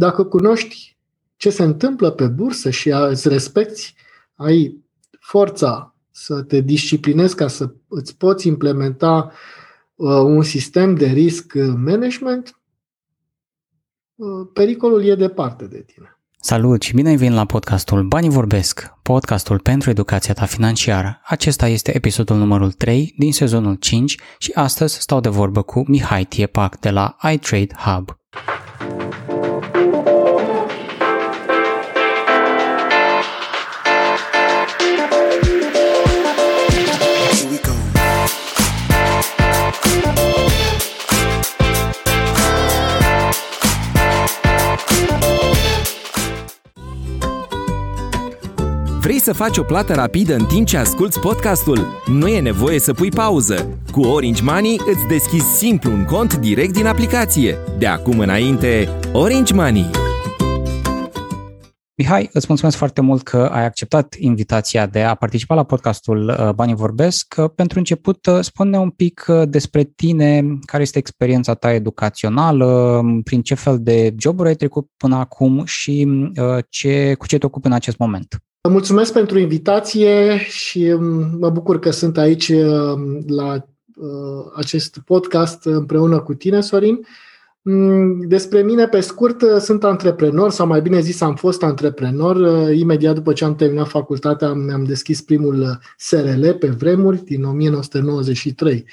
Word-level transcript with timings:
Dacă 0.00 0.24
cunoști 0.24 0.96
ce 1.36 1.50
se 1.50 1.62
întâmplă 1.62 2.10
pe 2.10 2.26
bursă 2.26 2.70
și 2.70 2.88
îți 2.88 3.28
respecti, 3.28 3.94
ai 4.34 4.84
forța 5.20 5.94
să 6.10 6.42
te 6.42 6.60
disciplinezi 6.60 7.34
ca 7.34 7.48
să 7.48 7.72
îți 7.88 8.16
poți 8.16 8.46
implementa 8.46 9.32
uh, 9.94 10.08
un 10.10 10.42
sistem 10.42 10.94
de 10.94 11.06
risc 11.06 11.52
management, 11.76 12.60
uh, 14.14 14.48
pericolul 14.52 15.04
e 15.04 15.14
departe 15.14 15.66
de 15.66 15.82
tine. 15.82 16.18
Salut 16.40 16.82
și 16.82 16.94
bine 16.94 17.08
ai 17.08 17.16
venit 17.16 17.34
la 17.34 17.44
podcastul 17.44 18.02
Banii 18.02 18.30
Vorbesc, 18.30 18.92
podcastul 19.02 19.58
pentru 19.58 19.90
educația 19.90 20.34
ta 20.34 20.44
financiară. 20.44 21.20
Acesta 21.24 21.66
este 21.66 21.96
episodul 21.96 22.36
numărul 22.36 22.72
3 22.72 23.14
din 23.18 23.32
sezonul 23.32 23.74
5 23.74 24.18
și 24.38 24.52
astăzi 24.54 25.00
stau 25.00 25.20
de 25.20 25.28
vorbă 25.28 25.62
cu 25.62 25.84
Mihai 25.86 26.24
Tiepac 26.24 26.78
de 26.78 26.90
la 26.90 27.16
iTrade 27.32 27.74
Hub. 27.74 28.19
Vrei 49.10 49.22
să 49.22 49.32
faci 49.32 49.58
o 49.58 49.62
plată 49.62 49.94
rapidă 49.94 50.34
în 50.34 50.44
timp 50.44 50.66
ce 50.66 50.76
asculti 50.76 51.18
podcastul? 51.18 51.86
Nu 52.06 52.28
e 52.28 52.40
nevoie 52.40 52.78
să 52.78 52.92
pui 52.92 53.08
pauză. 53.08 53.78
Cu 53.92 54.00
Orange 54.00 54.42
Money 54.42 54.80
îți 54.86 55.06
deschizi 55.08 55.56
simplu 55.56 55.92
un 55.92 56.04
cont 56.04 56.36
direct 56.36 56.72
din 56.72 56.86
aplicație. 56.86 57.56
De 57.78 57.86
acum 57.86 58.18
înainte, 58.18 58.88
Orange 59.12 59.54
Money. 59.54 59.90
Mihai, 61.94 62.28
îți 62.32 62.46
mulțumesc 62.48 62.76
foarte 62.76 63.00
mult 63.00 63.22
că 63.22 63.36
ai 63.36 63.64
acceptat 63.64 64.14
invitația 64.18 64.86
de 64.86 65.02
a 65.02 65.14
participa 65.14 65.54
la 65.54 65.64
podcastul 65.64 66.28
uh, 66.28 66.50
Banii 66.54 66.74
Vorbesc. 66.74 67.34
Uh, 67.38 67.50
pentru 67.54 67.78
început, 67.78 68.26
uh, 68.26 68.38
spune 68.40 68.78
un 68.78 68.90
pic 68.90 69.24
despre 69.44 69.84
tine, 69.84 70.58
care 70.64 70.82
este 70.82 70.98
experiența 70.98 71.54
ta 71.54 71.72
educațională, 71.72 73.00
prin 73.24 73.42
ce 73.42 73.54
fel 73.54 73.78
de 73.80 74.14
joburi 74.18 74.48
ai 74.48 74.54
trecut 74.54 74.88
până 74.96 75.16
acum 75.16 75.64
și 75.64 76.08
ce, 76.68 77.14
cu 77.14 77.26
ce 77.26 77.38
te 77.38 77.46
ocupi 77.46 77.66
în 77.66 77.72
acest 77.72 77.98
moment. 77.98 78.42
Mulțumesc 78.68 79.12
pentru 79.12 79.38
invitație 79.38 80.38
și 80.38 80.78
um, 80.78 81.38
mă 81.38 81.50
bucur 81.50 81.78
că 81.78 81.90
sunt 81.90 82.18
aici 82.18 82.48
um, 82.48 83.24
la 83.26 83.66
uh, 83.96 84.44
acest 84.54 84.98
podcast 85.04 85.64
împreună 85.64 86.20
cu 86.20 86.34
tine, 86.34 86.60
Sorin. 86.60 87.06
Mm, 87.62 88.28
despre 88.28 88.62
mine, 88.62 88.88
pe 88.88 89.00
scurt, 89.00 89.42
uh, 89.42 89.56
sunt 89.58 89.84
antreprenor, 89.84 90.50
sau 90.50 90.66
mai 90.66 90.80
bine 90.80 91.00
zis, 91.00 91.20
am 91.20 91.34
fost 91.34 91.62
antreprenor. 91.62 92.36
Uh, 92.36 92.78
imediat 92.78 93.14
după 93.14 93.32
ce 93.32 93.44
am 93.44 93.54
terminat 93.54 93.88
facultatea, 93.88 94.52
mi-am 94.52 94.84
deschis 94.84 95.22
primul 95.22 95.78
SRL 95.96 96.48
pe 96.50 96.68
vremuri, 96.68 97.24
din 97.24 97.44
1993, 97.44 98.84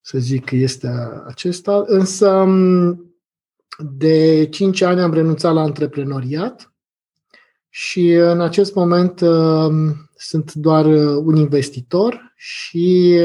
să 0.00 0.18
zic 0.18 0.44
că 0.44 0.56
este 0.56 0.90
acesta. 1.26 1.84
Însă, 1.86 2.28
um, 2.28 3.12
de 3.96 4.46
5 4.50 4.80
ani 4.80 5.00
am 5.00 5.12
renunțat 5.12 5.54
la 5.54 5.60
antreprenoriat 5.60 6.72
și 7.80 8.10
în 8.12 8.40
acest 8.40 8.74
moment 8.74 9.20
uh, 9.20 9.72
sunt 10.16 10.52
doar 10.52 10.84
uh, 10.84 11.22
un 11.24 11.36
investitor 11.36 12.32
și 12.36 13.18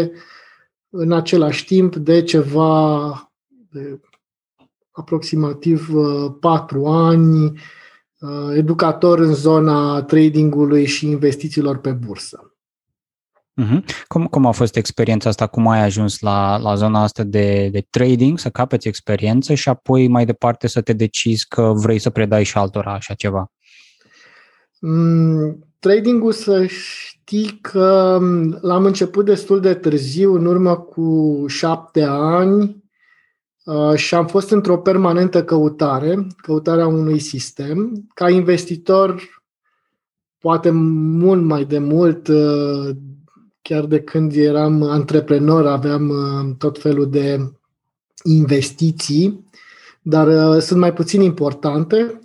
în 0.89 1.11
același 1.11 1.65
timp 1.65 1.95
de 1.95 2.23
ceva 2.23 3.33
de 3.47 3.99
aproximativ 4.91 5.93
uh, 5.93 6.31
patru 6.39 6.85
ani 6.85 7.59
educator 8.53 9.19
în 9.19 9.33
zona 9.33 10.03
tradingului 10.03 10.85
și 10.85 11.05
investițiilor 11.05 11.77
pe 11.77 11.91
bursă. 11.91 12.53
Uh-huh. 13.61 14.05
Cum, 14.07 14.25
cum 14.25 14.45
a 14.45 14.51
fost 14.51 14.75
experiența 14.75 15.29
asta? 15.29 15.47
Cum 15.47 15.67
ai 15.67 15.83
ajuns 15.83 16.19
la, 16.19 16.57
la 16.57 16.75
zona 16.75 17.01
asta 17.01 17.23
de, 17.23 17.69
de 17.71 17.85
trading, 17.89 18.39
să 18.39 18.49
capeți 18.49 18.87
experiență 18.87 19.53
și 19.53 19.69
apoi 19.69 20.07
mai 20.07 20.25
departe 20.25 20.67
să 20.67 20.81
te 20.81 20.93
decizi 20.93 21.47
că 21.47 21.73
vrei 21.75 21.99
să 21.99 22.09
predai 22.09 22.43
și 22.43 22.57
altora 22.57 22.93
așa 22.93 23.13
ceva? 23.13 23.51
Mm, 24.85 25.65
tradingul 25.79 26.31
să 26.31 26.65
știi 26.65 27.59
că 27.61 28.17
mm, 28.21 28.57
l-am 28.61 28.85
început 28.85 29.25
destul 29.25 29.59
de 29.59 29.73
târziu, 29.73 30.33
în 30.33 30.45
urmă 30.45 30.77
cu 30.77 31.43
șapte 31.47 32.03
ani 32.09 32.83
uh, 33.65 33.95
și 33.95 34.15
am 34.15 34.27
fost 34.27 34.49
într-o 34.49 34.77
permanentă 34.77 35.43
căutare, 35.43 36.27
căutarea 36.37 36.87
unui 36.87 37.19
sistem. 37.19 38.07
Ca 38.13 38.29
investitor, 38.29 39.43
poate 40.39 40.69
mult 40.69 41.43
mai 41.43 41.65
de 41.65 41.79
mult, 41.79 42.27
uh, 42.27 42.89
chiar 43.61 43.85
de 43.85 44.01
când 44.01 44.35
eram 44.35 44.81
antreprenor, 44.81 45.67
aveam 45.67 46.09
uh, 46.09 46.55
tot 46.57 46.79
felul 46.79 47.09
de 47.09 47.51
investiții, 48.23 49.49
dar 50.01 50.59
sunt 50.59 50.79
mai 50.79 50.93
puțin 50.93 51.21
importante. 51.21 52.19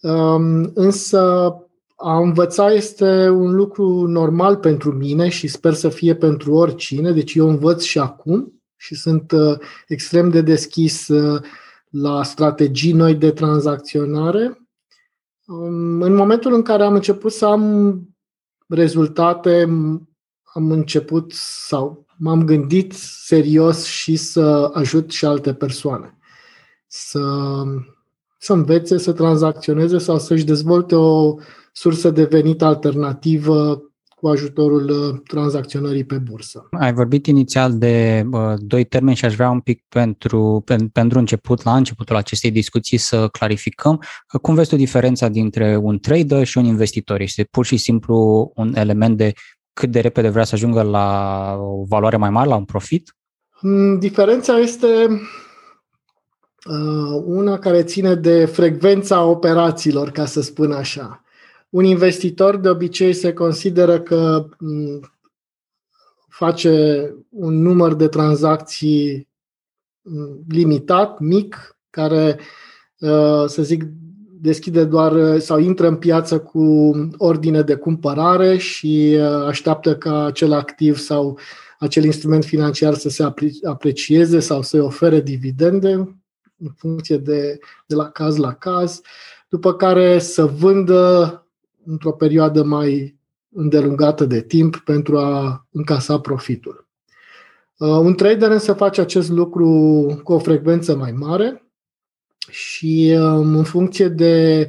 Um, 0.00 0.70
însă 0.74 1.50
a 1.96 2.18
învăța 2.18 2.72
este 2.72 3.28
un 3.28 3.54
lucru 3.54 4.06
normal 4.06 4.56
pentru 4.56 4.92
mine 4.92 5.28
și 5.28 5.48
sper 5.48 5.72
să 5.72 5.88
fie 5.88 6.14
pentru 6.14 6.52
oricine, 6.52 7.12
deci 7.12 7.34
eu 7.34 7.48
învăț 7.48 7.82
și 7.82 7.98
acum 7.98 8.62
și 8.76 8.94
sunt 8.94 9.32
uh, 9.32 9.58
extrem 9.86 10.28
de 10.30 10.40
deschis 10.40 11.08
uh, 11.08 11.42
la 11.90 12.22
strategii 12.22 12.92
noi 12.92 13.14
de 13.14 13.30
tranzacționare. 13.30 14.68
Um, 15.46 16.02
în 16.02 16.14
momentul 16.14 16.52
în 16.52 16.62
care 16.62 16.82
am 16.82 16.94
început 16.94 17.32
să 17.32 17.46
am 17.46 18.00
rezultate, 18.68 19.62
am 20.42 20.70
început 20.70 21.32
sau 21.68 22.06
m-am 22.18 22.44
gândit 22.44 22.92
serios 23.26 23.84
și 23.84 24.16
să 24.16 24.70
ajut 24.72 25.10
și 25.10 25.24
alte 25.24 25.54
persoane. 25.54 26.18
Să, 26.86 27.20
să 28.38 28.52
învețe, 28.52 28.98
să 28.98 29.12
tranzacționeze 29.12 29.98
sau 29.98 30.18
să-și 30.18 30.44
dezvolte 30.44 30.94
o 30.94 31.34
sursă 31.72 32.10
de 32.10 32.24
venit 32.24 32.62
alternativă 32.62 33.80
cu 34.16 34.28
ajutorul 34.28 34.88
uh, 34.88 35.20
tranzacționării 35.26 36.04
pe 36.04 36.18
bursă. 36.18 36.68
Ai 36.70 36.92
vorbit 36.92 37.26
inițial 37.26 37.78
de 37.78 38.26
uh, 38.30 38.52
doi 38.58 38.84
termeni 38.84 39.16
și 39.16 39.24
aș 39.24 39.34
vrea 39.34 39.50
un 39.50 39.60
pic 39.60 39.84
pentru, 39.88 40.62
pen, 40.64 40.88
pentru 40.88 41.18
început, 41.18 41.62
la 41.62 41.76
începutul 41.76 42.16
acestei 42.16 42.50
discuții, 42.50 42.98
să 42.98 43.28
clarificăm. 43.28 44.02
Cum 44.42 44.54
vezi 44.54 44.68
tu 44.68 44.76
diferența 44.76 45.28
dintre 45.28 45.76
un 45.76 45.98
trader 45.98 46.46
și 46.46 46.58
un 46.58 46.64
investitor? 46.64 47.20
Este 47.20 47.44
pur 47.50 47.64
și 47.64 47.76
simplu 47.76 48.50
un 48.54 48.76
element 48.76 49.16
de 49.16 49.32
cât 49.72 49.90
de 49.90 50.00
repede 50.00 50.28
vrea 50.28 50.44
să 50.44 50.54
ajungă 50.54 50.82
la 50.82 51.56
o 51.58 51.84
valoare 51.84 52.16
mai 52.16 52.30
mare, 52.30 52.48
la 52.48 52.56
un 52.56 52.64
profit? 52.64 53.16
Mm, 53.60 53.98
diferența 53.98 54.58
este 54.58 54.86
uh, 54.86 55.20
una 57.24 57.58
care 57.58 57.82
ține 57.82 58.14
de 58.14 58.44
frecvența 58.44 59.24
operațiilor, 59.24 60.10
ca 60.10 60.24
să 60.24 60.40
spun 60.40 60.72
așa. 60.72 61.24
Un 61.70 61.84
investitor 61.84 62.56
de 62.56 62.68
obicei 62.68 63.12
se 63.12 63.32
consideră 63.32 64.00
că 64.00 64.46
mm, 64.58 65.00
face 66.28 67.14
un 67.30 67.62
număr 67.62 67.94
de 67.94 68.08
tranzacții 68.08 69.28
mm, 70.02 70.44
limitat, 70.48 71.18
mic, 71.18 71.76
care, 71.90 72.38
uh, 72.98 73.44
să 73.46 73.62
zic, 73.62 73.84
deschide 74.40 74.84
doar 74.84 75.38
sau 75.38 75.58
intră 75.58 75.88
în 75.88 75.96
piață 75.96 76.38
cu 76.38 76.92
ordine 77.16 77.62
de 77.62 77.74
cumpărare 77.74 78.56
și 78.56 79.16
uh, 79.18 79.46
așteaptă 79.46 79.96
ca 79.96 80.24
acel 80.24 80.52
activ 80.52 80.98
sau 80.98 81.38
acel 81.78 82.04
instrument 82.04 82.44
financiar 82.44 82.94
să 82.94 83.08
se 83.08 83.32
aprecieze 83.62 84.40
sau 84.40 84.62
să-i 84.62 84.80
ofere 84.80 85.20
dividende 85.20 86.16
în 86.58 86.70
funcție 86.76 87.16
de, 87.16 87.58
de 87.86 87.94
la 87.94 88.10
caz 88.10 88.36
la 88.36 88.54
caz, 88.54 89.00
după 89.48 89.74
care 89.74 90.18
să 90.18 90.46
vândă 90.46 91.46
într-o 91.84 92.12
perioadă 92.12 92.62
mai 92.62 93.18
îndelungată 93.48 94.24
de 94.24 94.40
timp 94.40 94.76
pentru 94.76 95.18
a 95.18 95.66
încasa 95.70 96.20
profitul. 96.20 96.88
Uh, 97.78 97.88
un 97.88 98.14
trader 98.14 98.50
însă 98.50 98.72
face 98.72 99.00
acest 99.00 99.30
lucru 99.30 99.70
cu 100.22 100.32
o 100.32 100.38
frecvență 100.38 100.96
mai 100.96 101.12
mare 101.12 101.70
și 102.50 103.16
um, 103.18 103.56
în 103.56 103.64
funcție 103.64 104.08
de 104.08 104.68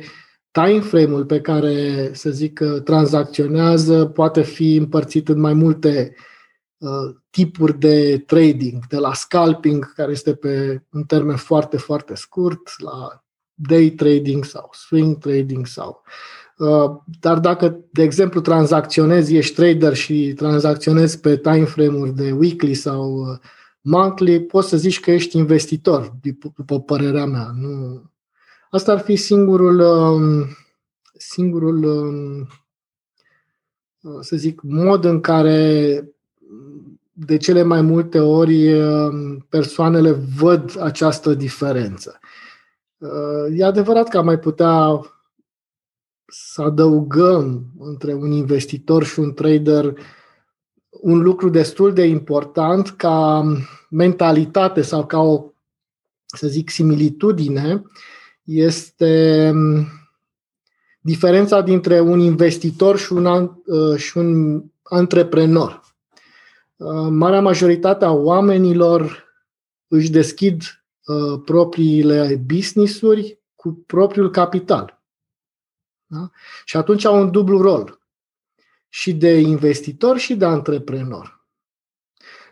time 0.51 0.79
frame-ul 0.79 1.25
pe 1.25 1.41
care, 1.41 2.09
să 2.13 2.29
zic, 2.29 2.61
tranzacționează, 2.83 4.05
poate 4.05 4.41
fi 4.41 4.75
împărțit 4.75 5.29
în 5.29 5.39
mai 5.39 5.53
multe 5.53 6.15
uh, 6.15 6.36
tipuri 7.29 7.79
de 7.79 8.17
trading, 8.17 8.87
de 8.87 8.97
la 8.97 9.13
scalping, 9.13 9.93
care 9.93 10.11
este 10.11 10.35
pe 10.35 10.83
un 10.91 11.03
termen 11.03 11.35
foarte, 11.35 11.77
foarte 11.77 12.15
scurt, 12.15 12.81
la 12.81 13.23
day 13.53 13.89
trading 13.89 14.45
sau 14.45 14.69
swing 14.71 15.17
trading 15.17 15.65
sau 15.65 16.03
Uh, 16.57 16.91
dar 17.19 17.39
dacă, 17.39 17.79
de 17.91 18.03
exemplu, 18.03 18.41
tranzacționezi, 18.41 19.35
ești 19.35 19.55
trader 19.55 19.93
și 19.93 20.33
tranzacționezi 20.35 21.19
pe 21.19 21.37
time 21.37 21.65
frame-uri 21.65 22.15
de 22.15 22.31
weekly 22.31 22.73
sau 22.73 23.13
uh, 23.13 23.37
monthly, 23.81 24.41
poți 24.41 24.69
să 24.69 24.77
zici 24.77 24.99
că 24.99 25.11
ești 25.11 25.37
investitor, 25.37 26.15
după 26.55 26.81
părerea 26.81 27.25
mea. 27.25 27.51
Nu... 27.55 28.03
Asta 28.69 28.91
ar 28.91 28.99
fi 28.99 29.15
singurul, 29.15 29.79
um, 29.79 30.45
singurul 31.17 31.83
um, 31.83 32.47
să 34.21 34.35
zic, 34.35 34.61
mod 34.61 35.03
în 35.03 35.19
care 35.19 36.03
de 37.19 37.37
cele 37.37 37.63
mai 37.63 37.81
multe 37.81 38.19
ori 38.19 38.73
um, 38.73 39.45
persoanele 39.49 40.11
văd 40.11 40.81
această 40.81 41.33
diferență. 41.33 42.19
Uh, 42.97 43.57
e 43.59 43.63
adevărat 43.63 44.09
că 44.09 44.17
am 44.17 44.25
mai 44.25 44.39
putea 44.39 45.01
să 46.25 46.61
adăugăm 46.61 47.65
între 47.79 48.13
un 48.13 48.31
investitor 48.31 49.03
și 49.03 49.19
un 49.19 49.33
trader 49.33 49.93
un 51.01 51.19
lucru 51.19 51.49
destul 51.49 51.93
de 51.93 52.05
important 52.05 52.89
ca 52.89 53.43
mentalitate 53.89 54.81
sau 54.81 55.05
ca 55.05 55.19
o, 55.19 55.43
să 56.25 56.47
zic, 56.47 56.69
similitudine 56.69 57.83
este 58.43 59.49
um, 59.53 59.87
diferența 60.99 61.61
dintre 61.61 61.99
un 61.99 62.19
investitor 62.19 62.97
și 62.97 63.13
un, 63.13 63.51
uh, 63.65 63.97
și 63.97 64.17
un 64.17 64.63
antreprenor. 64.83 65.86
Uh, 66.77 67.07
marea 67.09 67.41
majoritate 67.41 68.05
a 68.05 68.11
oamenilor 68.11 69.25
își 69.87 70.09
deschid 70.09 70.61
uh, 71.05 71.41
propriile 71.45 72.43
business-uri 72.45 73.41
cu 73.55 73.83
propriul 73.85 74.29
capital. 74.29 75.01
Da? 76.05 76.29
Și 76.65 76.77
atunci 76.77 77.05
au 77.05 77.21
un 77.21 77.31
dublu 77.31 77.61
rol. 77.61 77.99
Și 78.89 79.13
de 79.13 79.39
investitor 79.39 80.17
și 80.17 80.35
de 80.35 80.45
antreprenor. 80.45 81.37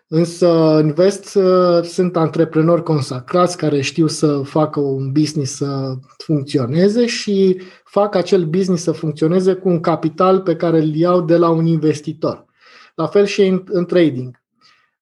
Însă 0.07 0.49
în 0.75 0.93
vest 0.93 1.37
sunt 1.83 2.15
antreprenori 2.15 2.83
consacrați 2.83 3.57
care 3.57 3.81
știu 3.81 4.07
să 4.07 4.41
facă 4.41 4.79
un 4.79 5.11
business 5.11 5.55
să 5.55 5.95
funcționeze 6.17 7.05
și 7.05 7.61
fac 7.83 8.15
acel 8.15 8.45
business 8.45 8.83
să 8.83 8.91
funcționeze 8.91 9.53
cu 9.53 9.69
un 9.69 9.79
capital 9.79 10.41
pe 10.41 10.55
care 10.55 10.77
îl 10.77 10.95
iau 10.95 11.21
de 11.21 11.37
la 11.37 11.49
un 11.49 11.65
investitor. 11.65 12.44
La 12.95 13.07
fel 13.07 13.25
și 13.25 13.41
în, 13.41 13.63
în 13.65 13.85
trading. 13.85 14.43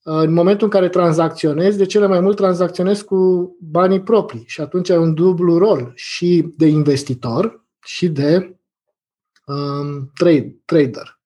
În 0.03 0.33
momentul 0.33 0.65
în 0.65 0.71
care 0.71 0.89
tranzacționezi, 0.89 1.77
de 1.77 1.85
cele 1.85 2.07
mai 2.07 2.19
mult 2.19 2.35
tranzacționezi 2.35 3.03
cu 3.05 3.55
banii 3.59 4.01
proprii 4.01 4.43
și 4.47 4.61
atunci 4.61 4.89
ai 4.89 4.97
un 4.97 5.13
dublu 5.13 5.57
rol 5.57 5.91
și 5.95 6.53
de 6.57 6.67
investitor 6.67 7.65
și 7.83 8.09
de 8.09 8.57
um, 9.45 10.11
trade, 10.13 10.61
trader. 10.65 11.21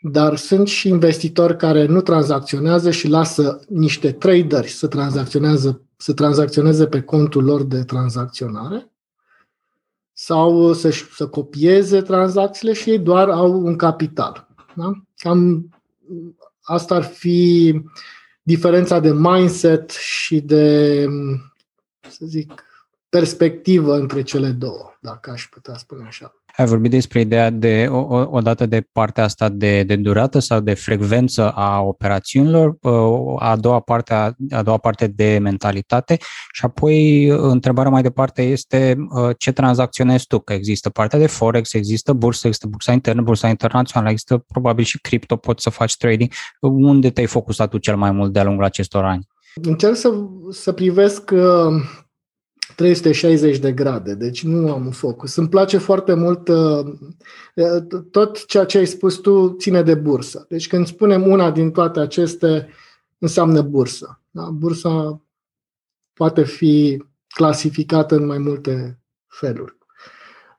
Dar 0.00 0.36
sunt 0.36 0.68
și 0.68 0.88
investitori 0.88 1.56
care 1.56 1.86
nu 1.86 2.00
tranzacționează 2.00 2.90
și 2.90 3.08
lasă 3.08 3.60
niște 3.68 4.12
traderi 4.12 4.68
să 4.68 4.86
tranzacționează, 4.86 5.82
să 5.96 6.12
tranzacționeze 6.12 6.86
pe 6.86 7.02
contul 7.02 7.44
lor 7.44 7.62
de 7.62 7.84
tranzacționare 7.84 8.92
sau 10.12 10.72
să, 10.72 10.90
să 11.14 11.28
copieze 11.28 12.00
tranzacțiile 12.00 12.72
și 12.72 12.90
ei 12.90 12.98
doar 12.98 13.28
au 13.28 13.52
un 13.52 13.76
capital. 13.76 14.49
Da? 14.74 14.92
Cam 15.16 15.68
asta 16.62 16.94
ar 16.94 17.02
fi 17.04 17.80
diferența 18.42 19.00
de 19.00 19.12
mindset 19.12 19.90
și 19.90 20.40
de, 20.40 21.06
să 22.10 22.26
zic, 22.26 22.64
perspectivă 23.08 23.96
între 23.96 24.22
cele 24.22 24.50
două, 24.50 24.92
dacă 25.00 25.30
aș 25.30 25.48
putea 25.48 25.76
spune 25.76 26.04
așa. 26.06 26.39
Ai 26.60 26.66
vorbit 26.66 26.90
despre 26.90 27.20
ideea 27.20 27.50
de, 27.50 27.86
o, 27.90 28.26
o 28.30 28.40
dată 28.40 28.66
de 28.66 28.86
partea 28.92 29.24
asta 29.24 29.48
de, 29.48 29.82
de 29.82 29.96
durată 29.96 30.38
sau 30.38 30.60
de 30.60 30.74
frecvență 30.74 31.50
a 31.50 31.80
operațiunilor, 31.80 32.76
a 33.38 33.56
doua 33.56 33.80
parte, 33.80 34.14
a, 34.14 34.32
a 34.50 34.62
doua 34.62 34.76
parte 34.76 35.06
de 35.06 35.38
mentalitate 35.42 36.16
și 36.52 36.64
apoi 36.64 37.26
întrebarea 37.26 37.90
mai 37.90 38.02
departe 38.02 38.42
este 38.42 38.96
ce 39.38 39.52
tranzacționezi 39.52 40.26
tu, 40.26 40.38
că 40.38 40.52
există 40.52 40.90
partea 40.90 41.18
de 41.18 41.26
Forex, 41.26 41.72
există 41.72 42.12
bursă, 42.12 42.46
există 42.46 42.66
bursa 42.66 42.92
internă, 42.92 43.22
bursa 43.22 43.48
internațională, 43.48 44.10
există 44.10 44.38
probabil 44.38 44.84
și 44.84 45.00
cripto, 45.00 45.36
poți 45.36 45.62
să 45.62 45.70
faci 45.70 45.96
trading. 45.96 46.30
Unde 46.60 47.10
te-ai 47.10 47.26
focusat 47.26 47.70
tu 47.70 47.78
cel 47.78 47.96
mai 47.96 48.10
mult 48.10 48.32
de-a 48.32 48.44
lungul 48.44 48.64
acestor 48.64 49.04
ani? 49.04 49.26
Încerc 49.62 49.96
să, 49.96 50.12
să 50.50 50.72
privesc 50.72 51.30
360 52.76 53.58
de 53.58 53.72
grade, 53.72 54.14
deci 54.14 54.44
nu 54.44 54.72
am 54.72 54.84
un 54.84 54.92
focus. 54.92 55.36
Îmi 55.36 55.48
place 55.48 55.78
foarte 55.78 56.14
mult 56.14 56.48
uh, 56.48 56.92
uh, 57.54 58.02
tot 58.10 58.46
ceea 58.46 58.64
ce 58.64 58.78
ai 58.78 58.86
spus 58.86 59.16
tu 59.16 59.56
ține 59.58 59.82
de 59.82 59.94
bursă. 59.94 60.46
Deci 60.48 60.68
când 60.68 60.86
spunem 60.86 61.26
una 61.26 61.50
din 61.50 61.70
toate 61.70 62.00
aceste, 62.00 62.68
înseamnă 63.18 63.62
bursă. 63.62 64.20
Da? 64.30 64.42
Bursa 64.42 65.20
poate 66.12 66.44
fi 66.44 67.04
clasificată 67.28 68.14
în 68.14 68.26
mai 68.26 68.38
multe 68.38 69.00
feluri. 69.26 69.76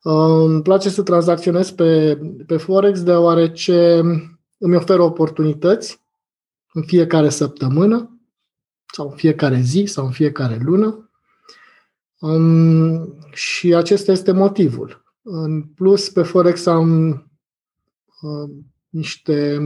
Uh, 0.04 0.46
îmi 0.46 0.62
place 0.62 0.90
să 0.90 1.04
tranzacționez 1.04 1.72
pe, 1.72 2.20
pe 2.48 2.58
Forex 2.58 3.04
deoarece 3.04 4.00
îmi 4.58 4.76
oferă 4.76 5.02
oportunități 5.02 6.02
în 6.74 6.84
fiecare 6.84 7.30
săptămână 7.30 8.20
sau 8.94 9.08
în 9.10 9.16
fiecare 9.16 9.60
zi 9.60 9.84
sau 9.86 10.06
în 10.06 10.12
fiecare 10.12 10.60
lună 10.64 11.11
Um, 12.22 13.18
și 13.32 13.74
acesta 13.74 14.12
este 14.12 14.32
motivul. 14.32 15.04
În 15.22 15.64
plus, 15.64 16.10
pe 16.10 16.24
Forex 16.24 16.66
am 16.66 17.10
uh, 18.22 18.50
niște 18.90 19.60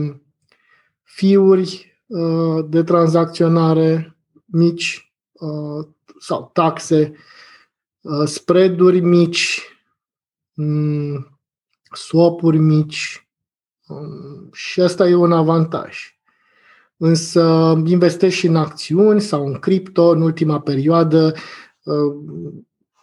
fiuri 1.02 2.00
uh, 2.06 2.64
de 2.68 2.82
tranzacționare 2.82 4.16
mici 4.44 5.12
uh, 5.32 5.86
sau 6.18 6.50
taxe, 6.52 7.12
uh, 8.00 8.26
spreaduri 8.26 9.00
mici, 9.00 9.62
um, 10.54 11.40
swap-uri 11.92 12.58
mici 12.58 13.28
um, 13.86 14.48
și 14.52 14.80
asta 14.80 15.08
e 15.08 15.14
un 15.14 15.32
avantaj. 15.32 16.18
Însă 16.96 17.74
investesc 17.86 18.36
și 18.36 18.46
în 18.46 18.56
acțiuni 18.56 19.20
sau 19.20 19.46
în 19.46 19.58
cripto 19.58 20.08
în 20.08 20.20
ultima 20.20 20.60
perioadă 20.60 21.34
Uh, 21.34 21.65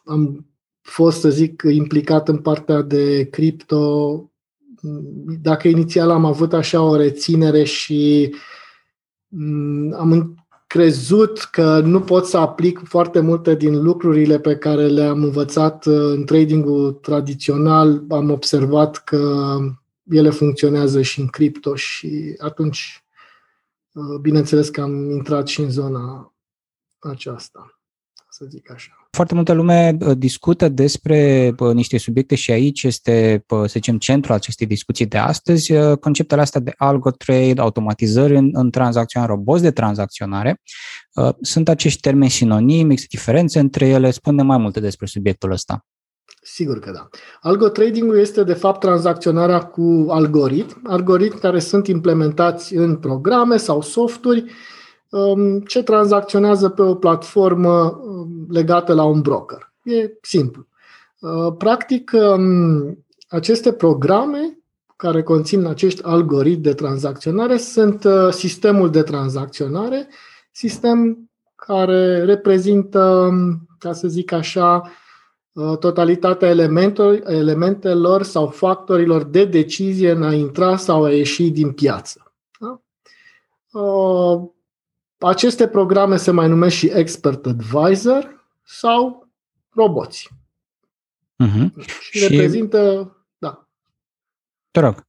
am 0.05 0.45
fost, 0.81 1.19
să 1.19 1.29
zic, 1.29 1.63
implicat 1.69 2.27
în 2.27 2.37
partea 2.37 2.81
de 2.81 3.27
cripto. 3.29 4.31
Dacă 5.41 5.67
inițial 5.67 6.09
am 6.09 6.25
avut 6.25 6.53
așa 6.53 6.81
o 6.81 6.95
reținere 6.95 7.63
și 7.63 8.33
mm, 9.27 9.93
am 9.97 10.35
crezut 10.67 11.39
că 11.39 11.79
nu 11.79 12.01
pot 12.01 12.25
să 12.25 12.37
aplic 12.37 12.81
foarte 12.83 13.19
multe 13.19 13.55
din 13.55 13.83
lucrurile 13.83 14.39
pe 14.39 14.57
care 14.57 14.87
le-am 14.87 15.23
învățat 15.23 15.85
uh, 15.85 15.95
în 15.95 16.25
tradingul 16.25 16.91
tradițional, 16.91 18.03
am 18.09 18.29
observat 18.29 19.03
că 19.03 19.57
ele 20.09 20.29
funcționează 20.29 21.01
și 21.01 21.19
în 21.19 21.27
cripto 21.27 21.75
și 21.75 22.35
atunci, 22.37 23.05
uh, 23.93 24.19
bineînțeles 24.21 24.69
că 24.69 24.81
am 24.81 25.09
intrat 25.09 25.47
și 25.47 25.61
în 25.61 25.69
zona 25.69 26.33
aceasta 26.99 27.72
să 28.43 28.49
zic 28.49 28.71
așa. 28.71 29.07
Foarte 29.11 29.33
multă 29.33 29.53
lume 29.53 29.97
uh, 29.99 30.17
discută 30.17 30.69
despre 30.69 31.53
uh, 31.59 31.73
niște 31.73 31.97
subiecte 31.97 32.35
și 32.35 32.51
aici 32.51 32.83
este, 32.83 33.43
uh, 33.47 33.59
să 33.59 33.65
zicem, 33.67 33.97
centrul 33.97 34.35
acestei 34.35 34.67
discuții 34.67 35.05
de 35.05 35.17
astăzi, 35.17 35.73
conceptele 35.99 36.41
astea 36.41 36.61
de 36.61 36.73
algo 36.77 37.11
trade, 37.11 37.61
automatizări 37.61 38.35
în, 38.35 38.49
în 38.53 38.69
tranzacționare, 38.69 39.31
roboți 39.31 39.61
de 39.61 39.71
tranzacționare. 39.71 40.61
Sunt 41.41 41.69
acești 41.69 41.99
termeni 41.99 42.31
sinonimi, 42.31 42.91
există 42.91 43.15
diferențe 43.17 43.59
între 43.59 43.87
ele, 43.87 44.11
spune 44.11 44.43
mai 44.43 44.57
multe 44.57 44.79
despre 44.79 45.05
subiectul 45.05 45.51
ăsta. 45.51 45.85
Sigur 46.41 46.79
că 46.79 46.91
da. 46.91 47.07
Algo 47.41 47.67
trading 47.67 48.15
este 48.17 48.43
de 48.43 48.53
fapt 48.53 48.79
tranzacționarea 48.79 49.59
cu 49.59 50.05
algoritmi, 50.09 50.81
algoritmi 50.83 51.39
care 51.39 51.59
sunt 51.59 51.87
implementați 51.87 52.75
în 52.75 52.95
programe 52.97 53.57
sau 53.57 53.81
softuri 53.81 54.39
Um, 54.41 54.51
ce 55.67 55.83
tranzacționează 55.83 56.69
pe 56.69 56.81
o 56.81 56.95
platformă 56.95 57.99
um, 58.03 58.45
legată 58.49 58.93
la 58.93 59.03
un 59.03 59.21
broker. 59.21 59.73
E 59.83 60.11
simplu. 60.21 60.67
Uh, 61.19 61.53
practic, 61.57 62.11
um, 62.13 63.05
aceste 63.27 63.73
programe 63.73 64.57
care 64.95 65.23
conțin 65.23 65.65
acești 65.65 66.03
algoritmi 66.03 66.63
de 66.63 66.73
tranzacționare 66.73 67.57
sunt 67.57 68.03
uh, 68.03 68.29
sistemul 68.29 68.89
de 68.89 69.01
tranzacționare, 69.01 70.07
sistem 70.51 71.29
care 71.55 72.23
reprezintă, 72.23 73.31
ca 73.79 73.93
să 73.93 74.07
zic 74.07 74.31
așa, 74.31 74.91
uh, 75.51 75.77
totalitatea 75.77 76.49
elementelor, 76.49 77.21
elementelor 77.25 78.23
sau 78.23 78.47
factorilor 78.47 79.23
de 79.23 79.45
decizie 79.45 80.11
în 80.11 80.23
a 80.23 80.33
intra 80.33 80.77
sau 80.77 81.03
a 81.03 81.11
ieși 81.11 81.49
din 81.49 81.71
piață. 81.71 82.33
Da? 82.59 82.81
Aceste 85.23 85.67
programe 85.67 86.17
se 86.17 86.31
mai 86.31 86.47
numesc 86.47 86.75
și 86.75 86.91
Expert 86.93 87.45
Advisor 87.45 88.47
sau 88.63 89.27
roboți. 89.69 90.29
Uh-huh. 91.43 91.85
Și, 91.99 92.17
și 92.17 92.27
reprezintă, 92.27 93.11
da. 93.37 93.67
Te 94.71 94.79
rog. 94.79 95.07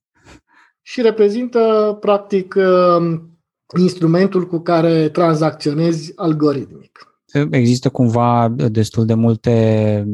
Și 0.82 1.02
reprezintă, 1.02 1.96
practic, 2.00 2.54
um, 2.54 3.38
instrumentul 3.78 4.46
cu 4.46 4.58
care 4.58 5.08
tranzacționezi 5.08 6.12
algoritmic. 6.16 7.18
există 7.50 7.88
cumva 7.88 8.48
destul 8.48 9.06
de 9.06 9.14
multe 9.14 10.06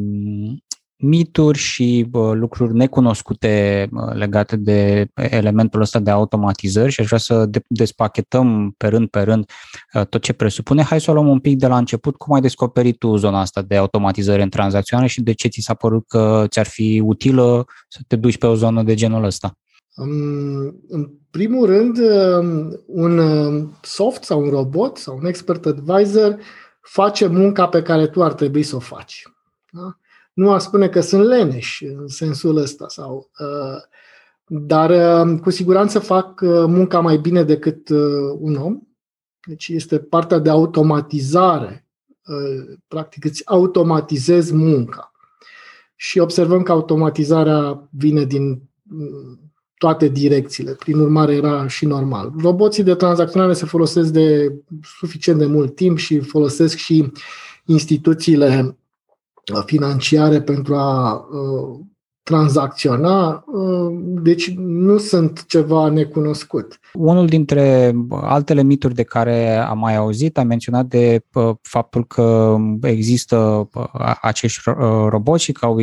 mituri 1.01 1.59
și 1.59 2.07
bă, 2.11 2.33
lucruri 2.33 2.75
necunoscute 2.75 3.89
bă, 3.91 4.13
legate 4.15 4.57
de 4.57 5.09
elementul 5.15 5.81
ăsta 5.81 5.99
de 5.99 6.11
automatizări 6.11 6.93
și 6.93 7.01
aș 7.01 7.07
vrea 7.07 7.19
să 7.19 7.47
de- 7.47 7.65
despachetăm 7.67 8.75
pe 8.77 8.87
rând 8.87 9.09
pe 9.09 9.21
rând 9.21 9.51
tot 10.09 10.23
ce 10.23 10.33
presupune. 10.33 10.83
Hai 10.83 11.01
să 11.01 11.11
o 11.11 11.15
luăm 11.15 11.29
un 11.29 11.39
pic 11.39 11.59
de 11.59 11.67
la 11.67 11.77
început. 11.77 12.17
Cum 12.17 12.35
ai 12.35 12.41
descoperit 12.41 12.99
tu 12.99 13.17
zona 13.17 13.41
asta 13.41 13.63
de 13.63 13.77
automatizări 13.77 14.43
în 14.43 14.49
tranzacționare 14.49 15.09
și 15.09 15.23
de 15.23 15.33
ce 15.33 15.49
ți 15.49 15.61
s-a 15.61 15.75
părut 15.75 16.05
că 16.09 16.45
ți-ar 16.49 16.67
fi 16.67 17.03
utilă 17.05 17.65
să 17.89 18.01
te 18.07 18.17
duci 18.17 18.39
pe 18.39 18.47
o 18.47 18.55
zonă 18.55 18.83
de 18.83 18.95
genul 18.95 19.25
ăsta? 19.25 19.59
În 20.89 21.11
primul 21.31 21.67
rând, 21.67 21.99
un 22.87 23.21
soft 23.83 24.25
sau 24.25 24.41
un 24.41 24.49
robot 24.49 24.97
sau 24.97 25.17
un 25.17 25.27
expert 25.27 25.67
advisor 25.67 26.37
face 26.83 27.27
munca 27.27 27.69
pe 27.69 27.83
care 27.83 28.07
tu 28.07 28.23
ar 28.23 28.33
trebui 28.33 28.63
să 28.63 28.77
o 28.77 28.79
faci. 28.79 29.23
Da? 29.71 30.00
Nu 30.41 30.53
aș 30.53 30.63
spune 30.63 30.89
că 30.89 31.01
sunt 31.01 31.23
leneși 31.23 31.85
în 31.85 32.09
sensul 32.09 32.57
ăsta, 32.57 32.89
sau, 32.89 33.31
uh, 33.39 33.83
dar 34.47 34.91
uh, 34.91 35.41
cu 35.41 35.51
siguranță 35.51 35.99
fac 35.99 36.41
uh, 36.41 36.65
munca 36.67 37.01
mai 37.01 37.17
bine 37.17 37.43
decât 37.43 37.89
un 38.39 38.55
om. 38.55 38.79
Deci 39.47 39.69
este 39.69 39.99
partea 39.99 40.39
de 40.39 40.51
automatizare. 40.51 41.87
Practic 42.89 43.25
îți 43.25 43.43
automatizezi 43.49 44.55
munca. 44.55 45.13
Și 45.97 46.19
observăm 46.19 46.63
că 46.63 46.73
automatizarea 46.73 47.89
vine 47.91 48.25
din 48.25 48.63
toate 49.77 50.09
direcțiile. 50.09 50.73
Prin 50.73 50.99
urmare, 50.99 51.35
era 51.35 51.67
și 51.67 51.87
normal. 51.87 52.33
Roboții 52.39 52.83
de 52.83 52.95
tranzacționare 52.95 53.53
se 53.53 53.67
folosesc 53.67 54.11
de 54.11 54.55
suficient 54.99 55.39
de 55.39 55.47
mult 55.47 55.75
timp 55.75 55.99
și 55.99 56.21
folosesc 56.21 56.77
și 56.77 57.13
instituțiile 57.65 58.75
financiare 59.67 60.43
pentru 60.43 60.75
a 60.75 61.15
uh, 61.15 61.79
tranzacționa, 62.23 63.45
uh, 63.47 63.99
deci 64.23 64.55
nu 64.57 64.99
sunt 64.99 65.45
ceva 65.47 65.89
necunoscut. 65.89 66.79
Unul 66.93 67.27
dintre 67.27 67.95
altele 68.11 68.63
mituri 68.63 68.95
de 68.95 69.03
care 69.03 69.57
am 69.57 69.79
mai 69.79 69.97
auzit 69.97 70.39
a 70.39 70.43
menționat 70.43 70.87
de 70.87 71.25
uh, 71.33 71.55
faptul 71.63 72.07
că 72.07 72.57
există 72.83 73.69
acești 74.21 74.61
roboți 75.09 75.45
și 75.45 75.53
că 75.53 75.67
au 75.67 75.79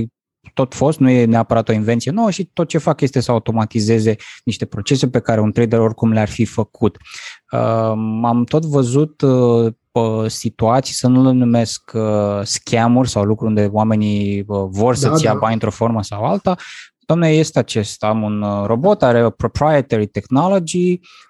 tot 0.53 0.73
fost, 0.73 0.99
nu 0.99 1.09
e 1.09 1.25
neapărat 1.25 1.69
o 1.69 1.73
invenție 1.73 2.11
nouă 2.11 2.31
și 2.31 2.45
tot 2.53 2.67
ce 2.67 2.77
fac 2.77 3.01
este 3.01 3.19
să 3.19 3.31
automatizeze 3.31 4.15
niște 4.43 4.65
procese 4.65 5.09
pe 5.09 5.19
care 5.19 5.41
un 5.41 5.51
trader 5.51 5.79
oricum 5.79 6.11
le-ar 6.11 6.29
fi 6.29 6.45
făcut. 6.45 6.97
Am 8.23 8.43
tot 8.49 8.65
văzut 8.65 9.23
situații, 10.27 10.93
să 10.93 11.07
nu 11.07 11.23
le 11.23 11.31
numesc 11.31 11.91
uh, 11.93 12.39
scamuri 12.43 13.09
sau 13.09 13.23
lucruri 13.23 13.49
unde 13.49 13.69
oamenii 13.71 14.43
uh, 14.47 14.65
vor 14.69 14.93
da, 14.93 14.99
să-ți 14.99 15.23
da. 15.23 15.29
ia 15.29 15.37
bani 15.37 15.53
într-o 15.53 15.71
formă 15.71 16.03
sau 16.03 16.23
alta. 16.23 16.55
Doamne, 16.99 17.29
este 17.29 17.59
acest, 17.59 18.03
am 18.03 18.21
un 18.23 18.41
uh, 18.41 18.65
robot, 18.65 19.03
are 19.03 19.25
o 19.25 19.29
proprietary 19.29 20.07
technology, 20.07 20.99
Uh, 20.99 21.26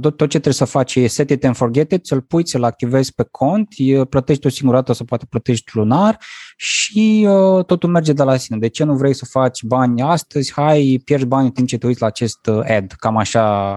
tot, 0.00 0.16
tot 0.16 0.18
ce 0.18 0.26
trebuie 0.26 0.52
să 0.52 0.64
faci 0.64 0.94
e 0.94 1.06
set 1.06 1.30
it 1.30 1.44
and 1.44 1.56
forget 1.56 1.92
it, 1.92 2.06
să-l 2.06 2.20
pui, 2.20 2.48
să-l 2.48 2.64
activezi 2.64 3.14
pe 3.14 3.26
cont, 3.30 3.68
plătești 4.08 4.46
o 4.46 4.50
singură 4.50 4.76
dată 4.78 4.92
sau 4.92 5.06
poate 5.06 5.26
plătești 5.30 5.70
lunar 5.76 6.18
și 6.56 7.26
uh, 7.28 7.64
totul 7.64 7.90
merge 7.90 8.12
de 8.12 8.22
la 8.22 8.36
sine. 8.36 8.58
De 8.58 8.68
ce 8.68 8.84
nu 8.84 8.94
vrei 8.94 9.14
să 9.14 9.24
faci 9.24 9.62
bani 9.62 10.02
astăzi? 10.02 10.52
Hai, 10.52 11.00
pierzi 11.04 11.26
bani 11.26 11.46
în 11.46 11.52
timp 11.52 11.68
ce 11.68 11.78
te 11.78 11.86
uiți 11.86 12.00
la 12.00 12.06
acest 12.06 12.46
uh, 12.46 12.60
ad. 12.68 12.92
Cam 12.92 13.16
așa 13.16 13.74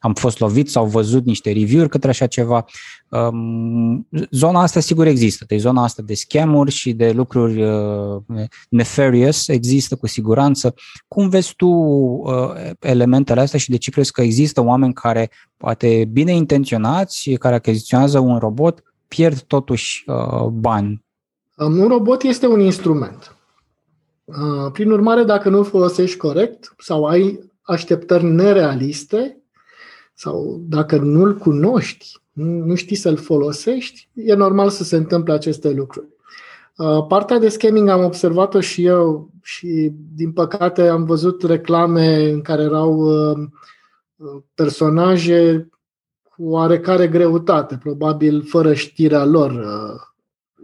am 0.00 0.14
fost 0.14 0.38
lovit 0.38 0.70
sau 0.70 0.86
văzut 0.86 1.24
niște 1.24 1.52
review-uri 1.52 1.88
către 1.88 2.08
așa 2.08 2.26
ceva. 2.26 2.64
Um, 3.08 4.08
zona 4.30 4.62
asta 4.62 4.80
sigur 4.80 5.06
există, 5.06 5.44
deci 5.48 5.60
zona 5.60 5.82
asta 5.82 6.02
de 6.02 6.14
scamuri 6.14 6.70
și 6.70 6.92
de 6.92 7.10
lucruri 7.10 7.62
uh, 7.62 8.22
nefarious 8.68 9.48
există 9.48 9.96
cu 9.96 10.06
siguranță. 10.06 10.74
Cum 11.08 11.28
vezi 11.28 11.54
tu 11.56 11.66
uh, 11.66 12.70
elementele 12.80 13.40
astea 13.40 13.58
și 13.58 13.70
de 13.70 13.76
ce 13.76 13.90
crezi 13.90 14.12
că 14.12 14.22
există 14.22 14.60
oameni 14.60 14.92
care 14.92 15.23
poate 15.56 16.08
bine 16.12 16.32
intenționați, 16.32 17.30
care 17.30 17.54
achiziționează 17.54 18.18
un 18.18 18.38
robot, 18.38 18.82
pierd 19.08 19.40
totuși 19.40 20.04
uh, 20.06 20.46
bani? 20.46 21.04
Um, 21.56 21.78
un 21.78 21.88
robot 21.88 22.22
este 22.22 22.46
un 22.46 22.60
instrument. 22.60 23.36
Uh, 24.24 24.70
prin 24.72 24.90
urmare, 24.90 25.22
dacă 25.22 25.48
nu 25.48 25.58
îl 25.58 25.64
folosești 25.64 26.16
corect 26.16 26.74
sau 26.78 27.04
ai 27.04 27.50
așteptări 27.62 28.24
nerealiste 28.24 29.38
sau 30.14 30.60
dacă 30.68 30.96
nu-l 30.96 31.36
cunoști, 31.36 32.12
nu 32.32 32.74
știi 32.74 32.96
să-l 32.96 33.16
folosești, 33.16 34.08
e 34.14 34.34
normal 34.34 34.70
să 34.70 34.84
se 34.84 34.96
întâmple 34.96 35.32
aceste 35.32 35.70
lucruri. 35.70 36.06
Uh, 36.76 37.06
partea 37.08 37.38
de 37.38 37.48
scamming 37.48 37.88
am 37.88 38.04
observat-o 38.04 38.60
și 38.60 38.84
eu 38.84 39.30
și, 39.42 39.92
din 40.14 40.32
păcate, 40.32 40.88
am 40.88 41.04
văzut 41.04 41.42
reclame 41.42 42.30
în 42.30 42.40
care 42.40 42.62
erau 42.62 42.94
uh, 42.94 43.48
personaje 44.54 45.68
cu 46.22 46.44
oarecare 46.44 47.08
greutate, 47.08 47.78
probabil 47.82 48.42
fără 48.42 48.74
știrea 48.74 49.24
lor 49.24 49.50
uh, 49.50 50.00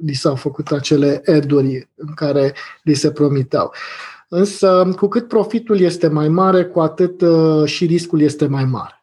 li 0.07 0.13
s-au 0.13 0.35
făcut 0.35 0.71
acele 0.71 1.21
eduri 1.25 1.89
în 1.95 2.15
care 2.15 2.55
li 2.83 2.95
se 2.95 3.11
promiteau. 3.11 3.73
Însă, 4.29 4.93
cu 4.97 5.09
cât 5.09 5.29
profitul 5.29 5.81
este 5.81 6.09
mai 6.09 6.29
mare, 6.29 6.65
cu 6.65 6.81
atât 6.81 7.25
și 7.65 7.87
riscul 7.87 8.21
este 8.21 8.47
mai 8.47 8.65
mare. 8.65 9.01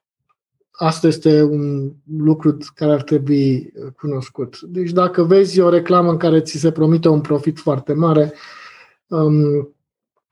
Asta 0.80 1.08
este 1.08 1.42
un 1.42 1.92
lucru 2.18 2.58
care 2.76 2.92
ar 2.92 3.02
trebui 3.02 3.74
uh, 3.76 3.92
cunoscut. 4.00 4.60
Deci 4.62 4.92
dacă 4.92 5.24
vezi 5.24 5.60
o 5.60 5.70
reclamă 5.70 6.10
în 6.10 6.18
care 6.18 6.42
ți 6.42 6.58
se 6.58 6.72
promite 6.72 7.08
un 7.08 7.22
profit 7.22 7.60
foarte 7.60 7.94
mare, 7.94 8.34
um, 9.08 9.76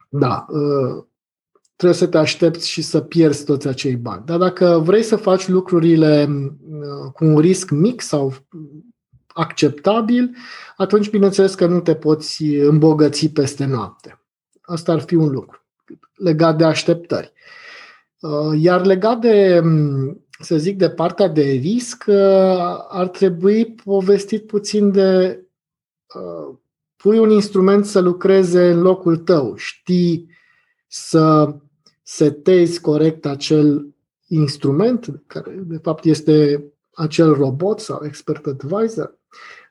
da, 0.10 0.45
uh, 0.50 1.03
trebuie 1.75 2.00
să 2.00 2.08
te 2.08 2.17
aștepți 2.17 2.70
și 2.70 2.82
să 2.82 3.00
pierzi 3.00 3.46
toți 3.46 3.67
acei 3.67 3.96
bani. 3.96 4.25
Dar 4.25 4.38
dacă 4.38 4.82
vrei 4.84 5.03
să 5.03 5.15
faci 5.15 5.48
lucrurile 5.48 6.27
uh, 6.29 7.12
cu 7.13 7.25
un 7.25 7.39
risc 7.39 7.70
mic 7.70 8.01
sau 8.01 8.34
acceptabil, 9.27 10.36
atunci 10.77 11.10
bineînțeles 11.10 11.55
că 11.55 11.65
nu 11.65 11.79
te 11.79 11.96
poți 11.96 12.44
îmbogăți 12.44 13.27
peste 13.27 13.65
noapte. 13.65 14.20
Asta 14.62 14.91
ar 14.91 15.00
fi 15.00 15.15
un 15.15 15.29
lucru 15.29 15.60
legat 16.15 16.58
de 16.58 16.63
așteptări. 16.63 17.34
Uh, 18.20 18.62
iar 18.62 18.86
legat 18.86 19.20
de 19.20 19.62
um, 19.63 20.25
să 20.39 20.58
zic, 20.58 20.77
de 20.77 20.89
partea 20.89 21.27
de 21.27 21.41
risc, 21.41 22.03
uh, 22.08 22.86
ar 22.89 23.08
trebui 23.08 23.65
povestit 23.65 24.48
puțin 24.48 24.91
de 24.91 25.44
uh, 26.15 26.55
pui 26.96 27.17
un 27.17 27.29
instrument 27.29 27.86
să 27.86 28.00
lucreze 28.00 28.70
în 28.72 28.82
locul 28.82 29.17
tău, 29.17 29.55
știi 29.55 30.29
să 30.88 31.55
setezi 32.07 32.81
corect 32.81 33.25
acel 33.25 33.88
instrument, 34.27 35.21
care 35.27 35.63
de 35.65 35.79
fapt 35.81 36.05
este 36.05 36.63
acel 36.93 37.33
robot 37.33 37.79
sau 37.79 38.01
expert 38.03 38.45
advisor, 38.45 39.17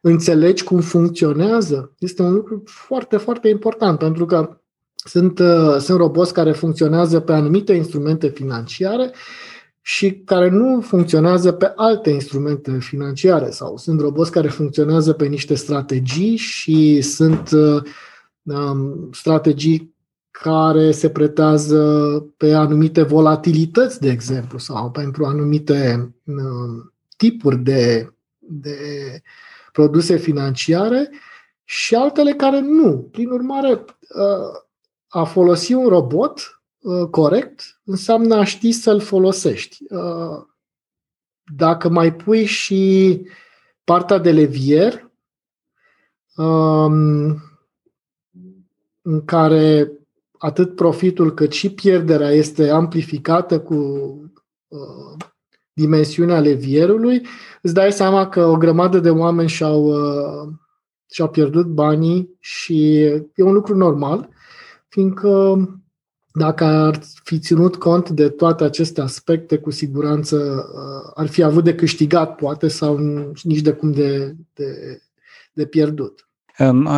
înțelegi 0.01 0.65
cum 0.65 0.81
funcționează, 0.81 1.93
este 1.99 2.23
un 2.23 2.33
lucru 2.33 2.63
foarte, 2.67 3.17
foarte 3.17 3.49
important, 3.49 3.99
pentru 3.99 4.27
că 4.27 4.59
sunt, 4.95 5.39
uh, 5.39 5.77
sunt 5.79 5.99
roboți 5.99 6.33
care 6.33 6.53
funcționează 6.53 7.21
pe 7.21 7.33
anumite 7.33 7.73
instrumente 7.73 8.29
financiare 8.29 9.15
și 9.81 10.15
care 10.25 10.49
nu 10.49 10.81
funcționează 10.81 11.53
pe 11.53 11.73
alte 11.77 12.11
instrumente 12.11 12.79
financiare 12.79 13.51
sau 13.51 13.77
sunt 13.77 14.01
roboți 14.01 14.31
care 14.31 14.49
funcționează 14.49 15.13
pe 15.13 15.27
niște 15.27 15.55
strategii 15.55 16.37
și 16.37 17.01
sunt 17.01 17.51
uh, 17.51 17.83
um, 18.43 19.09
strategii 19.13 19.94
care 20.43 20.91
se 20.91 21.11
pretează 21.11 21.83
pe 22.37 22.55
anumite 22.55 23.03
volatilități, 23.03 24.01
de 24.01 24.11
exemplu, 24.11 24.59
sau 24.59 24.91
pentru 24.91 25.25
anumite 25.25 26.15
um, 26.25 26.93
tipuri 27.17 27.59
de, 27.59 28.13
de 28.39 28.79
produse 29.73 30.17
financiare 30.17 31.11
și 31.65 31.95
altele 31.95 32.33
care 32.33 32.61
nu. 32.61 33.09
Prin 33.11 33.31
urmare, 33.31 33.71
uh, 33.71 34.63
a 35.09 35.25
folosi 35.25 35.73
un 35.73 35.89
robot 35.89 36.55
Uh, 36.85 37.09
corect 37.11 37.81
înseamnă 37.85 38.35
a 38.35 38.45
ști 38.45 38.73
să-l 38.73 39.01
folosești. 39.01 39.85
Uh, 39.89 40.47
dacă 41.55 41.89
mai 41.89 42.15
pui 42.15 42.45
și 42.45 43.21
partea 43.85 44.19
de 44.19 44.33
levier, 44.33 45.11
um, 46.37 47.43
în 49.03 49.25
care 49.25 49.93
atât 50.45 50.75
profitul 50.75 51.35
cât 51.35 51.53
și 51.53 51.71
pierderea 51.71 52.31
este 52.31 52.69
amplificată 52.69 53.61
cu 53.61 53.75
uh, 54.69 55.25
dimensiunea 55.73 56.41
levierului, 56.41 57.27
îți 57.63 57.75
dai 57.75 57.93
seama 57.93 58.29
că 58.29 58.45
o 58.45 58.57
grămadă 58.57 58.99
de 58.99 59.11
oameni 59.11 59.49
și-au, 59.49 59.95
și-au 61.11 61.29
pierdut 61.29 61.67
banii 61.67 62.37
și 62.41 63.01
e 63.35 63.43
un 63.43 63.53
lucru 63.53 63.77
normal, 63.77 64.29
fiindcă 64.89 65.57
dacă 66.37 66.65
ar 66.65 67.01
fi 67.25 67.39
ținut 67.39 67.77
cont 67.77 68.11
de 68.11 68.29
toate 68.29 68.65
aceste 68.65 69.01
aspecte, 69.01 69.59
cu 69.59 69.71
siguranță 69.71 70.37
uh, 70.75 71.11
ar 71.15 71.27
fi 71.27 71.43
avut 71.43 71.65
de 71.65 71.75
câștigat, 71.75 72.35
poate, 72.35 72.69
sau 72.69 72.99
nici 73.43 73.61
de 73.61 73.73
cum 73.73 73.93
de, 73.93 74.37
de, 74.53 75.01
de 75.53 75.67
pierdut. 75.67 76.29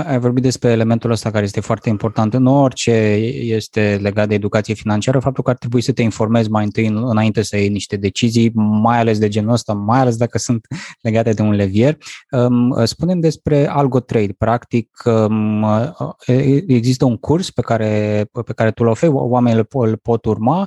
Ai 0.04 0.18
vorbit 0.18 0.42
despre 0.42 0.70
elementul 0.70 1.10
ăsta 1.10 1.30
care 1.30 1.44
este 1.44 1.60
foarte 1.60 1.88
important 1.88 2.34
în 2.34 2.46
orice 2.46 2.92
este 3.40 3.98
legat 4.02 4.28
de 4.28 4.34
educație 4.34 4.74
financiară, 4.74 5.18
faptul 5.18 5.42
că 5.42 5.50
ar 5.50 5.56
trebui 5.56 5.80
să 5.80 5.92
te 5.92 6.02
informezi 6.02 6.50
mai 6.50 6.64
întâi 6.64 6.86
înainte 6.86 7.42
să 7.42 7.56
iei 7.56 7.68
niște 7.68 7.96
decizii, 7.96 8.50
mai 8.54 8.98
ales 8.98 9.18
de 9.18 9.28
genul 9.28 9.52
ăsta, 9.52 9.72
mai 9.72 9.98
ales 9.98 10.16
dacă 10.16 10.38
sunt 10.38 10.66
legate 11.00 11.32
de 11.32 11.42
un 11.42 11.52
levier. 11.52 11.96
Spunem 12.84 13.20
despre 13.20 13.68
AlgoTrade. 13.68 14.34
Practic, 14.38 14.88
există 16.66 17.04
un 17.04 17.16
curs 17.16 17.50
pe 17.50 17.62
care, 17.62 18.24
pe 18.44 18.52
care 18.52 18.70
tu 18.70 18.82
îl 18.84 18.90
oferi, 18.90 19.12
oamenii 19.12 19.66
îl 19.70 19.96
pot 19.96 20.24
urma 20.24 20.66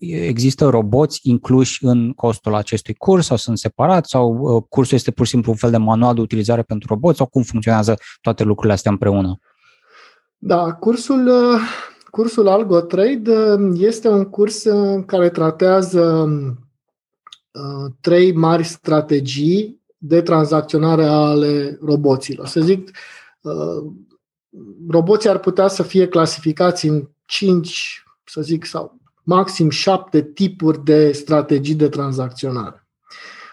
există 0.00 0.68
roboți 0.68 1.20
incluși 1.22 1.84
în 1.84 2.12
costul 2.12 2.54
acestui 2.54 2.94
curs 2.94 3.26
sau 3.26 3.36
sunt 3.36 3.58
separați 3.58 4.10
sau 4.10 4.38
uh, 4.38 4.62
cursul 4.68 4.96
este 4.96 5.10
pur 5.10 5.24
și 5.24 5.30
simplu 5.30 5.50
un 5.50 5.56
fel 5.56 5.70
de 5.70 5.76
manual 5.76 6.14
de 6.14 6.20
utilizare 6.20 6.62
pentru 6.62 6.88
roboți 6.88 7.16
sau 7.16 7.26
cum 7.26 7.42
funcționează 7.42 7.96
toate 8.20 8.42
lucrurile 8.42 8.72
astea 8.72 8.90
împreună? 8.90 9.38
Da, 10.38 10.72
cursul, 10.72 11.26
uh, 11.26 11.60
cursul 12.10 12.48
AlgoTrade 12.48 13.32
uh, 13.32 13.78
este 13.80 14.08
un 14.08 14.24
curs 14.24 14.64
care 15.06 15.28
tratează 15.30 16.28
trei 18.00 18.32
mari 18.32 18.64
strategii 18.64 19.82
de 19.96 20.22
tranzacționare 20.22 21.04
ale 21.04 21.78
roboților. 21.80 22.46
Să 22.46 22.60
zic, 22.60 22.90
roboții 24.88 25.28
ar 25.28 25.38
putea 25.38 25.68
să 25.68 25.82
fie 25.82 26.08
clasificați 26.08 26.86
în 26.86 27.08
cinci, 27.24 28.02
să 28.24 28.40
zic, 28.40 28.64
sau 28.64 28.98
maxim 29.28 29.70
șapte 29.70 30.22
tipuri 30.22 30.84
de 30.84 31.12
strategii 31.12 31.74
de 31.74 31.88
tranzacționare. 31.88 32.88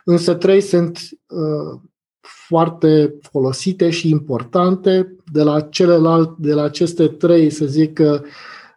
Însă 0.04 0.34
trei 0.34 0.62
sunt 0.62 1.00
uh, 1.28 1.80
foarte 2.20 3.16
folosite 3.22 3.90
și 3.90 4.10
importante. 4.10 5.16
De 5.32 5.44
la 5.44 5.62
celălalt, 5.62 6.38
de 6.38 6.54
la 6.54 6.64
aceste 6.64 7.08
trei, 7.08 7.50
să 7.50 7.66
zic 7.66 7.94
că 7.94 8.22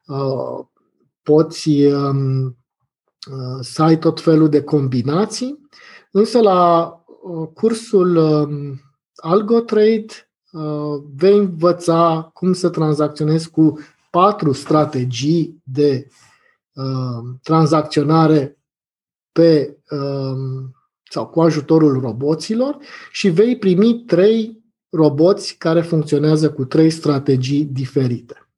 uh, 0.07 0.67
poți 1.23 1.85
um, 1.85 2.45
uh, 2.47 3.59
să 3.61 3.83
ai 3.83 3.99
tot 3.99 4.21
felul 4.21 4.49
de 4.49 4.63
combinații, 4.63 5.69
însă 6.11 6.41
la 6.41 6.93
uh, 7.23 7.49
cursul 7.55 8.17
uh, 8.17 8.79
AlgoTrade 9.17 10.07
uh, 10.53 11.03
vei 11.17 11.39
învăța 11.39 12.31
cum 12.33 12.53
să 12.53 12.69
tranzacționezi 12.69 13.51
cu 13.51 13.79
patru 14.11 14.53
strategii 14.53 15.63
de 15.65 16.07
Uh, 16.07 16.28
tranzacționare 17.43 18.59
pe 19.33 19.79
um, 19.91 20.75
sau 21.11 21.27
cu 21.27 21.41
ajutorul 21.41 22.01
roboților 22.01 22.79
și 23.13 23.29
vei 23.29 23.59
primi 23.59 24.05
trei 24.07 24.63
roboți 24.91 25.57
care 25.57 25.81
funcționează 25.81 26.51
cu 26.51 26.65
trei 26.65 26.91
strategii 26.91 27.65
diferite. 27.65 28.49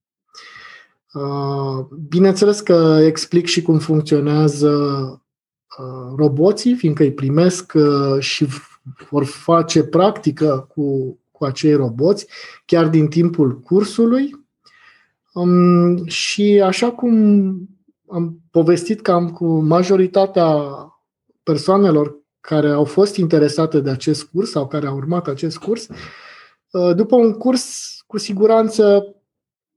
Uh, 1.12 1.86
bineînțeles 2.08 2.60
că 2.60 2.98
explic 3.02 3.46
și 3.46 3.62
cum 3.62 3.78
funcționează 3.78 4.70
uh, 5.78 6.14
roboții, 6.16 6.74
fiindcă 6.74 7.02
îi 7.02 7.12
primesc 7.12 7.72
și 8.18 8.46
vor 9.10 9.24
face 9.24 9.84
practică 9.84 10.66
cu, 10.74 11.18
cu 11.30 11.44
acei 11.44 11.74
roboți 11.74 12.26
chiar 12.64 12.88
din 12.88 13.08
timpul 13.08 13.60
cursului. 13.60 14.38
Um, 15.32 16.06
și 16.06 16.60
așa 16.64 16.90
cum 16.90 17.10
am 18.12 18.40
povestit 18.50 19.00
cam 19.00 19.31
cu 19.31 19.47
majoritatea 19.61 20.49
persoanelor 21.43 22.19
care 22.40 22.71
au 22.71 22.85
fost 22.85 23.17
interesate 23.17 23.81
de 23.81 23.90
acest 23.90 24.25
curs 24.25 24.50
sau 24.50 24.67
care 24.67 24.87
au 24.87 24.97
urmat 24.97 25.29
acest 25.29 25.59
curs. 25.59 25.88
Uh, 26.71 26.95
după 26.95 27.17
un 27.17 27.33
curs, 27.33 27.97
cu 28.07 28.19
siguranță, 28.19 29.14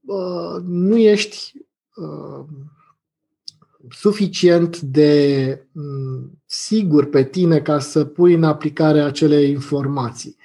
uh, 0.06 0.62
nu 0.66 0.98
ești 0.98 1.52
uh, 1.96 2.46
suficient 3.90 4.80
de 4.80 5.68
mm, 5.72 6.42
sigur 6.46 7.06
pe 7.06 7.24
tine 7.24 7.60
ca 7.60 7.80
să 7.80 8.06
pui 8.06 8.34
în 8.34 8.44
aplicare 8.44 9.02
acele 9.02 9.42
informații. 9.42 10.36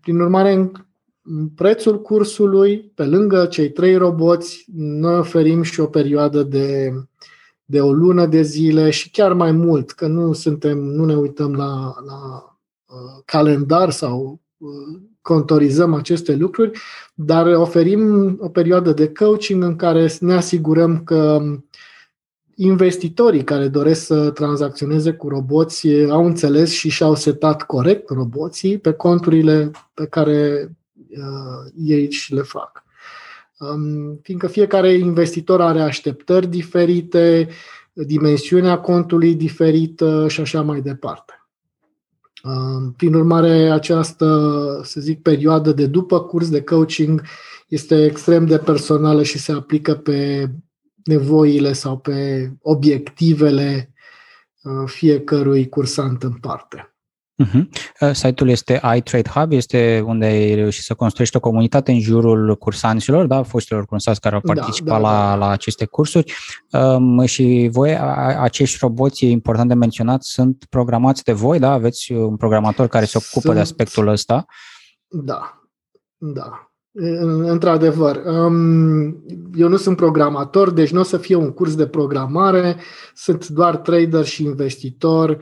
Prin 0.00 0.20
urmare, 0.20 0.52
în 1.22 1.48
prețul 1.48 2.02
cursului, 2.02 2.92
pe 2.94 3.04
lângă 3.04 3.46
cei 3.46 3.70
trei 3.70 3.96
roboți, 3.96 4.64
noi 4.74 5.18
oferim 5.18 5.62
și 5.62 5.80
o 5.80 5.86
perioadă 5.86 6.42
de 6.42 6.92
de 7.64 7.80
o 7.80 7.92
lună 7.92 8.26
de 8.26 8.42
zile 8.42 8.90
și 8.90 9.10
chiar 9.10 9.32
mai 9.32 9.52
mult, 9.52 9.90
că 9.90 10.06
nu 10.06 10.32
suntem, 10.32 10.78
nu 10.78 11.04
ne 11.04 11.16
uităm 11.16 11.54
la, 11.54 11.94
la 12.06 12.44
uh, 12.86 13.22
calendar 13.24 13.90
sau 13.90 14.40
uh, 14.56 15.00
contorizăm 15.20 15.94
aceste 15.94 16.34
lucruri, 16.34 16.78
dar 17.14 17.46
oferim 17.46 18.36
o 18.40 18.48
perioadă 18.48 18.92
de 18.92 19.12
coaching 19.12 19.62
în 19.62 19.76
care 19.76 20.12
ne 20.20 20.34
asigurăm 20.34 21.04
că 21.04 21.42
investitorii 22.54 23.44
care 23.44 23.68
doresc 23.68 24.04
să 24.04 24.30
tranzacționeze 24.30 25.12
cu 25.12 25.28
roboți 25.28 25.88
au 26.10 26.26
înțeles 26.26 26.70
și 26.70 26.88
și-au 26.88 27.14
setat 27.14 27.62
corect 27.62 28.08
roboții 28.08 28.78
pe 28.78 28.92
conturile 28.92 29.70
pe 29.94 30.06
care 30.06 30.70
uh, 31.08 31.72
ei 31.76 32.10
și 32.10 32.34
le 32.34 32.42
fac 32.42 32.83
fiindcă 34.22 34.46
fiecare 34.46 34.92
investitor 34.92 35.60
are 35.60 35.80
așteptări 35.80 36.46
diferite, 36.46 37.48
dimensiunea 37.92 38.78
contului 38.78 39.34
diferită 39.34 40.28
și 40.28 40.40
așa 40.40 40.62
mai 40.62 40.80
departe. 40.80 41.32
Prin 42.96 43.14
urmare, 43.14 43.70
această, 43.70 44.80
să 44.84 45.00
zic, 45.00 45.22
perioadă 45.22 45.72
de 45.72 45.86
după 45.86 46.20
curs 46.20 46.50
de 46.50 46.62
coaching 46.62 47.22
este 47.68 48.04
extrem 48.04 48.46
de 48.46 48.58
personală 48.58 49.22
și 49.22 49.38
se 49.38 49.52
aplică 49.52 49.94
pe 49.94 50.50
nevoile 51.04 51.72
sau 51.72 51.98
pe 51.98 52.50
obiectivele 52.62 53.92
uh, 54.62 54.82
fiecărui 54.86 55.68
cursant 55.68 56.22
în 56.22 56.32
parte. 56.32 56.93
Uh-huh. 57.42 58.12
Site-ul 58.12 58.48
este 58.48 58.80
iTrade 58.96 59.28
Hub, 59.28 59.52
este 59.52 60.02
unde 60.06 60.24
ai 60.24 60.54
reușit 60.54 60.82
să 60.82 60.94
construiești 60.94 61.36
o 61.36 61.40
comunitate 61.40 61.92
în 61.92 62.00
jurul 62.00 62.56
cursanților, 62.56 63.26
da, 63.26 63.42
foștilor 63.42 63.84
cursanți 63.84 64.20
care 64.20 64.34
au 64.34 64.40
da, 64.44 64.52
participat 64.52 65.00
da, 65.00 65.08
da, 65.08 65.10
la, 65.10 65.28
da. 65.28 65.34
la 65.34 65.48
aceste 65.48 65.84
cursuri 65.84 66.34
um, 66.70 67.24
și 67.24 67.68
voi, 67.72 67.96
a, 67.96 68.40
acești 68.40 68.78
roboți, 68.80 69.24
e 69.24 69.30
important 69.30 69.68
de 69.68 69.74
menționat, 69.74 70.22
sunt 70.22 70.64
programați 70.70 71.24
de 71.24 71.32
voi, 71.32 71.58
da? 71.58 71.72
Aveți 71.72 72.12
un 72.12 72.36
programator 72.36 72.86
care 72.86 73.04
se 73.04 73.18
ocupă 73.18 73.40
sunt... 73.40 73.54
de 73.54 73.60
aspectul 73.60 74.08
ăsta? 74.08 74.44
Da, 75.08 75.62
da. 76.16 76.68
Într-adevăr, 77.42 78.22
um, 78.26 79.24
eu 79.54 79.68
nu 79.68 79.76
sunt 79.76 79.96
programator, 79.96 80.70
deci 80.70 80.90
nu 80.90 81.00
o 81.00 81.02
să 81.02 81.16
fie 81.16 81.34
un 81.34 81.52
curs 81.52 81.74
de 81.74 81.86
programare, 81.86 82.76
sunt 83.14 83.48
doar 83.48 83.76
trader 83.76 84.24
și 84.24 84.44
investitor, 84.44 85.38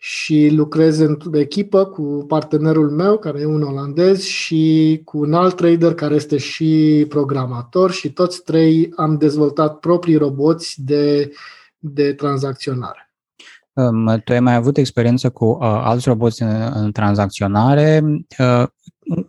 și 0.00 0.50
lucrez 0.52 0.98
în 0.98 1.18
echipă 1.32 1.84
cu 1.84 2.24
partenerul 2.28 2.90
meu, 2.90 3.18
care 3.18 3.40
e 3.40 3.46
un 3.46 3.62
olandez, 3.62 4.22
și 4.22 5.00
cu 5.04 5.18
un 5.18 5.34
alt 5.34 5.56
trader 5.56 5.94
care 5.94 6.14
este 6.14 6.36
și 6.36 7.06
programator 7.08 7.90
și 7.90 8.12
toți 8.12 8.42
trei 8.42 8.92
am 8.96 9.16
dezvoltat 9.16 9.78
proprii 9.78 10.16
roboți 10.16 10.84
de, 10.84 11.32
de 11.78 12.12
tranzacționare. 12.12 13.02
Um, 13.72 14.20
tu 14.24 14.32
ai 14.32 14.40
mai 14.40 14.54
avut 14.54 14.76
experiență 14.76 15.30
cu 15.30 15.44
uh, 15.44 15.58
alți 15.60 16.08
roboți 16.08 16.42
în, 16.42 16.70
în 16.74 16.92
tranzacționare. 16.92 18.02
Uh, 18.38 18.66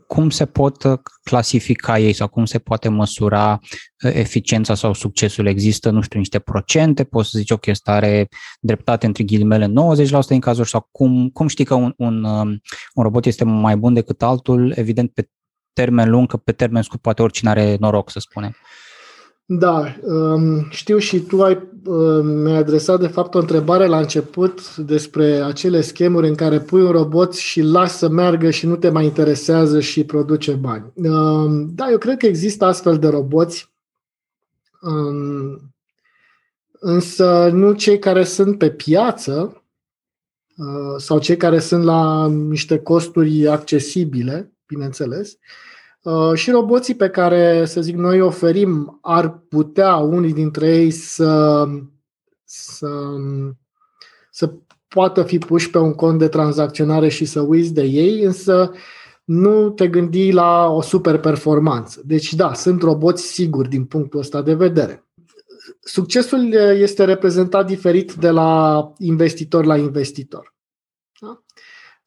cum 0.08 0.30
se 0.30 0.46
pot 0.46 0.84
uh, 0.84 1.00
clasifica 1.24 2.00
ei 2.00 2.14
sau 2.14 2.28
cum 2.28 2.46
se 2.46 2.60
poate 2.60 2.90
măsura 2.90 3.60
uh, 4.04 4.12
eficiența 4.14 4.76
sau 4.76 4.94
succesul? 4.94 5.46
Există, 5.46 5.90
nu 5.90 6.02
știu, 6.02 6.20
niște 6.20 6.40
procente? 6.40 7.04
Poți 7.04 7.30
să 7.30 7.38
zici, 7.38 7.52
ok, 7.52 7.68
ăsta 7.68 7.92
are 7.92 8.28
dreptate 8.60 9.06
între 9.06 9.24
ghilimele 9.24 9.66
90% 9.66 9.70
în 10.28 10.40
cazuri 10.40 10.70
sau 10.70 10.88
cum, 10.92 11.30
cum 11.30 11.48
știi 11.48 11.66
că 11.66 11.74
un, 11.74 11.94
un, 11.98 12.24
um, 12.24 12.62
un 12.94 13.04
robot 13.04 13.26
este 13.26 13.44
mai 13.44 13.78
bun 13.78 13.94
decât 13.94 14.22
altul? 14.22 14.74
Evident, 14.76 15.12
pe 15.12 15.30
termen 15.74 16.10
lung, 16.10 16.28
că 16.28 16.38
pe 16.38 16.52
termen 16.52 16.82
scurt 16.82 17.02
poate 17.02 17.22
oricine 17.22 17.50
are 17.50 17.76
noroc, 17.80 18.10
să 18.10 18.20
spunem. 18.20 18.56
Da, 19.52 19.96
um, 20.02 20.70
știu 20.70 20.98
și 20.98 21.20
tu 21.20 21.44
ai, 21.44 21.70
um, 21.86 22.26
mi-ai 22.26 22.58
adresat 22.58 23.00
de 23.00 23.08
fapt 23.08 23.36
o 23.36 23.40
întrebare 23.40 23.86
la 23.86 24.00
început 24.00 24.76
despre 24.76 25.26
acele 25.26 25.82
schemuri 25.82 26.28
în 26.28 26.36
care 26.36 26.60
pui 26.60 26.82
un 26.82 26.92
robot 26.92 27.36
și 27.36 27.62
lași 27.62 27.94
să 27.94 28.10
meargă 28.10 28.50
și 28.50 28.66
nu 28.66 28.76
te 28.76 28.90
mai 28.90 29.06
interesează 29.06 29.80
și 29.80 30.04
produce 30.04 30.52
bani. 30.52 30.92
Um, 30.96 31.70
da, 31.76 31.90
eu 31.90 31.98
cred 31.98 32.18
că 32.18 32.26
există 32.26 32.66
astfel 32.66 32.98
de 32.98 33.08
roboți, 33.08 33.72
însă 36.80 37.50
nu 37.54 37.74
cei 37.74 38.00
care 38.00 38.24
sunt 38.24 38.58
pe 38.58 38.70
piață 38.70 39.64
uh, 40.58 40.96
sau 40.98 41.20
cei 41.20 41.38
care 41.38 41.60
sunt 41.60 41.84
la 41.84 42.28
niște 42.28 42.80
costuri 42.80 43.48
accesibile, 43.48 44.54
bineînțeles, 44.68 45.30
Uh, 45.32 45.79
și 46.34 46.52
roboții 46.52 46.96
pe 46.96 47.10
care, 47.10 47.66
să 47.66 47.82
zic, 47.82 47.96
noi 47.96 48.22
oferim 48.22 49.00
ar 49.02 49.30
putea 49.50 49.96
unii 49.96 50.34
dintre 50.34 50.68
ei 50.76 50.92
să, 50.92 51.66
să, 52.44 52.90
să 54.32 54.54
poată 54.88 55.24
fi 55.24 55.38
puși 55.38 55.70
pe 55.70 55.78
un 55.78 55.94
cont 55.94 56.20
de 56.20 56.28
tranzacționare 56.28 57.08
și 57.08 57.26
să 57.26 57.42
uiți 57.42 57.74
de 57.74 57.84
ei, 57.84 58.24
însă 58.24 58.72
nu 59.24 59.70
te 59.70 59.88
gândi 59.88 60.32
la 60.32 60.68
o 60.68 60.82
super 60.82 61.18
performanță. 61.18 62.02
Deci 62.06 62.34
da, 62.34 62.54
sunt 62.54 62.82
roboți 62.82 63.24
siguri 63.24 63.70
din 63.70 63.86
punctul 63.86 64.20
ăsta 64.20 64.42
de 64.42 64.54
vedere. 64.54 65.04
Succesul 65.80 66.54
este 66.78 67.04
reprezentat 67.04 67.66
diferit 67.66 68.14
de 68.14 68.30
la 68.30 68.94
investitor 68.98 69.66
la 69.66 69.78
investitor. 69.78 70.58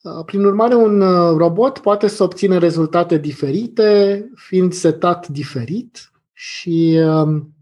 Da? 0.03 0.23
Prin 0.23 0.45
urmare, 0.45 0.75
un 0.75 1.01
robot 1.37 1.79
poate 1.79 2.07
să 2.07 2.23
obțină 2.23 2.59
rezultate 2.59 3.19
diferite, 3.19 4.31
fiind 4.35 4.73
setat 4.73 5.29
diferit 5.29 6.13
și 6.33 7.01
um, 7.05 7.55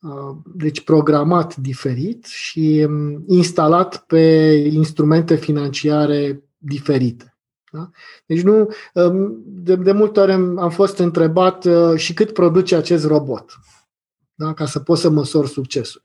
uh, 0.00 0.36
deci 0.54 0.80
programat 0.84 1.56
diferit 1.56 2.24
și 2.24 2.86
um, 2.88 3.24
instalat 3.26 4.04
pe 4.06 4.52
instrumente 4.72 5.34
financiare 5.34 6.44
diferite. 6.58 7.36
Da? 7.72 7.90
Deci 8.26 8.42
nu, 8.42 8.68
um, 8.94 9.42
de, 9.44 9.76
de 9.76 9.92
multe 9.92 10.20
ori 10.20 10.32
am 10.32 10.70
fost 10.70 10.98
întrebat 10.98 11.64
uh, 11.64 11.96
și 11.96 12.14
cât 12.14 12.32
produce 12.32 12.76
acest 12.76 13.06
robot, 13.06 13.58
da? 14.34 14.54
ca 14.54 14.66
să 14.66 14.78
pot 14.78 14.98
să 14.98 15.10
măsor 15.10 15.46
succesul. 15.46 16.02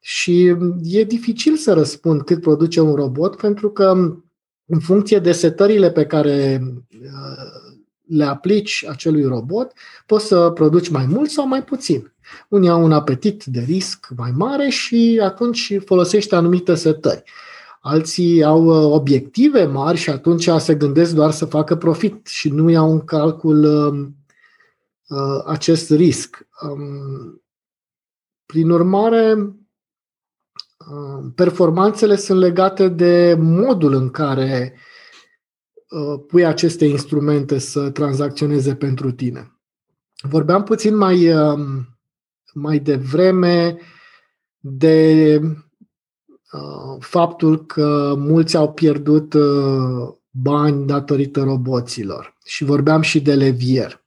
Și 0.00 0.56
e 0.82 1.04
dificil 1.04 1.56
să 1.56 1.72
răspund 1.72 2.22
cât 2.22 2.40
produce 2.40 2.80
un 2.80 2.94
robot, 2.94 3.36
pentru 3.36 3.70
că 3.70 4.16
în 4.68 4.78
funcție 4.78 5.18
de 5.18 5.32
setările 5.32 5.90
pe 5.90 6.06
care 6.06 6.62
uh, 7.02 7.68
le 8.08 8.24
aplici 8.24 8.84
acelui 8.88 9.24
robot, 9.24 9.72
poți 10.06 10.26
să 10.26 10.50
produci 10.50 10.88
mai 10.88 11.06
mult 11.06 11.30
sau 11.30 11.46
mai 11.46 11.64
puțin. 11.64 12.12
Unii 12.48 12.68
au 12.68 12.84
un 12.84 12.92
apetit 12.92 13.44
de 13.44 13.60
risc 13.60 14.08
mai 14.16 14.30
mare 14.30 14.68
și 14.68 15.20
atunci 15.22 15.78
folosești 15.84 16.34
anumite 16.34 16.74
setări. 16.74 17.22
Alții 17.80 18.44
au 18.44 18.64
uh, 18.64 18.92
obiective 18.92 19.64
mari 19.64 19.98
și 19.98 20.10
atunci 20.10 20.48
se 20.58 20.74
gândesc 20.74 21.14
doar 21.14 21.30
să 21.30 21.44
facă 21.44 21.76
profit 21.76 22.26
și 22.26 22.48
nu 22.48 22.70
iau 22.70 22.92
în 22.92 23.04
calcul 23.04 23.64
um, 23.64 24.16
uh, 25.08 25.42
acest 25.46 25.90
risc. 25.90 26.46
Um, 26.62 27.42
prin 28.46 28.70
urmare, 28.70 29.32
um, 29.32 29.67
performanțele 31.34 32.16
sunt 32.16 32.38
legate 32.38 32.88
de 32.88 33.36
modul 33.38 33.92
în 33.92 34.10
care 34.10 34.74
Uh, 35.88 36.20
pui 36.26 36.46
aceste 36.46 36.84
instrumente 36.84 37.58
să 37.58 37.90
tranzacționeze 37.90 38.74
pentru 38.74 39.10
tine. 39.12 39.52
Vorbeam 40.22 40.62
puțin 40.62 40.96
mai, 40.96 41.32
um, 41.32 41.88
mai 42.54 42.78
devreme 42.78 43.78
de 44.58 45.40
uh, 46.52 46.96
faptul 46.98 47.66
că 47.66 48.14
mulți 48.18 48.56
au 48.56 48.72
pierdut 48.72 49.32
uh, 49.32 50.08
bani 50.30 50.86
datorită 50.86 51.42
roboților 51.42 52.36
și 52.44 52.64
vorbeam 52.64 53.00
și 53.00 53.20
de 53.20 53.34
levier. 53.34 54.04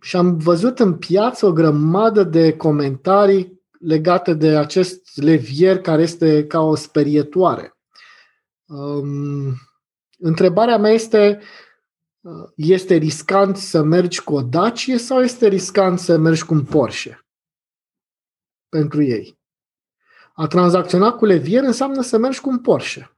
Și 0.00 0.16
am 0.16 0.36
văzut 0.36 0.78
în 0.78 0.94
piață 0.94 1.46
o 1.46 1.52
grămadă 1.52 2.22
de 2.22 2.56
comentarii 2.56 3.60
legate 3.78 4.34
de 4.34 4.56
acest 4.56 5.01
levier 5.14 5.80
care 5.80 6.02
este 6.02 6.46
ca 6.46 6.60
o 6.60 6.74
sperietoare. 6.74 7.76
Um, 8.66 9.56
Întrebarea 10.24 10.78
mea 10.78 10.90
este, 10.90 11.40
este 12.56 12.94
riscant 12.94 13.56
să 13.56 13.82
mergi 13.82 14.22
cu 14.22 14.34
o 14.34 14.42
Dacie 14.42 14.98
sau 14.98 15.22
este 15.22 15.48
riscant 15.48 15.98
să 15.98 16.16
mergi 16.16 16.44
cu 16.44 16.54
un 16.54 16.64
Porsche 16.64 17.24
pentru 18.68 19.02
ei? 19.02 19.38
A 20.32 20.46
tranzacționa 20.46 21.12
cu 21.12 21.24
levier 21.24 21.62
înseamnă 21.62 22.02
să 22.02 22.18
mergi 22.18 22.40
cu 22.40 22.48
un 22.48 22.58
Porsche. 22.58 23.16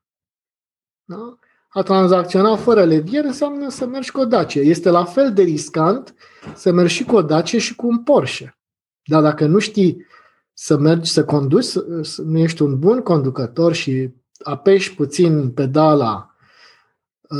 Da? 1.05 1.39
A 1.69 1.83
tranzacționa 1.83 2.57
fără 2.57 2.85
levier 2.85 3.25
înseamnă 3.25 3.69
să 3.69 3.87
mergi 3.87 4.11
cu 4.11 4.21
o 4.21 4.25
Dacie. 4.25 4.63
Este 4.63 4.91
la 4.91 5.05
fel 5.05 5.33
de 5.33 5.43
riscant 5.43 6.15
să 6.55 6.73
mergi 6.73 6.95
și 6.95 7.05
cu 7.05 7.17
o 7.17 7.23
Dacie 7.23 7.59
și 7.59 7.75
cu 7.75 7.87
un 7.87 8.03
Porsche. 8.03 8.59
Dar 9.03 9.23
dacă 9.23 9.47
nu 9.47 9.59
știi 9.59 10.07
să 10.55 10.79
mergi, 10.79 11.11
să 11.11 11.25
conduci, 11.25 11.73
nu 12.17 12.39
ești 12.39 12.63
un 12.63 12.79
bun 12.79 13.01
conducător 13.01 13.73
și 13.73 14.11
apeși 14.43 14.95
puțin 14.95 15.51
pedala 15.51 16.35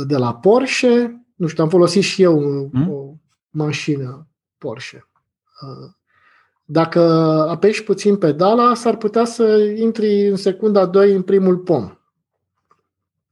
de 0.07 0.17
la 0.17 0.35
Porsche. 0.35 1.25
Nu 1.35 1.47
știu, 1.47 1.63
am 1.63 1.69
folosit 1.69 2.03
și 2.03 2.21
eu 2.21 2.39
mm? 2.71 2.89
o 2.89 3.13
mașină 3.49 4.27
Porsche. 4.57 5.07
Uh, 5.61 5.91
dacă 6.65 7.01
apeși 7.49 7.83
puțin 7.83 8.17
pedala, 8.17 8.73
s-ar 8.73 8.97
putea 8.97 9.25
să 9.25 9.57
intri 9.75 10.27
în 10.27 10.35
secunda 10.35 10.85
2 10.85 11.13
în 11.13 11.21
primul 11.21 11.57
pom. 11.57 11.94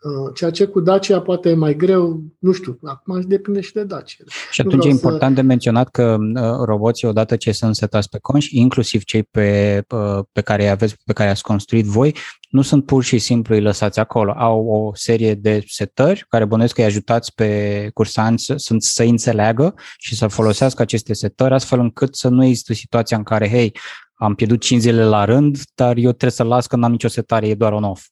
Uh, 0.04 0.32
ceea 0.34 0.52
ce 0.52 0.66
cu 0.66 0.80
Dacia 0.80 1.22
poate 1.22 1.50
e 1.50 1.54
mai 1.54 1.76
greu, 1.76 2.24
nu 2.40 2.52
știu, 2.52 2.80
acum 2.84 3.22
depinde 3.22 3.62
și 3.62 3.74
de 3.74 3.84
Dacia. 3.84 4.24
Și 4.52 4.62
atunci 4.62 4.86
e 4.86 4.90
important 4.90 5.36
să... 5.36 5.42
de 5.42 5.48
menționat 5.48 5.90
că 5.90 6.18
uh, 6.20 6.66
roboții, 6.66 7.08
odată 7.08 7.36
ce 7.36 7.52
sunt 7.52 7.76
setați 7.76 8.10
pe 8.10 8.18
conș, 8.22 8.50
inclusiv 8.50 9.04
cei 9.04 9.24
pe, 9.24 9.82
uh, 9.90 10.20
pe 10.32 10.42
care 10.42 10.70
aveți, 10.70 10.96
pe 11.06 11.14
care 11.14 11.30
ați 11.30 11.44
construit 11.44 11.86
voi, 11.86 12.16
nu 12.50 12.62
sunt 12.62 12.86
pur 12.86 13.04
și 13.04 13.18
simplu 13.18 13.56
îi 13.56 13.62
lăsați 13.62 14.00
acolo. 14.00 14.34
Au 14.38 14.66
o 14.66 14.92
serie 14.96 15.34
de 15.34 15.64
setări 15.68 16.26
care 16.30 16.46
bănuiesc 16.46 16.74
că 16.74 16.82
îi 16.82 16.88
ajutați 16.88 17.34
pe 17.36 17.90
cursanți 17.94 18.46
să, 18.46 18.56
să 18.78 19.04
înțeleagă 19.04 19.74
și 19.98 20.16
să 20.16 20.28
folosească 20.28 20.82
aceste 20.82 21.14
setări, 21.14 21.54
astfel 21.54 21.80
încât 21.80 22.16
să 22.16 22.30
nu 22.30 22.44
există 22.44 22.74
situația 22.74 23.18
în 23.18 23.24
care, 23.24 23.50
hei, 23.50 23.76
am 24.14 24.36
pierdut 24.36 24.60
5 24.62 24.82
zile 24.82 25.06
la 25.06 25.26
rând, 25.26 25.58
dar 25.76 25.96
eu 25.96 26.10
trebuie 26.10 26.32
să 26.32 26.44
las 26.44 26.68
că 26.68 26.76
n-am 26.76 26.92
nicio 26.92 27.08
setare, 27.08 27.48
e 27.48 27.56
doar 27.56 27.72
on-off. 27.74 28.08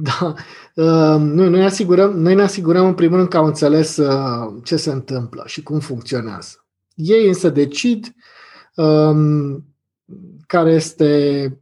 Da. 0.00 0.34
Uh, 0.74 1.20
noi, 1.20 1.48
noi, 1.48 1.64
asigurăm, 1.64 2.20
noi 2.20 2.34
ne 2.34 2.42
asigurăm 2.42 2.86
în 2.86 2.94
primul 2.94 3.16
rând 3.16 3.28
că 3.28 3.36
au 3.36 3.46
înțeles 3.46 3.96
uh, 3.96 4.54
ce 4.64 4.76
se 4.76 4.90
întâmplă 4.90 5.42
și 5.46 5.62
cum 5.62 5.78
funcționează. 5.78 6.66
Ei 6.94 7.26
însă 7.26 7.48
decid 7.48 8.14
um, 8.74 9.64
care 10.46 10.72
este 10.72 11.60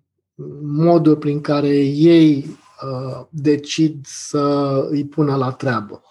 modul 0.62 1.16
prin 1.16 1.40
care 1.40 1.76
ei 1.84 2.58
uh, 2.82 3.26
decid 3.30 4.06
să 4.06 4.86
îi 4.90 5.06
pună 5.06 5.36
la 5.36 5.50
treabă. 5.50 6.02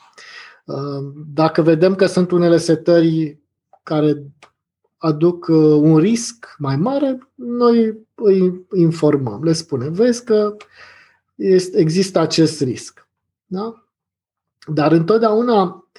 Uh, 0.65 1.11
dacă 1.27 1.61
vedem 1.61 1.95
că 1.95 2.05
sunt 2.05 2.31
unele 2.31 2.57
setări 2.57 3.39
care 3.83 4.23
aduc 4.97 5.47
uh, 5.47 5.57
un 5.81 5.97
risc 5.97 6.55
mai 6.57 6.75
mare, 6.75 7.17
noi 7.35 7.97
îi 8.15 8.65
informăm, 8.75 9.43
le 9.43 9.53
spunem, 9.53 9.93
vezi 9.93 10.23
că 10.23 10.55
este, 11.35 11.79
există 11.79 12.19
acest 12.19 12.61
risc. 12.61 13.07
Da? 13.45 13.83
Dar 14.67 14.91
întotdeauna 14.91 15.89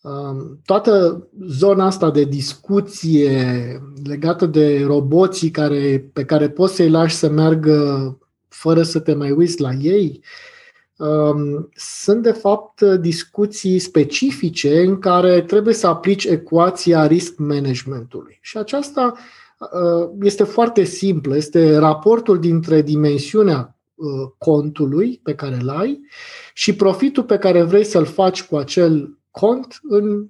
um, 0.00 0.60
toată 0.64 1.26
zona 1.46 1.86
asta 1.86 2.10
de 2.10 2.24
discuție 2.24 3.80
legată 4.04 4.46
de 4.46 4.84
roboții 4.84 5.50
care, 5.50 6.10
pe 6.12 6.24
care 6.24 6.50
poți 6.50 6.74
să-i 6.74 6.90
lași 6.90 7.14
să 7.14 7.28
meargă 7.28 8.18
fără 8.48 8.82
să 8.82 9.00
te 9.00 9.14
mai 9.14 9.30
uiți 9.30 9.60
la 9.60 9.72
ei, 9.72 10.24
um, 10.96 11.68
sunt 11.74 12.22
de 12.22 12.32
fapt 12.32 12.82
discuții 12.82 13.78
specifice 13.78 14.82
în 14.82 14.98
care 14.98 15.42
trebuie 15.42 15.74
să 15.74 15.86
aplici 15.86 16.24
ecuația 16.24 17.06
risk 17.06 17.38
managementului. 17.38 18.38
Și 18.40 18.58
aceasta 18.58 19.14
uh, 19.58 20.10
este 20.20 20.44
foarte 20.44 20.84
simplă, 20.84 21.36
este 21.36 21.76
raportul 21.76 22.38
dintre 22.38 22.82
dimensiunea 22.82 23.76
Uh, 23.76 23.81
contului 24.38 25.20
pe 25.22 25.34
care 25.34 25.54
îl 25.54 25.68
ai 25.68 26.00
și 26.54 26.74
profitul 26.74 27.24
pe 27.24 27.38
care 27.38 27.62
vrei 27.62 27.84
să-l 27.84 28.04
faci 28.04 28.44
cu 28.44 28.56
acel 28.56 29.18
cont 29.30 29.78
în, 29.82 30.28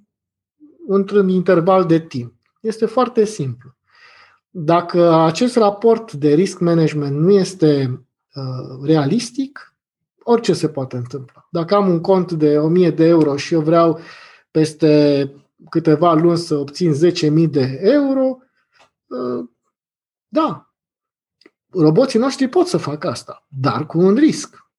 într-un 0.87 1.28
interval 1.28 1.87
de 1.87 2.00
timp. 2.00 2.35
Este 2.61 2.87
foarte 2.87 3.24
simplu. 3.24 3.74
Dacă 4.50 5.12
acest 5.12 5.56
raport 5.56 6.12
de 6.12 6.35
risk 6.35 6.58
management 6.58 7.16
nu 7.16 7.30
este 7.30 8.04
uh, 8.35 8.85
realistic, 8.85 9.74
orice 10.22 10.52
se 10.52 10.68
poate 10.68 10.96
întâmpla. 10.96 11.46
Dacă 11.50 11.74
am 11.74 11.88
un 11.88 12.00
cont 12.00 12.32
de 12.32 12.58
1000 12.58 12.90
de 12.90 13.04
euro 13.04 13.37
și 13.37 13.54
eu 13.54 13.61
vreau 13.61 13.98
peste 14.50 15.35
câteva 15.70 16.14
luni 16.14 16.38
să 16.38 16.54
obțin 16.54 16.92
10.000 17.44 17.50
de 17.50 17.78
euro, 17.82 18.38
uh, 19.06 19.44
da, 20.28 20.71
roboții 21.72 22.18
noștri 22.18 22.48
pot 22.48 22.66
să 22.66 22.76
facă 22.76 23.08
asta, 23.11 23.46
dar 23.48 23.87
cu 23.87 23.98
un 23.98 24.14
risc. 24.14 24.70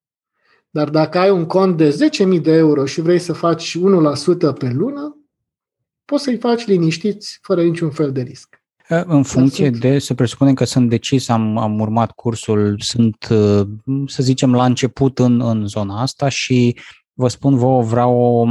Dar 0.70 0.90
dacă 0.90 1.18
ai 1.20 1.30
un 1.30 1.46
cont 1.46 1.78
de 1.78 2.10
10.000 2.36 2.42
de 2.42 2.52
euro 2.52 2.86
și 2.86 3.02
vrei 3.02 3.20
să 3.20 3.34
faci 3.34 3.78
1% 3.78 3.82
pe 4.58 4.70
lună, 4.70 5.18
poți 6.06 6.24
să-i 6.24 6.38
faci 6.38 6.66
liniștiți 6.66 7.40
fără 7.42 7.64
niciun 7.64 7.90
fel 7.90 8.12
de 8.12 8.22
risc. 8.22 8.62
În 8.88 9.24
funcție 9.24 9.70
de, 9.70 10.00
să 10.00 10.14
presupunem 10.14 10.54
că 10.54 10.64
sunt 10.64 10.90
decis, 10.90 11.30
am, 11.30 11.58
am 11.58 11.80
urmat 11.80 12.12
cursul, 12.12 12.76
sunt, 12.80 13.28
să 14.08 14.24
zicem, 14.24 14.54
la 14.54 14.66
început 14.66 15.20
în, 15.20 15.42
în 15.42 15.68
zona 15.68 16.02
asta 16.02 16.30
și 16.30 16.80
vă 17.14 17.28
spun 17.28 17.58
vouă, 17.58 17.84
vreau 17.84 18.16
o, 18.16 18.40
o 18.40 18.46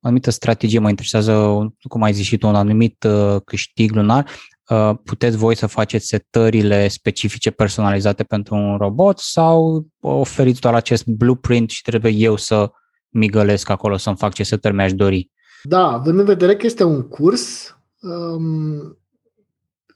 anumită 0.00 0.30
strategie, 0.30 0.78
mă 0.78 0.88
interesează, 0.88 1.66
cum 1.88 2.02
ai 2.02 2.12
zis 2.12 2.24
și 2.24 2.36
tu, 2.36 2.46
un 2.46 2.54
anumit 2.54 3.04
uh, 3.08 3.36
câștig 3.44 3.90
lunar. 3.94 4.30
Uh, 4.68 4.90
puteți 5.04 5.36
voi 5.36 5.54
să 5.54 5.66
faceți 5.66 6.06
setările 6.06 6.88
specifice 6.88 7.50
personalizate 7.50 8.22
pentru 8.22 8.54
un 8.54 8.76
robot 8.76 9.18
sau 9.18 9.86
oferiți 10.00 10.60
doar 10.60 10.74
acest 10.74 11.06
blueprint 11.06 11.70
și 11.70 11.82
trebuie 11.82 12.12
eu 12.12 12.36
să 12.36 12.70
migălesc 13.08 13.68
acolo 13.68 13.96
să-mi 13.96 14.16
fac 14.16 14.32
ce 14.32 14.42
setări 14.42 14.74
mi-aș 14.74 14.92
dori. 14.92 15.30
Da, 15.62 15.92
având 15.92 16.18
în 16.18 16.24
vedere 16.24 16.56
că 16.56 16.66
este 16.66 16.84
un 16.84 17.02
curs, 17.02 17.76
um, 18.00 18.98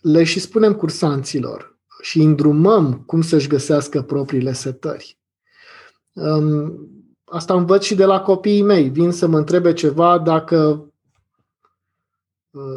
le 0.00 0.24
și 0.24 0.40
spunem 0.40 0.74
cursanților 0.74 1.78
și 2.02 2.20
îndrumăm 2.20 3.02
cum 3.06 3.22
să-și 3.22 3.48
găsească 3.48 4.02
propriile 4.02 4.52
setări. 4.52 5.18
Um, 6.12 6.72
asta 7.24 7.54
învăț 7.54 7.84
și 7.84 7.94
de 7.94 8.04
la 8.04 8.20
copiii 8.20 8.62
mei. 8.62 8.88
Vin 8.88 9.10
să 9.10 9.26
mă 9.26 9.38
întrebe 9.38 9.72
ceva 9.72 10.18
dacă 10.18 10.56
uh, 10.56 10.89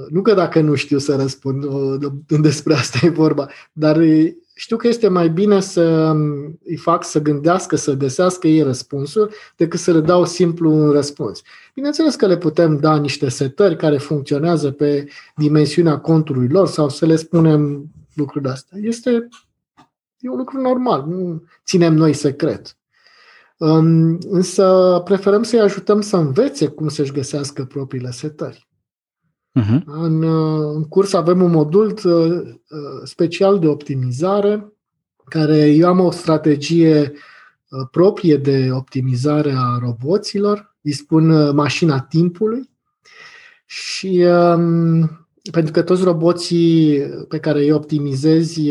nu 0.09 0.21
că 0.21 0.33
dacă 0.33 0.61
nu 0.61 0.75
știu 0.75 0.97
să 0.97 1.15
răspund, 1.15 1.63
uh, 1.63 2.11
despre 2.41 2.73
asta 2.73 2.99
e 3.05 3.09
vorba, 3.09 3.47
dar 3.71 4.01
știu 4.55 4.77
că 4.77 4.87
este 4.87 5.07
mai 5.07 5.29
bine 5.29 5.59
să 5.59 6.15
îi 6.63 6.75
fac 6.75 7.03
să 7.03 7.21
gândească, 7.21 7.75
să 7.75 7.93
găsească 7.93 8.47
ei 8.47 8.61
răspunsuri, 8.61 9.35
decât 9.55 9.79
să 9.79 9.91
le 9.91 9.99
dau 9.99 10.25
simplu 10.25 10.71
un 10.71 10.91
răspuns. 10.91 11.41
Bineînțeles 11.73 12.15
că 12.15 12.27
le 12.27 12.37
putem 12.37 12.77
da 12.77 12.97
niște 12.97 13.29
setări 13.29 13.75
care 13.75 13.97
funcționează 13.97 14.71
pe 14.71 15.07
dimensiunea 15.35 15.97
contului 15.97 16.47
lor 16.47 16.67
sau 16.67 16.89
să 16.89 17.05
le 17.05 17.15
spunem 17.15 17.85
lucruri 18.13 18.43
de 18.43 18.49
astea. 18.49 18.77
Este 18.81 19.27
e 20.19 20.29
un 20.29 20.37
lucru 20.37 20.61
normal, 20.61 21.05
nu 21.07 21.43
ținem 21.65 21.93
noi 21.93 22.13
secret. 22.13 22.77
Însă 24.29 25.01
preferăm 25.05 25.43
să-i 25.43 25.59
ajutăm 25.59 26.01
să 26.01 26.17
învețe 26.17 26.67
cum 26.67 26.87
să-și 26.87 27.11
găsească 27.11 27.65
propriile 27.65 28.11
setări. 28.11 28.67
Uh-huh. 29.59 29.83
În, 29.85 30.23
în 30.73 30.83
curs 30.83 31.13
avem 31.13 31.41
un 31.41 31.51
modul 31.51 31.99
uh, 32.03 32.55
special 33.03 33.59
de 33.59 33.67
optimizare, 33.67 34.73
care 35.25 35.69
eu 35.69 35.87
am 35.87 35.99
o 35.99 36.11
strategie 36.11 37.01
uh, 37.01 37.87
proprie 37.91 38.37
de 38.37 38.69
optimizare 38.71 39.53
a 39.57 39.77
roboților, 39.81 40.75
dispun 40.81 41.29
uh, 41.29 41.53
mașina 41.53 41.99
timpului 41.99 42.69
și 43.65 44.25
um, 44.27 45.27
pentru 45.51 45.71
că 45.71 45.81
toți 45.81 46.03
roboții 46.03 46.99
pe 47.27 47.39
care 47.39 47.59
îi 47.59 47.71
optimizezi 47.71 48.69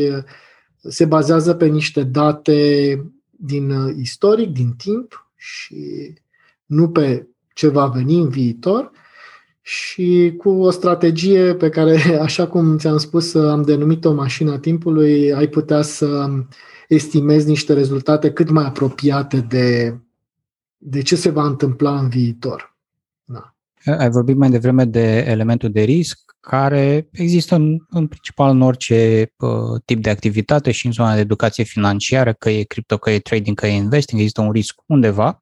se 0.82 1.04
bazează 1.04 1.54
pe 1.54 1.66
niște 1.66 2.02
date 2.02 2.96
din 3.30 3.94
istoric, 3.98 4.48
din 4.48 4.74
timp 4.76 5.30
și 5.36 6.12
nu 6.66 6.90
pe 6.90 7.28
ce 7.54 7.68
va 7.68 7.86
veni 7.86 8.18
în 8.18 8.28
viitor, 8.28 8.90
și 9.62 10.34
cu 10.38 10.48
o 10.48 10.70
strategie 10.70 11.54
pe 11.54 11.68
care, 11.68 12.18
așa 12.20 12.46
cum 12.46 12.78
ți-am 12.78 12.98
spus, 12.98 13.34
am 13.34 13.62
denumit-o 13.62 14.12
mașina 14.12 14.58
timpului, 14.58 15.32
ai 15.32 15.46
putea 15.46 15.82
să 15.82 16.28
estimezi 16.88 17.48
niște 17.48 17.72
rezultate 17.72 18.32
cât 18.32 18.50
mai 18.50 18.64
apropiate 18.64 19.40
de, 19.40 19.96
de 20.76 21.02
ce 21.02 21.16
se 21.16 21.30
va 21.30 21.44
întâmpla 21.44 21.98
în 21.98 22.08
viitor. 22.08 22.76
Da. 23.24 23.54
Ai 23.98 24.10
vorbit 24.10 24.36
mai 24.36 24.50
devreme 24.50 24.84
de 24.84 25.24
elementul 25.28 25.70
de 25.70 25.80
risc, 25.82 26.18
care 26.40 27.08
există 27.12 27.54
în, 27.54 27.78
în 27.88 28.06
principal 28.06 28.50
în 28.50 28.60
orice 28.60 29.32
uh, 29.36 29.80
tip 29.84 30.02
de 30.02 30.10
activitate 30.10 30.70
și 30.70 30.86
în 30.86 30.92
zona 30.92 31.14
de 31.14 31.20
educație 31.20 31.64
financiară, 31.64 32.32
că 32.32 32.50
e 32.50 32.62
cripto, 32.62 32.98
că 32.98 33.10
e 33.10 33.18
trading, 33.18 33.56
că 33.56 33.66
e 33.66 33.74
investing, 33.74 34.20
există 34.20 34.40
un 34.40 34.50
risc 34.50 34.74
undeva. 34.86 35.40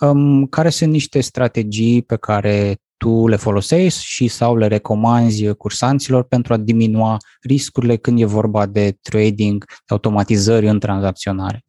Um, 0.00 0.46
care 0.46 0.68
sunt 0.68 0.90
niște 0.90 1.20
strategii 1.20 2.02
pe 2.02 2.16
care 2.16 2.80
tu 2.98 3.26
le 3.26 3.36
folosești 3.36 4.04
și 4.04 4.28
sau 4.28 4.56
le 4.56 4.66
recomanzi 4.66 5.54
cursanților 5.54 6.22
pentru 6.22 6.52
a 6.52 6.56
diminua 6.56 7.16
riscurile 7.40 7.96
când 7.96 8.20
e 8.20 8.24
vorba 8.24 8.66
de 8.66 8.98
trading, 9.02 9.64
de 9.66 9.74
automatizări 9.86 10.68
în 10.68 10.78
tranzacționare? 10.78 11.64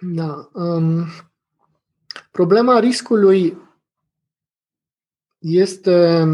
Da. 0.00 0.48
Um, 0.52 1.06
problema 2.30 2.78
riscului 2.78 3.56
este, 5.38 6.26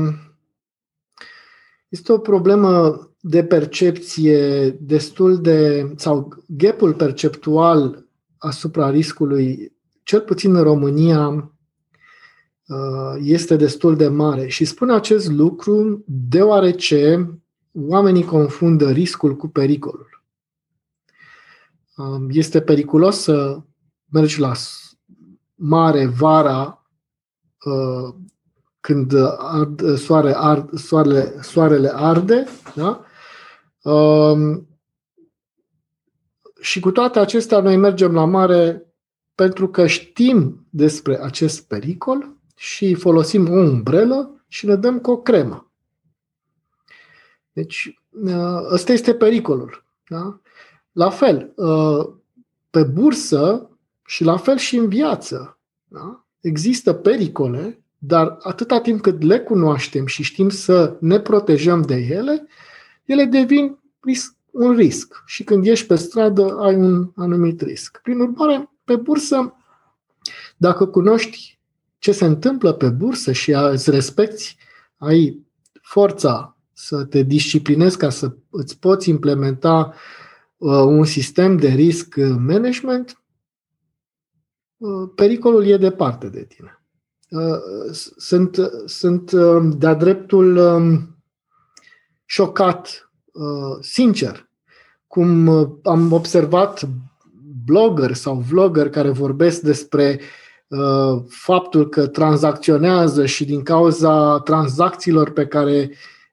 este 1.89 2.13
o 2.13 2.19
problemă 2.19 3.03
de 3.21 3.45
percepție 3.45 4.71
destul 4.71 5.41
de, 5.41 5.91
sau 5.97 6.45
gapul 6.47 6.95
perceptual 6.95 8.07
asupra 8.39 8.91
riscului, 8.91 9.73
cel 10.03 10.21
puțin 10.21 10.55
în 10.55 10.63
România, 10.63 11.29
Uh, 11.29 11.58
este 13.23 13.57
destul 13.57 13.97
de 13.97 14.09
mare. 14.09 14.49
Și 14.49 14.65
spun 14.65 14.91
acest 14.91 15.31
lucru 15.31 16.05
deoarece 16.07 17.31
oamenii 17.73 18.25
confundă 18.25 18.91
riscul 18.91 19.37
cu 19.37 19.49
pericolul. 19.49 20.23
Um, 21.97 22.29
este 22.31 22.61
periculos 22.61 23.21
să 23.21 23.61
mergi 24.09 24.41
la 24.41 24.53
mare 25.55 26.07
vara 26.07 26.87
uh, 27.65 28.15
când 28.81 29.13
ard, 29.39 29.97
soare, 29.97 30.33
ard, 30.37 30.79
soarele, 30.79 31.43
soarele 31.43 31.91
arde, 31.95 32.47
da? 32.75 33.05
Um, 33.91 34.69
și 36.61 36.81
cu 36.81 36.91
toate 36.91 37.19
acestea 37.19 37.61
noi 37.61 37.77
mergem 37.77 38.13
la 38.13 38.25
mare 38.25 38.83
pentru 39.35 39.69
că 39.69 39.87
știm 39.87 40.67
despre 40.71 41.23
acest 41.23 41.67
pericol 41.67 42.38
și 42.59 42.95
folosim 42.95 43.51
o 43.51 43.59
umbrelă 43.59 44.45
și 44.49 44.67
ne 44.67 44.77
dăm 44.77 44.99
cu 44.99 45.11
o 45.11 45.17
cremă. 45.17 45.71
Deci, 47.53 48.01
uh, 48.11 48.61
ăsta 48.71 48.93
este 48.93 49.15
pericolul. 49.15 49.85
Da? 50.09 50.41
La 50.93 51.11
fel, 51.11 51.53
uh, 51.57 52.09
pe 52.71 52.83
bursă 52.83 53.71
și 54.07 54.25
la 54.25 54.37
fel 54.37 54.57
și 54.57 54.77
în 54.77 54.89
viață. 54.89 55.59
Da? 55.85 56.25
Există 56.41 56.93
pericole, 56.93 57.83
dar 57.99 58.37
atâta 58.41 58.81
timp 58.81 59.01
cât 59.01 59.23
le 59.23 59.41
cunoaștem 59.41 60.07
și 60.07 60.23
știm 60.23 60.49
să 60.49 60.97
ne 61.01 61.21
protejăm 61.21 61.83
de 61.83 61.95
ele, 61.95 62.47
ele 63.05 63.25
devin 63.25 63.79
un 64.51 64.73
risc. 64.73 65.23
Și 65.27 65.45
când 65.45 65.65
ieși 65.65 65.87
pe 65.87 65.95
stradă, 65.95 66.59
ai 66.61 66.75
un 66.75 67.11
anumit 67.17 67.61
risc. 67.61 68.01
Prin 68.03 68.21
urmare, 68.21 68.71
pe 68.85 68.97
bursă, 68.97 69.55
dacă 70.57 70.87
cunoști 70.87 71.58
ce 71.99 72.13
se 72.13 72.25
întâmplă 72.25 72.73
pe 72.73 72.89
bursă 72.89 73.33
și 73.33 73.51
îți 73.51 73.91
respecti, 73.91 74.57
ai 74.97 75.47
forța 75.83 76.57
să 76.73 77.05
te 77.05 77.23
disciplinezi 77.23 77.97
ca 77.97 78.11
să 78.11 78.37
îți 78.51 78.79
poți 78.79 79.09
implementa 79.09 79.95
uh, 80.57 80.71
un 80.71 81.05
sistem 81.05 81.57
de 81.57 81.69
risc 81.69 82.17
management, 82.39 83.23
uh, 84.77 85.11
pericolul 85.15 85.67
e 85.67 85.77
departe 85.77 86.29
de 86.29 86.45
tine. 86.45 86.83
Uh, 87.31 87.93
sunt, 88.17 88.57
sunt 88.87 89.33
de-a 89.77 89.95
dreptul 89.95 90.57
um, 90.57 91.17
șocat, 92.25 93.11
sincer, 93.81 94.51
cum 95.07 95.49
am 95.83 96.13
observat 96.13 96.89
blogger 97.65 98.15
sau 98.15 98.37
vlogger 98.37 98.91
care 98.91 99.11
vorbesc 99.11 99.61
despre 99.61 100.19
uh, 100.21 100.27
Uh, 100.29 100.48
faptul 101.29 101.89
că 101.89 102.07
tranzacționează 102.07 103.27
și 103.27 103.45
din 103.45 103.63
cauza 103.63 104.41
tranzacțiilor 104.41 105.31
pe 105.31 105.47
care 105.47 105.91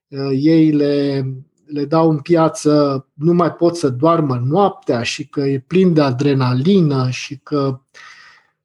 uh, 0.07 0.29
ei 0.31 0.71
le, 0.71 1.25
le 1.65 1.85
dau 1.85 2.09
în 2.09 2.19
piață 2.19 3.05
nu 3.13 3.33
mai 3.33 3.51
pot 3.51 3.75
să 3.75 3.89
doarmă 3.89 4.41
noaptea 4.45 5.03
și 5.03 5.27
că 5.27 5.39
e 5.41 5.63
plin 5.67 5.93
de 5.93 6.01
adrenalină 6.01 7.09
și 7.09 7.39
că 7.43 7.79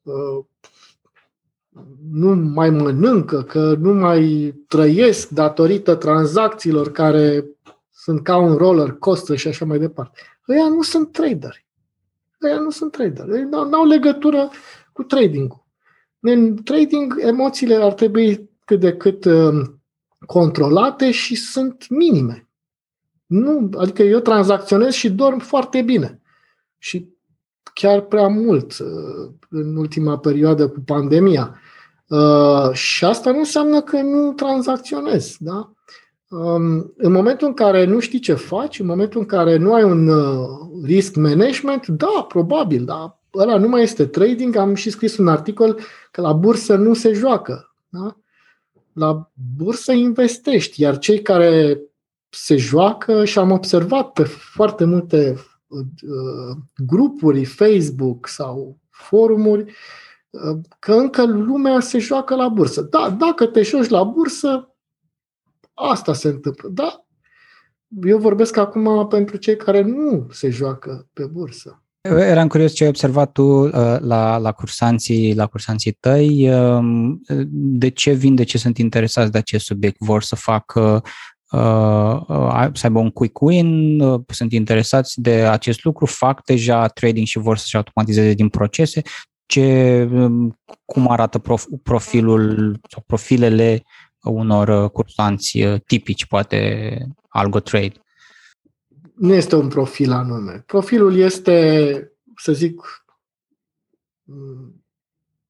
uh, 0.03 0.45
nu 2.13 2.35
mai 2.35 2.71
mănâncă, 2.71 3.43
că 3.43 3.75
nu 3.79 3.93
mai 3.93 4.55
trăiesc 4.69 5.29
datorită 5.29 5.95
tranzacțiilor 5.95 6.93
care 6.93 7.45
sunt 7.93 8.23
ca 8.23 8.37
un 8.37 8.57
roller 8.57 8.93
coaster 8.93 9.37
și 9.37 9.49
așa 9.49 9.65
mai 9.65 9.79
departe. 9.79 10.21
Ăia 10.49 10.69
nu 10.69 10.83
sunt 10.83 11.13
traderi. 11.13 11.67
Ăia 12.43 12.59
nu 12.59 12.71
sunt 12.71 12.93
traderi. 12.93 13.37
Ei 13.37 13.47
n-au 13.51 13.87
legătură 13.87 14.51
cu 14.93 15.03
trading 15.03 15.60
în 16.21 16.63
trading, 16.63 17.15
emoțiile 17.19 17.75
ar 17.75 17.93
trebui 17.93 18.51
cât 18.65 18.81
de 18.81 18.97
cât 18.97 19.25
uh, 19.25 19.63
controlate 20.27 21.11
și 21.11 21.35
sunt 21.35 21.89
minime. 21.89 22.49
Nu, 23.27 23.71
adică 23.79 24.03
eu 24.03 24.19
tranzacționez 24.19 24.93
și 24.93 25.11
dorm 25.11 25.39
foarte 25.39 25.83
bine. 25.83 26.21
Și 26.79 27.09
chiar 27.75 28.01
prea 28.01 28.29
mult 28.29 28.79
uh, 28.79 29.31
în 29.49 29.77
ultima 29.77 30.19
perioadă 30.19 30.69
cu 30.69 30.81
pandemia. 30.81 31.59
Uh, 32.09 32.73
și 32.73 33.05
asta 33.05 33.31
nu 33.31 33.39
înseamnă 33.39 33.81
că 33.81 34.01
nu 34.01 34.33
tranzacționez. 34.33 35.37
Da? 35.39 35.73
Um, 36.29 36.93
în 36.97 37.13
momentul 37.13 37.47
în 37.47 37.55
care 37.55 37.85
nu 37.85 37.99
știi 37.99 38.19
ce 38.19 38.35
faci, 38.35 38.79
în 38.79 38.87
momentul 38.87 39.21
în 39.21 39.27
care 39.27 39.57
nu 39.57 39.75
ai 39.75 39.83
un 39.83 40.11
risk 40.85 41.17
management, 41.17 41.87
da, 41.87 42.25
probabil, 42.29 42.85
da, 42.85 43.20
ăla 43.35 43.59
nu 43.59 43.69
mai 43.69 43.83
este 43.83 44.07
trading, 44.07 44.57
am 44.57 44.75
și 44.75 44.91
scris 44.91 45.17
un 45.17 45.29
articol 45.29 45.81
că 46.11 46.21
la 46.21 46.33
bursă 46.33 46.77
nu 46.77 46.95
se 46.95 47.13
joacă. 47.13 47.75
Da? 47.89 48.17
La 48.93 49.31
bursă 49.57 49.93
investești, 49.93 50.81
iar 50.81 50.99
cei 50.99 51.23
care 51.23 51.81
se 52.29 52.57
joacă 52.57 53.25
și 53.25 53.39
am 53.39 53.51
observat 53.51 54.13
pe 54.13 54.23
foarte 54.25 54.85
multe 54.85 55.37
uh, 55.67 56.57
grupuri, 56.77 57.45
Facebook 57.45 58.27
sau 58.29 58.79
forumuri, 58.91 59.75
că 60.79 60.93
încă 60.93 61.25
lumea 61.27 61.81
se 61.81 61.99
joacă 61.99 62.35
la 62.35 62.49
bursă. 62.49 62.83
Da, 62.83 63.11
dacă 63.11 63.47
te 63.47 63.63
joci 63.63 63.89
la 63.89 64.05
bursă, 64.05 64.75
asta 65.75 66.13
se 66.13 66.29
întâmplă. 66.29 66.69
Da, 66.69 67.05
eu 68.03 68.19
vorbesc 68.19 68.57
acum 68.57 69.09
pentru 69.09 69.37
cei 69.37 69.57
care 69.57 69.81
nu 69.81 70.27
se 70.31 70.51
joacă 70.51 71.09
pe 71.13 71.27
bursă. 71.27 71.80
Eram 72.03 72.49
curios 72.49 72.73
ce 72.73 72.83
ai 72.83 72.89
observat 72.89 73.33
tu 73.33 73.43
uh, 73.43 73.73
la, 73.99 74.37
la, 74.37 74.53
cursanții, 74.53 75.35
la 75.35 75.47
cursanții 75.47 75.93
tăi. 75.93 76.51
Um, 76.51 77.21
de 77.53 77.89
ce 77.89 78.13
vin, 78.13 78.35
de 78.35 78.43
ce 78.43 78.59
sunt 78.59 78.79
interesați 78.79 79.31
de 79.31 79.39
acest 79.39 79.65
subiect? 79.65 79.97
Vor 79.99 80.23
să 80.23 80.37
facă 80.37 81.03
uh, 81.51 82.21
uh, 82.29 82.69
să 82.73 82.87
aibă 82.87 82.99
un 82.99 83.11
quick 83.11 83.41
win, 83.41 83.99
sunt 84.27 84.53
interesați 84.53 85.21
de 85.21 85.31
acest 85.31 85.85
lucru, 85.85 86.07
fac 86.07 86.45
deja 86.45 86.87
trading 86.87 87.27
și 87.27 87.39
vor 87.39 87.57
să-și 87.57 87.77
automatizeze 87.77 88.33
din 88.33 88.49
procese. 88.49 89.03
Ce, 89.47 90.09
um, 90.13 90.59
cum 90.85 91.11
arată 91.11 91.39
prof, 91.39 91.65
profilul 91.83 92.79
sau 92.89 93.03
profilele 93.07 93.83
unor 94.23 94.91
cursanți 94.91 95.59
tipici, 95.87 96.27
poate 96.27 96.99
AlgoTrade? 97.29 97.93
Nu 99.21 99.35
este 99.35 99.57
un 99.57 99.69
profil 99.69 100.13
anume. 100.13 100.63
Profilul 100.67 101.17
este, 101.17 102.13
să 102.37 102.53
zic, 102.53 103.05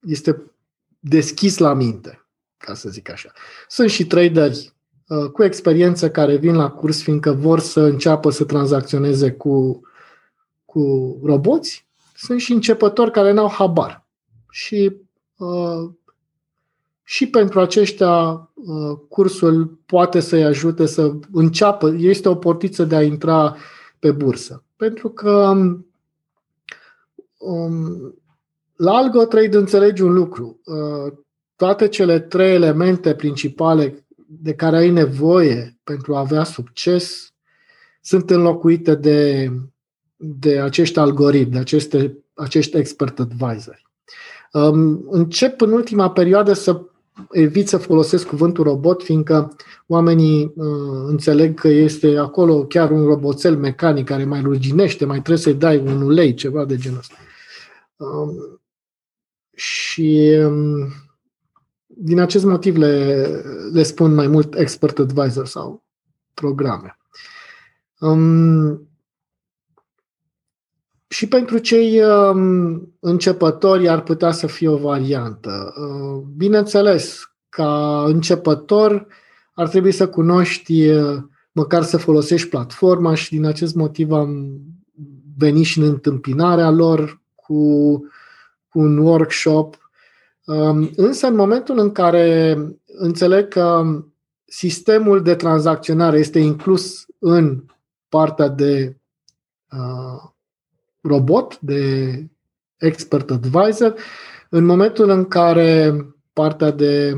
este 0.00 0.52
deschis 0.98 1.58
la 1.58 1.74
minte, 1.74 2.26
ca 2.56 2.74
să 2.74 2.88
zic 2.88 3.10
așa. 3.10 3.32
Sunt 3.68 3.90
și 3.90 4.06
traderi 4.06 4.72
uh, 5.08 5.30
cu 5.30 5.44
experiență 5.44 6.10
care 6.10 6.36
vin 6.36 6.54
la 6.54 6.70
curs 6.70 7.02
fiindcă 7.02 7.32
vor 7.32 7.60
să 7.60 7.80
înceapă 7.80 8.30
să 8.30 8.44
tranzacționeze 8.44 9.32
cu, 9.32 9.80
cu 10.64 11.18
roboți. 11.24 11.88
Sunt 12.14 12.40
și 12.40 12.52
începători 12.52 13.10
care 13.10 13.32
n-au 13.32 13.50
habar. 13.50 14.06
Și 14.50 14.96
uh, 15.36 15.90
și 17.10 17.26
pentru 17.26 17.60
aceștia 17.60 18.50
uh, 18.54 18.98
cursul 19.08 19.78
poate 19.86 20.20
să-i 20.20 20.44
ajute 20.44 20.86
să 20.86 21.12
înceapă, 21.32 21.94
este 21.98 22.28
o 22.28 22.34
portiță 22.34 22.84
de 22.84 22.94
a 22.94 23.02
intra 23.02 23.56
pe 23.98 24.10
bursă. 24.12 24.64
Pentru 24.76 25.08
că 25.08 25.52
um, 27.38 28.14
la 28.76 28.92
Algo 28.92 29.24
Trade 29.24 29.56
înțelegi 29.56 30.02
un 30.02 30.12
lucru. 30.12 30.60
Uh, 30.64 31.12
toate 31.56 31.88
cele 31.88 32.20
trei 32.20 32.54
elemente 32.54 33.14
principale 33.14 34.06
de 34.26 34.54
care 34.54 34.76
ai 34.76 34.90
nevoie 34.90 35.78
pentru 35.84 36.14
a 36.14 36.18
avea 36.18 36.44
succes 36.44 37.32
sunt 38.00 38.30
înlocuite 38.30 38.94
de, 38.94 39.50
de 40.16 40.60
acești 40.60 40.98
algoritmi, 40.98 41.52
de 41.52 41.58
aceste, 41.58 42.24
acești 42.34 42.76
expert 42.76 43.18
advisori. 43.18 43.88
Um, 44.52 45.06
încep 45.10 45.60
în 45.60 45.72
ultima 45.72 46.10
perioadă 46.10 46.52
să 46.52 46.84
evit 47.30 47.68
să 47.68 47.76
folosesc 47.76 48.26
cuvântul 48.26 48.64
robot, 48.64 49.02
fiindcă 49.02 49.56
oamenii 49.86 50.52
uh, 50.56 51.04
înțeleg 51.06 51.60
că 51.60 51.68
este 51.68 52.16
acolo 52.16 52.64
chiar 52.64 52.90
un 52.90 53.04
roboțel 53.04 53.56
mecanic 53.56 54.04
care 54.04 54.24
mai 54.24 54.40
ruginește, 54.40 55.04
mai 55.04 55.16
trebuie 55.16 55.38
să-i 55.38 55.54
dai 55.54 55.78
un 55.78 56.02
ulei, 56.02 56.34
ceva 56.34 56.64
de 56.64 56.76
genul 56.76 56.98
ăsta. 56.98 57.14
Um, 57.96 58.60
și 59.54 60.36
um, 60.44 60.92
din 61.86 62.18
acest 62.18 62.44
motiv 62.44 62.76
le, 62.76 63.24
le 63.72 63.82
spun 63.82 64.14
mai 64.14 64.26
mult 64.26 64.54
expert 64.54 64.98
advisor 64.98 65.46
sau 65.46 65.84
programe. 66.34 66.98
Um, 67.98 68.89
și 71.12 71.28
pentru 71.28 71.58
cei 71.58 72.02
uh, 72.02 72.80
începători 73.00 73.88
ar 73.88 74.02
putea 74.02 74.32
să 74.32 74.46
fie 74.46 74.68
o 74.68 74.76
variantă. 74.76 75.74
Uh, 75.76 76.22
bineînțeles, 76.36 77.32
ca 77.48 78.04
începător 78.06 79.06
ar 79.54 79.68
trebui 79.68 79.92
să 79.92 80.08
cunoști, 80.08 80.88
uh, 80.88 81.16
măcar 81.52 81.82
să 81.82 81.96
folosești 81.96 82.48
platforma 82.48 83.14
și 83.14 83.30
din 83.30 83.44
acest 83.44 83.74
motiv 83.74 84.12
am 84.12 84.60
venit 85.38 85.64
și 85.64 85.78
în 85.78 85.84
întâmpinarea 85.84 86.70
lor 86.70 87.22
cu, 87.34 87.96
cu 88.68 88.78
un 88.78 88.98
workshop. 88.98 89.90
Uh, 90.44 90.90
însă 90.96 91.26
în 91.26 91.34
momentul 91.34 91.78
în 91.78 91.92
care 91.92 92.58
înțeleg 92.86 93.48
că 93.48 93.84
sistemul 94.44 95.22
de 95.22 95.34
tranzacționare 95.34 96.18
este 96.18 96.38
inclus 96.38 97.06
în 97.18 97.64
partea 98.08 98.48
de 98.48 98.96
uh, 99.70 100.30
robot, 101.00 101.58
de 101.60 102.12
expert 102.76 103.30
advisor, 103.30 103.94
în 104.48 104.64
momentul 104.64 105.08
în 105.08 105.24
care 105.24 105.94
partea 106.32 106.70
de 106.70 107.14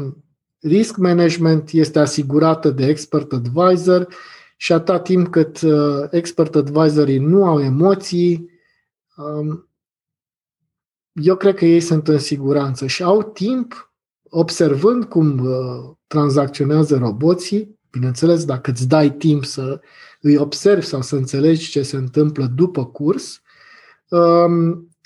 risk 0.61 0.97
management 0.97 1.71
este 1.71 1.99
asigurată 1.99 2.71
de 2.71 2.87
expert 2.87 3.33
advisor 3.33 4.09
și 4.57 4.73
atâta 4.73 5.01
timp 5.01 5.29
cât 5.29 5.61
uh, 5.61 6.07
expert 6.11 6.55
advisorii 6.55 7.19
nu 7.19 7.45
au 7.45 7.61
emoții, 7.61 8.51
um, 9.17 9.69
eu 11.13 11.37
cred 11.37 11.55
că 11.55 11.65
ei 11.65 11.81
sunt 11.81 12.09
în 12.09 12.19
siguranță 12.19 12.87
și 12.87 13.03
au 13.03 13.23
timp 13.23 13.93
observând 14.29 15.05
cum 15.05 15.39
uh, 15.39 15.95
tranzacționează 16.07 16.97
roboții, 16.97 17.81
bineînțeles, 17.91 18.45
dacă 18.45 18.71
îți 18.71 18.89
dai 18.89 19.15
timp 19.15 19.45
să 19.45 19.81
îi 20.21 20.37
observi 20.37 20.87
sau 20.87 21.03
să 21.03 21.17
înțelegi 21.17 21.71
ce 21.71 21.83
se 21.83 21.97
întâmplă 21.97 22.47
după 22.47 22.87
curs, 22.87 23.42
Um, 23.42 23.42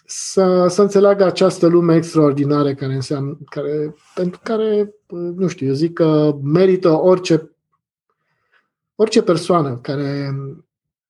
să, 0.04 0.66
să 0.68 0.82
înțeleagă 0.82 1.24
această 1.24 1.66
lume 1.66 1.94
extraordinară 1.94 2.74
care 2.74 2.94
înseamnă, 2.94 3.38
care, 3.50 3.94
pentru 4.14 4.40
care, 4.42 4.94
nu 5.36 5.48
știu, 5.48 5.66
eu 5.66 5.72
zic 5.72 5.92
că 5.92 6.38
merită 6.42 6.90
orice, 6.90 7.50
orice 8.94 9.22
persoană 9.22 9.76
care 9.76 10.34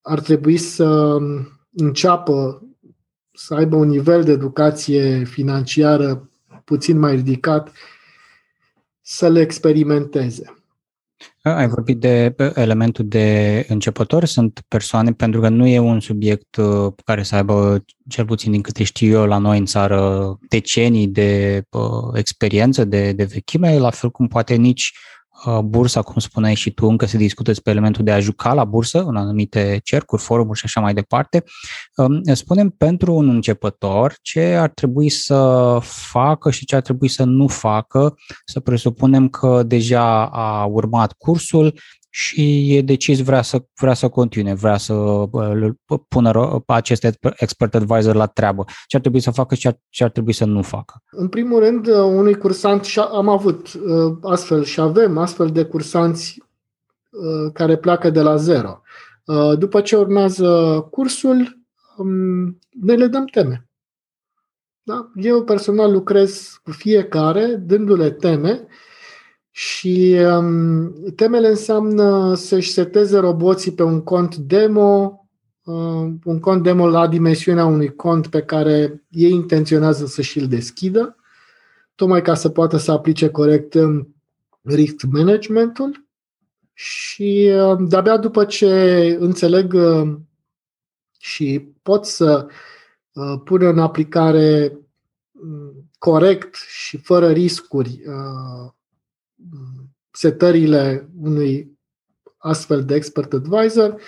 ar 0.01 0.21
trebui 0.21 0.57
să 0.57 1.19
înceapă 1.73 2.63
să 3.33 3.55
aibă 3.55 3.77
un 3.77 3.89
nivel 3.89 4.25
de 4.25 4.33
educație 4.33 5.25
financiară 5.25 6.31
puțin 6.65 6.99
mai 6.99 7.15
ridicat, 7.15 7.73
să 9.01 9.29
le 9.29 9.41
experimenteze. 9.41 10.57
Ai 11.43 11.69
vorbit 11.69 11.99
de 11.99 12.35
elementul 12.55 13.09
de 13.09 13.67
începător, 13.69 14.25
sunt 14.25 14.63
persoane, 14.69 15.13
pentru 15.13 15.41
că 15.41 15.49
nu 15.49 15.67
e 15.67 15.79
un 15.79 16.01
subiect 16.01 16.57
uh, 16.57 16.93
care 17.05 17.23
să 17.23 17.35
aibă, 17.35 17.85
cel 18.09 18.25
puțin 18.25 18.51
din 18.51 18.61
câte 18.61 18.85
știu 18.85 19.21
eu, 19.21 19.27
la 19.27 19.39
noi 19.39 19.59
în 19.59 19.65
țară, 19.65 20.39
decenii 20.49 21.09
de 21.09 21.63
uh, 21.71 22.11
experiență, 22.15 22.85
de, 22.85 23.13
de 23.13 23.25
vechime, 23.25 23.79
la 23.79 23.91
fel 23.91 24.11
cum 24.11 24.27
poate 24.27 24.55
nici 24.55 24.93
Uh, 24.93 25.16
bursa, 25.65 26.03
cum 26.03 26.19
spuneai 26.19 26.55
și 26.55 26.71
tu, 26.71 26.87
încă 26.87 27.07
se 27.07 27.17
discută 27.17 27.51
despre 27.51 27.71
elementul 27.71 28.05
de 28.05 28.11
a 28.11 28.21
juca 28.21 28.55
la 28.55 28.65
bursă 28.65 29.03
în 29.03 29.17
anumite 29.17 29.81
cercuri, 29.85 30.23
forumuri 30.23 30.59
și 30.59 30.65
așa 30.65 30.81
mai 30.81 30.95
departe. 30.95 31.45
Um, 31.97 32.35
spunem 32.35 32.71
pentru 32.71 33.15
un 33.15 33.29
începător 33.29 34.15
ce 34.23 34.55
ar 34.55 34.69
trebui 34.69 35.09
să 35.09 35.79
facă 35.83 36.51
și 36.51 36.65
ce 36.65 36.77
ar 36.77 36.83
trebui 36.83 37.09
să 37.09 37.25
nu 37.25 37.47
facă, 37.47 38.15
să 38.45 38.61
presupunem 38.61 39.29
că 39.29 39.63
deja 39.63 40.27
a 40.27 40.65
urmat 40.65 41.13
cursul, 41.13 41.81
și 42.09 42.75
e 42.77 42.83
decis 42.83 43.23
vrea 43.23 43.43
să, 43.43 43.65
vrea 43.81 43.95
să 43.95 44.09
continue, 44.09 44.55
vrea 44.55 44.77
să 44.77 44.95
pună 46.09 46.63
acest 46.67 47.07
expert 47.37 47.75
advisor 47.75 48.15
la 48.15 48.27
treabă. 48.27 48.65
Ce 48.87 48.97
ar 48.97 49.03
trebui 49.03 49.21
să 49.21 49.31
facă 49.31 49.55
și 49.55 49.61
ce 49.61 49.69
ar, 49.69 49.79
ce 49.89 50.05
ar 50.05 50.11
trebui 50.11 50.33
să 50.33 50.45
nu 50.45 50.63
facă? 50.63 51.03
În 51.11 51.29
primul 51.29 51.59
rând, 51.59 51.87
uh, 51.87 51.95
unui 51.95 52.35
cursant 52.35 52.85
și 52.85 52.99
am 52.99 53.29
avut 53.29 53.73
uh, 53.73 54.17
astfel 54.23 54.65
și 54.65 54.81
avem 54.81 55.19
astfel 55.19 55.51
de 55.51 55.65
cursanți 55.65 56.43
uh, 57.11 57.53
care 57.53 57.77
pleacă 57.77 58.11
de 58.11 58.21
la 58.21 58.37
zero. 58.37 58.81
După 59.59 59.81
ce 59.81 59.97
urmează 59.97 60.81
cursul, 60.91 61.59
um, 61.97 62.59
ne 62.71 62.95
le 62.95 63.07
dăm 63.07 63.25
teme. 63.25 63.69
Da? 64.83 65.11
Eu 65.15 65.45
personal 65.45 65.93
lucrez 65.93 66.61
cu 66.63 66.71
fiecare, 66.71 67.47
dându-le 67.47 68.11
teme 68.11 68.67
și 69.59 70.17
um, 70.21 70.93
temele 71.15 71.49
înseamnă 71.49 72.35
să-și 72.35 72.73
seteze 72.73 73.19
roboții 73.19 73.73
pe 73.73 73.83
un 73.83 74.03
cont 74.03 74.37
demo, 74.37 75.27
uh, 75.65 76.13
un 76.25 76.41
cont 76.41 76.63
demo 76.63 76.89
la 76.89 77.09
dimensiunea 77.09 77.65
unui 77.65 77.95
cont 77.95 78.27
pe 78.27 78.43
care 78.43 79.05
ei 79.09 79.31
intenționează 79.31 80.07
să 80.07 80.23
și-l 80.23 80.49
deschidă, 80.49 81.17
tocmai 81.95 82.23
ca 82.23 82.35
să 82.35 82.49
poată 82.49 82.77
să 82.77 82.93
aplice 82.93 83.29
corect 83.29 83.75
um, 83.75 84.15
risk 84.63 85.03
managementul. 85.03 86.07
Și 86.73 87.53
uh, 87.55 87.77
de-abia 87.89 88.17
după 88.17 88.45
ce 88.45 89.17
înțeleg 89.21 89.73
uh, 89.73 90.17
și 91.19 91.69
pot 91.83 92.05
să 92.05 92.47
uh, 93.13 93.41
pună 93.45 93.69
în 93.69 93.79
aplicare 93.79 94.79
um, 95.33 95.91
corect 95.99 96.55
și 96.55 96.97
fără 96.97 97.31
riscuri 97.31 98.03
uh, 98.07 98.75
setările 100.11 101.11
unui 101.21 101.79
astfel 102.37 102.85
de 102.85 102.95
expert 102.95 103.33
advisor, 103.33 104.01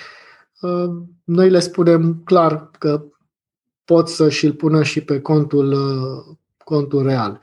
uh, 0.61 0.91
noi 1.25 1.51
le 1.51 1.59
spunem 1.59 2.23
clar 2.25 2.71
că 2.79 3.05
pot 3.85 4.09
să 4.09 4.29
și-l 4.29 4.53
pună 4.53 4.83
și 4.83 5.01
pe 5.01 5.21
contul 5.21 5.73
uh, 5.73 6.37
contul 6.65 7.03
real. 7.03 7.41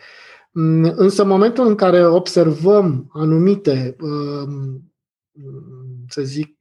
Mm, 0.52 0.94
însă 0.96 1.22
în 1.22 1.28
momentul 1.28 1.68
în 1.68 1.76
care 1.76 2.08
observăm 2.08 3.10
anumite, 3.14 3.96
um, 4.00 4.94
să 6.08 6.22
zic, 6.22 6.58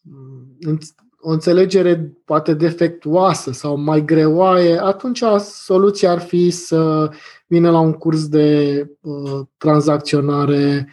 mm, 0.00 0.78
o 1.20 1.30
înțelegere 1.30 2.12
poate 2.24 2.54
defectuoasă 2.54 3.52
sau 3.52 3.76
mai 3.76 4.04
greoaie, 4.04 4.84
atunci 4.84 5.22
soluția 5.40 6.10
ar 6.10 6.20
fi 6.20 6.50
să 6.50 7.10
vină 7.46 7.70
la 7.70 7.80
un 7.80 7.92
curs 7.92 8.28
de 8.28 8.86
uh, 9.00 9.40
tranzacționare 9.56 10.88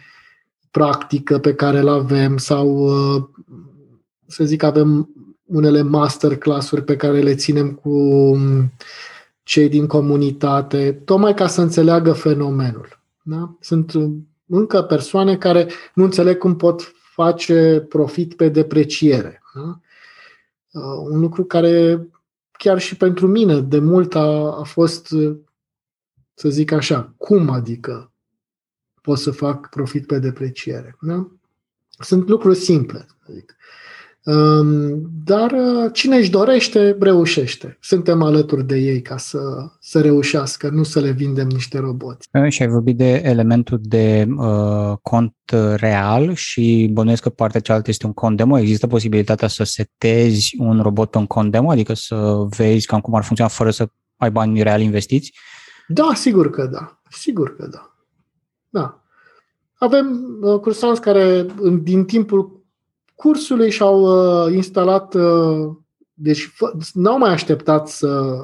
practică 0.70 1.38
pe 1.38 1.54
care 1.54 1.78
îl 1.78 1.88
avem 1.88 2.36
sau 2.36 2.68
uh, 2.68 3.22
să 4.26 4.44
zic 4.44 4.62
avem 4.62 5.10
unele 5.44 5.82
masterclass-uri 5.82 6.84
pe 6.84 6.96
care 6.96 7.20
le 7.20 7.34
ținem 7.34 7.72
cu 7.72 7.90
um, 7.90 8.72
cei 9.42 9.68
din 9.68 9.86
comunitate, 9.86 11.02
tocmai 11.04 11.34
ca 11.34 11.46
să 11.46 11.60
înțeleagă 11.60 12.12
fenomenul. 12.12 13.00
Da? 13.22 13.56
Sunt 13.60 13.92
încă 14.46 14.82
persoane 14.82 15.36
care 15.36 15.68
nu 15.94 16.04
înțeleg 16.04 16.38
cum 16.38 16.56
pot 16.56 16.92
face 17.14 17.86
profit 17.88 18.34
pe 18.34 18.48
depreciere. 18.48 19.42
Da? 19.54 19.80
Uh, 20.76 20.82
un 20.82 21.20
lucru 21.20 21.44
care 21.44 22.08
chiar 22.52 22.78
și 22.78 22.96
pentru 22.96 23.26
mine 23.26 23.60
de 23.60 23.78
mult 23.78 24.14
a, 24.14 24.56
a 24.58 24.62
fost, 24.62 25.06
să 26.34 26.48
zic 26.48 26.72
așa, 26.72 27.14
cum 27.16 27.50
adică 27.50 28.12
pot 29.02 29.18
să 29.18 29.30
fac 29.30 29.68
profit 29.68 30.06
pe 30.06 30.18
depreciere. 30.18 30.96
Da? 31.00 31.28
Sunt 31.98 32.28
lucruri 32.28 32.56
simple. 32.56 33.06
Adică. 33.28 33.54
Dar 35.24 35.50
uh, 35.50 35.90
cine 35.92 36.16
își 36.16 36.30
dorește, 36.30 36.96
reușește. 37.00 37.78
Suntem 37.80 38.22
alături 38.22 38.66
de 38.66 38.76
ei 38.76 39.02
ca 39.02 39.16
să, 39.16 39.38
să 39.80 40.00
reușească, 40.00 40.68
nu 40.68 40.82
să 40.82 41.00
le 41.00 41.10
vindem 41.10 41.46
niște 41.46 41.78
roboți. 41.78 42.28
Și 42.48 42.62
ai 42.62 42.68
vorbit 42.68 42.96
de 42.96 43.22
elementul 43.24 43.78
de 43.82 44.26
uh, 44.36 44.96
cont 45.02 45.34
real 45.76 46.34
și 46.34 46.90
bănuiesc 46.92 47.22
că 47.22 47.28
partea 47.28 47.60
cealaltă 47.60 47.90
este 47.90 48.06
un 48.06 48.12
cont 48.12 48.36
demo. 48.36 48.58
Există 48.58 48.86
posibilitatea 48.86 49.48
să 49.48 49.64
setezi 49.64 50.56
un 50.58 50.82
robot 50.82 51.10
pe 51.10 51.18
un 51.18 51.26
cont 51.26 51.50
demo, 51.50 51.70
adică 51.70 51.94
să 51.94 52.46
vezi 52.56 52.86
cam 52.86 53.00
cum 53.00 53.14
ar 53.14 53.22
funcționa 53.22 53.50
fără 53.50 53.70
să 53.70 53.88
ai 54.16 54.30
bani 54.30 54.62
real 54.62 54.80
investiți? 54.80 55.32
Da, 55.88 56.12
sigur 56.14 56.50
că 56.50 56.66
da. 56.66 57.00
Sigur 57.10 57.56
că 57.56 57.66
da. 57.66 57.96
Da. 58.68 59.00
Avem 59.74 60.20
uh, 60.40 60.60
cursanți 60.60 61.00
care 61.00 61.46
din 61.82 62.04
timpul 62.04 62.55
cursului 63.16 63.70
și-au 63.70 64.00
uh, 64.00 64.52
instalat, 64.54 65.14
uh, 65.14 65.76
deci 66.12 66.52
n-au 66.92 67.18
mai 67.18 67.30
așteptat 67.30 67.88
să 67.88 68.42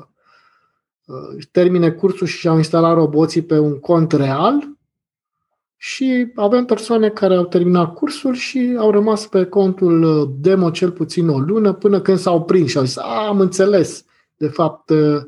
uh, 1.06 1.44
termine 1.50 1.90
cursul 1.90 2.26
și 2.26 2.38
și-au 2.38 2.56
instalat 2.56 2.94
roboții 2.94 3.42
pe 3.42 3.58
un 3.58 3.80
cont 3.80 4.12
real 4.12 4.72
și 5.76 6.32
avem 6.34 6.64
persoane 6.64 7.08
care 7.10 7.34
au 7.34 7.44
terminat 7.44 7.94
cursul 7.94 8.34
și 8.34 8.74
au 8.78 8.90
rămas 8.90 9.26
pe 9.26 9.44
contul 9.44 10.02
uh, 10.02 10.28
demo 10.38 10.70
cel 10.70 10.90
puțin 10.90 11.28
o 11.28 11.38
lună 11.38 11.72
până 11.72 12.00
când 12.00 12.18
s-au 12.18 12.44
prins 12.44 12.70
și 12.70 12.78
au 12.78 12.84
zis, 12.84 12.96
a, 12.96 13.26
am 13.26 13.40
înțeles 13.40 14.04
de 14.36 14.48
fapt 14.48 14.90
uh, 14.90 15.22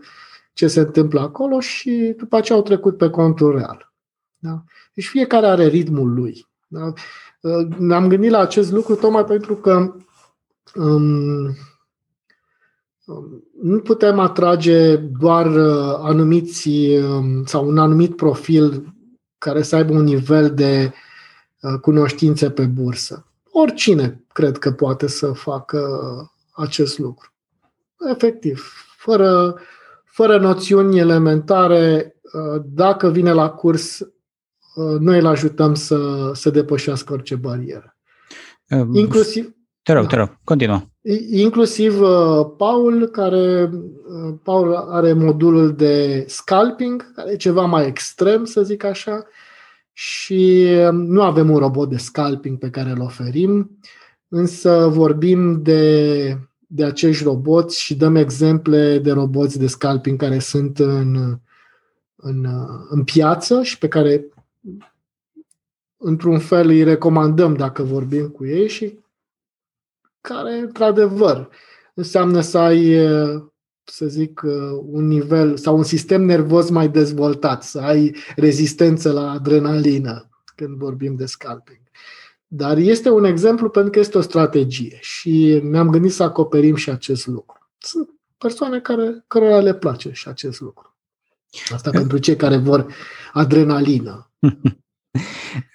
ce 0.52 0.66
se 0.66 0.80
întâmplă 0.80 1.20
acolo 1.20 1.60
și 1.60 2.14
după 2.16 2.36
aceea 2.36 2.58
au 2.58 2.64
trecut 2.64 2.96
pe 2.96 3.10
contul 3.10 3.56
real. 3.56 3.92
Da? 4.38 4.62
Deci 4.94 5.06
fiecare 5.06 5.46
are 5.46 5.66
ritmul 5.66 6.14
lui. 6.14 6.46
Da? 6.66 6.92
Ne-am 7.78 8.08
gândit 8.08 8.30
la 8.30 8.38
acest 8.38 8.72
lucru 8.72 8.94
tocmai 8.94 9.24
pentru 9.24 9.56
că 9.56 9.94
um, 10.74 11.56
um, 13.06 13.44
nu 13.62 13.80
putem 13.80 14.18
atrage 14.18 14.96
doar 14.96 15.46
uh, 15.46 15.98
anumiți 15.98 16.68
um, 16.68 17.44
sau 17.44 17.68
un 17.68 17.78
anumit 17.78 18.16
profil 18.16 18.94
care 19.38 19.62
să 19.62 19.76
aibă 19.76 19.92
un 19.92 20.02
nivel 20.02 20.54
de 20.54 20.92
uh, 21.60 21.80
cunoștințe 21.80 22.50
pe 22.50 22.64
bursă. 22.64 23.26
Oricine 23.50 24.24
cred 24.32 24.58
că 24.58 24.72
poate 24.72 25.06
să 25.06 25.32
facă 25.32 25.80
acest 26.52 26.98
lucru. 26.98 27.32
Efectiv, 28.10 28.72
fără, 28.96 29.56
fără 30.04 30.38
noțiuni 30.38 30.98
elementare, 30.98 32.16
uh, 32.22 32.62
dacă 32.64 33.08
vine 33.10 33.32
la 33.32 33.50
curs, 33.50 34.00
Uh, 34.00 34.13
noi 34.98 35.18
îl 35.18 35.26
ajutăm 35.26 35.74
să, 35.74 36.30
să 36.34 36.50
depășească 36.50 37.12
orice 37.12 37.34
barieră. 37.34 37.96
Um, 38.68 38.94
inclusiv. 38.94 39.54
Te 39.82 39.92
rog, 39.92 40.02
da, 40.02 40.08
te 40.08 40.16
rog, 40.16 40.38
continuă. 40.44 40.82
Inclusiv 41.30 42.00
uh, 42.00 42.46
Paul, 42.56 43.06
care 43.06 43.70
uh, 43.72 44.34
Paul 44.42 44.74
are 44.74 45.12
modulul 45.12 45.74
de 45.74 46.24
scalping, 46.28 47.12
care 47.14 47.32
e 47.32 47.36
ceva 47.36 47.64
mai 47.64 47.86
extrem, 47.86 48.44
să 48.44 48.62
zic 48.62 48.84
așa, 48.84 49.24
și 49.92 50.66
um, 50.88 50.96
nu 50.96 51.22
avem 51.22 51.50
un 51.50 51.58
robot 51.58 51.90
de 51.90 51.96
scalping 51.96 52.58
pe 52.58 52.70
care 52.70 52.90
îl 52.90 53.00
oferim, 53.00 53.78
însă 54.28 54.88
vorbim 54.92 55.62
de, 55.62 56.38
de 56.66 56.84
acești 56.84 57.24
roboți 57.24 57.80
și 57.80 57.96
dăm 57.96 58.16
exemple 58.16 58.98
de 58.98 59.12
roboți 59.12 59.58
de 59.58 59.66
scalping 59.66 60.18
care 60.18 60.38
sunt 60.38 60.78
în, 60.78 61.38
în, 62.16 62.46
în 62.88 63.04
piață 63.04 63.62
și 63.62 63.78
pe 63.78 63.88
care 63.88 64.26
într-un 65.96 66.38
fel 66.38 66.68
îi 66.68 66.82
recomandăm 66.82 67.54
dacă 67.54 67.82
vorbim 67.82 68.28
cu 68.28 68.46
ei 68.46 68.68
și 68.68 68.98
care, 70.20 70.58
într-adevăr, 70.58 71.48
înseamnă 71.94 72.40
să 72.40 72.58
ai, 72.58 72.96
să 73.84 74.06
zic, 74.06 74.42
un 74.82 75.06
nivel 75.06 75.56
sau 75.56 75.76
un 75.76 75.82
sistem 75.82 76.22
nervos 76.22 76.70
mai 76.70 76.88
dezvoltat, 76.88 77.62
să 77.62 77.78
ai 77.78 78.16
rezistență 78.36 79.12
la 79.12 79.30
adrenalină 79.30 80.28
când 80.54 80.76
vorbim 80.76 81.16
de 81.16 81.26
scalping. 81.26 81.80
Dar 82.46 82.76
este 82.76 83.10
un 83.10 83.24
exemplu 83.24 83.68
pentru 83.68 83.90
că 83.90 83.98
este 83.98 84.18
o 84.18 84.20
strategie 84.20 84.98
și 85.00 85.60
ne-am 85.62 85.90
gândit 85.90 86.12
să 86.12 86.22
acoperim 86.22 86.74
și 86.74 86.90
acest 86.90 87.26
lucru. 87.26 87.70
Sunt 87.78 88.08
persoane 88.38 88.80
care, 88.80 89.24
cărora 89.26 89.60
le 89.60 89.74
place 89.74 90.12
și 90.12 90.28
acest 90.28 90.60
lucru. 90.60 90.96
Asta 91.72 91.90
pentru 91.90 92.18
cei 92.18 92.36
care 92.36 92.56
vor 92.56 92.86
adrenalină. 93.32 94.30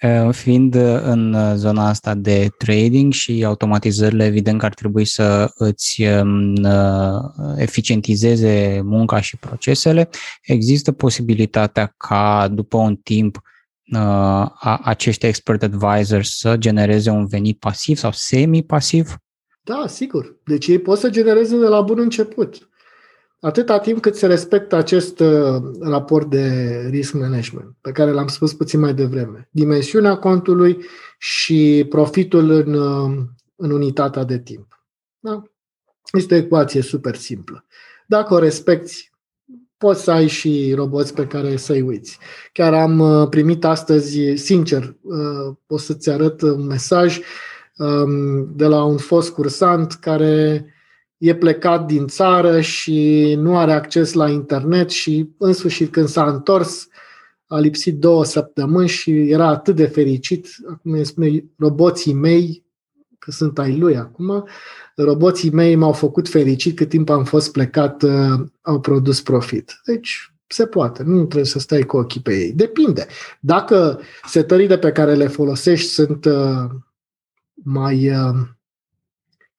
Uh, 0.02 0.34
fiind 0.42 0.74
în 1.02 1.36
zona 1.56 1.88
asta 1.88 2.14
de 2.14 2.48
trading 2.58 3.12
și 3.12 3.44
automatizările, 3.44 4.24
evident 4.24 4.58
că 4.58 4.64
ar 4.64 4.74
trebui 4.74 5.04
să 5.04 5.50
îți 5.54 6.02
um, 6.02 6.54
uh, 6.54 7.54
eficientizeze 7.56 8.80
munca 8.84 9.20
și 9.20 9.36
procesele, 9.36 10.08
există 10.42 10.92
posibilitatea 10.92 11.94
ca 11.96 12.48
după 12.52 12.76
un 12.76 12.96
timp 12.96 13.40
uh, 13.92 14.46
acești 14.82 15.26
expert 15.26 15.62
advisors 15.62 16.38
să 16.38 16.56
genereze 16.56 17.10
un 17.10 17.26
venit 17.26 17.58
pasiv 17.58 17.96
sau 17.96 18.10
semi-pasiv? 18.12 19.16
Da, 19.62 19.84
sigur. 19.86 20.40
Deci 20.44 20.66
ei 20.66 20.78
pot 20.78 20.98
să 20.98 21.10
genereze 21.10 21.58
de 21.58 21.66
la 21.66 21.80
bun 21.80 21.98
început 21.98 22.69
atâta 23.40 23.78
timp 23.78 24.00
cât 24.00 24.16
se 24.16 24.26
respectă 24.26 24.76
acest 24.76 25.20
uh, 25.20 25.62
raport 25.80 26.30
de 26.30 26.76
risk 26.90 27.12
management, 27.12 27.76
pe 27.80 27.92
care 27.92 28.10
l-am 28.10 28.26
spus 28.26 28.52
puțin 28.52 28.80
mai 28.80 28.94
devreme. 28.94 29.48
Dimensiunea 29.50 30.16
contului 30.16 30.84
și 31.18 31.86
profitul 31.88 32.50
în, 32.50 32.74
uh, 32.74 33.18
în 33.56 33.70
unitatea 33.70 34.24
de 34.24 34.38
timp. 34.38 34.84
Da? 35.18 35.42
Este 36.12 36.34
o 36.34 36.36
ecuație 36.36 36.82
super 36.82 37.14
simplă. 37.14 37.64
Dacă 38.06 38.34
o 38.34 38.38
respecti, 38.38 39.10
poți 39.76 40.02
să 40.02 40.10
ai 40.10 40.26
și 40.26 40.72
roboți 40.74 41.14
pe 41.14 41.26
care 41.26 41.56
să-i 41.56 41.80
uiți. 41.80 42.18
Chiar 42.52 42.74
am 42.74 42.98
uh, 42.98 43.28
primit 43.28 43.64
astăzi, 43.64 44.36
sincer, 44.36 44.96
o 45.66 45.78
să-ți 45.78 46.10
arăt 46.10 46.40
un 46.40 46.66
mesaj 46.66 47.20
um, 47.76 48.56
de 48.56 48.66
la 48.66 48.84
un 48.84 48.96
fost 48.96 49.32
cursant 49.32 49.92
care 49.92 50.64
e 51.20 51.34
plecat 51.34 51.86
din 51.86 52.06
țară 52.06 52.60
și 52.60 53.34
nu 53.38 53.58
are 53.58 53.72
acces 53.72 54.12
la 54.12 54.28
internet 54.28 54.90
și 54.90 55.30
în 55.38 55.52
sfârșit 55.52 55.92
când 55.92 56.08
s-a 56.08 56.26
întors 56.26 56.88
a 57.46 57.58
lipsit 57.58 57.98
două 57.98 58.24
săptămâni 58.24 58.88
și 58.88 59.10
era 59.30 59.46
atât 59.46 59.76
de 59.76 59.86
fericit. 59.86 60.48
Acum 60.70 60.92
îmi 60.92 61.04
spune, 61.04 61.44
roboții 61.56 62.12
mei, 62.12 62.64
că 63.18 63.30
sunt 63.30 63.58
ai 63.58 63.78
lui 63.78 63.96
acum, 63.96 64.48
roboții 64.96 65.50
mei 65.50 65.74
m-au 65.74 65.92
făcut 65.92 66.28
fericit 66.28 66.76
cât 66.76 66.88
timp 66.88 67.10
am 67.10 67.24
fost 67.24 67.52
plecat, 67.52 68.02
uh, 68.02 68.40
au 68.60 68.80
produs 68.80 69.20
profit. 69.20 69.80
Deci 69.84 70.32
se 70.46 70.66
poate, 70.66 71.02
nu 71.02 71.16
trebuie 71.16 71.44
să 71.44 71.58
stai 71.58 71.82
cu 71.82 71.96
ochii 71.96 72.20
pe 72.20 72.34
ei. 72.34 72.52
Depinde. 72.52 73.06
Dacă 73.40 74.00
setările 74.26 74.78
pe 74.78 74.92
care 74.92 75.14
le 75.14 75.26
folosești 75.26 75.88
sunt 75.88 76.24
uh, 76.24 76.64
mai 77.54 78.10
uh, 78.10 78.34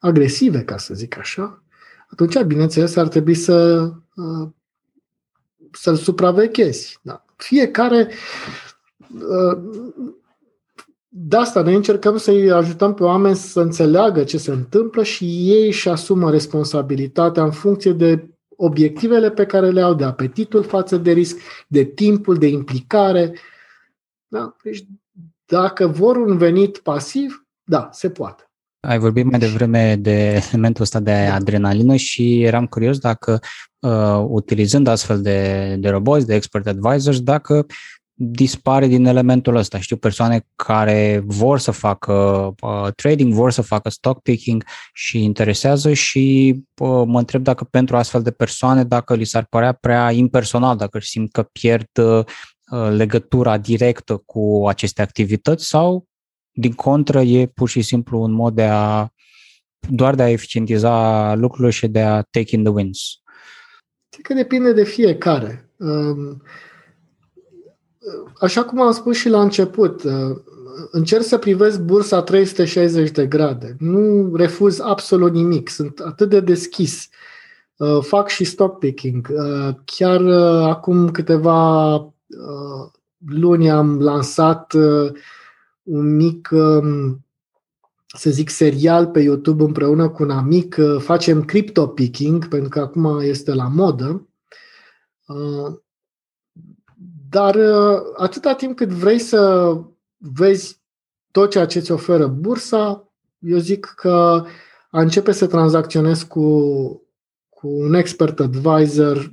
agresive, 0.01 0.63
ca 0.63 0.77
să 0.77 0.93
zic 0.93 1.17
așa, 1.17 1.63
atunci, 2.07 2.41
bineînțeles, 2.41 2.95
ar 2.95 3.07
trebui 3.07 3.33
să, 3.33 3.89
uh, 4.15 4.49
să-l 5.71 5.95
supraveghezi. 5.95 6.99
Da. 7.01 7.25
Fiecare. 7.35 8.09
Uh, 9.13 9.59
de 11.07 11.37
asta 11.37 11.61
noi 11.61 11.75
încercăm 11.75 12.17
să-i 12.17 12.51
ajutăm 12.51 12.93
pe 12.93 13.03
oameni 13.03 13.35
să 13.35 13.61
înțeleagă 13.61 14.23
ce 14.23 14.37
se 14.37 14.51
întâmplă 14.51 15.03
și 15.03 15.25
ei 15.51 15.67
își 15.67 15.89
asumă 15.89 16.31
responsabilitatea 16.31 17.43
în 17.43 17.51
funcție 17.51 17.91
de 17.91 18.29
obiectivele 18.55 19.31
pe 19.31 19.45
care 19.45 19.69
le 19.69 19.81
au, 19.81 19.93
de 19.93 20.03
apetitul 20.03 20.63
față 20.63 20.97
de 20.97 21.11
risc, 21.11 21.37
de 21.67 21.83
timpul, 21.83 22.37
de 22.37 22.47
implicare. 22.47 23.35
Da? 24.27 24.55
Deci 24.63 24.85
dacă 25.45 25.87
vor 25.87 26.15
un 26.15 26.37
venit 26.37 26.77
pasiv, 26.77 27.45
da, 27.63 27.89
se 27.91 28.09
poate. 28.09 28.50
Ai 28.87 28.99
vorbit 28.99 29.25
mai 29.25 29.39
devreme 29.39 29.95
de 29.95 30.43
elementul 30.47 30.83
ăsta 30.83 30.99
de 30.99 31.11
adrenalină 31.11 31.95
și 31.95 32.43
eram 32.43 32.65
curios 32.65 32.97
dacă, 32.97 33.39
uh, 33.79 34.25
utilizând 34.27 34.87
astfel 34.87 35.21
de, 35.21 35.75
de 35.79 35.89
roboți, 35.89 36.25
de 36.25 36.35
expert 36.35 36.67
advisors, 36.67 37.21
dacă 37.21 37.65
dispare 38.13 38.87
din 38.87 39.05
elementul 39.05 39.55
ăsta. 39.55 39.79
Știu 39.79 39.97
persoane 39.97 40.45
care 40.55 41.23
vor 41.25 41.59
să 41.59 41.71
facă 41.71 42.13
uh, 42.61 42.87
trading, 42.95 43.33
vor 43.33 43.51
să 43.51 43.61
facă 43.61 43.89
stock 43.89 44.21
picking 44.21 44.63
și 44.93 45.23
interesează 45.23 45.93
și 45.93 46.55
uh, 46.77 47.03
mă 47.05 47.19
întreb 47.19 47.43
dacă 47.43 47.63
pentru 47.63 47.97
astfel 47.97 48.21
de 48.21 48.31
persoane, 48.31 48.83
dacă 48.83 49.15
li 49.15 49.25
s-ar 49.25 49.45
părea 49.49 49.71
prea 49.71 50.11
impersonal, 50.11 50.77
dacă 50.77 50.97
își 50.97 51.09
simt 51.09 51.31
că 51.31 51.43
pierd 51.43 51.97
uh, 51.97 52.25
legătura 52.89 53.57
directă 53.57 54.23
cu 54.25 54.65
aceste 54.67 55.01
activități 55.01 55.65
sau 55.67 56.05
din 56.51 56.73
contră 56.73 57.21
e 57.21 57.45
pur 57.45 57.69
și 57.69 57.81
simplu 57.81 58.21
un 58.21 58.31
mod 58.31 58.53
de 58.55 58.63
a 58.63 59.07
doar 59.89 60.15
de 60.15 60.23
a 60.23 60.29
eficientiza 60.29 61.33
lucrurile 61.35 61.69
și 61.69 61.87
de 61.87 62.01
a 62.01 62.21
take 62.21 62.55
in 62.55 62.63
the 62.63 62.71
wins. 62.73 63.21
Cred 64.09 64.25
că 64.25 64.33
depinde 64.33 64.73
de 64.73 64.83
fiecare. 64.83 65.69
Um, 65.77 66.41
așa 68.39 68.63
cum 68.63 68.81
am 68.81 68.91
spus 68.91 69.17
și 69.17 69.29
la 69.29 69.41
început, 69.41 70.03
uh, 70.03 70.37
încerc 70.91 71.23
să 71.23 71.37
privesc 71.37 71.79
bursa 71.79 72.21
360 72.21 73.11
de 73.11 73.27
grade. 73.27 73.75
Nu 73.79 74.31
refuz 74.35 74.79
absolut 74.79 75.33
nimic. 75.33 75.69
Sunt 75.69 75.99
atât 75.99 76.29
de 76.29 76.39
deschis. 76.39 77.09
Uh, 77.75 78.03
fac 78.03 78.29
și 78.29 78.43
stock 78.43 78.79
picking. 78.79 79.27
Uh, 79.31 79.75
chiar 79.85 80.21
acum 80.69 81.11
câteva 81.11 81.93
luni 83.25 83.71
am 83.71 83.99
lansat 83.99 84.73
un 85.83 86.15
mic, 86.15 86.49
um, 86.51 87.25
să 88.17 88.29
zic, 88.29 88.49
serial 88.49 89.07
pe 89.07 89.19
YouTube 89.19 89.63
împreună 89.63 90.09
cu 90.09 90.23
un 90.23 90.29
amic. 90.29 90.77
Facem 90.97 91.45
crypto 91.45 91.87
picking, 91.87 92.47
pentru 92.47 92.69
că 92.69 92.79
acum 92.79 93.19
este 93.19 93.53
la 93.53 93.67
modă. 93.67 94.29
Dar 97.29 97.55
uh, 97.55 98.01
atâta 98.17 98.53
timp 98.53 98.75
cât 98.75 98.89
vrei 98.89 99.19
să 99.19 99.73
vezi 100.17 100.81
tot 101.31 101.49
ceea 101.49 101.65
ce 101.65 101.77
îți 101.77 101.91
oferă 101.91 102.27
bursa, 102.27 103.11
eu 103.39 103.57
zic 103.57 103.85
că 103.85 104.45
a 104.91 105.01
începe 105.01 105.31
să 105.31 105.47
tranzacționezi 105.47 106.27
cu, 106.27 106.41
cu 107.49 107.67
un 107.67 107.93
expert 107.93 108.39
advisor 108.39 109.31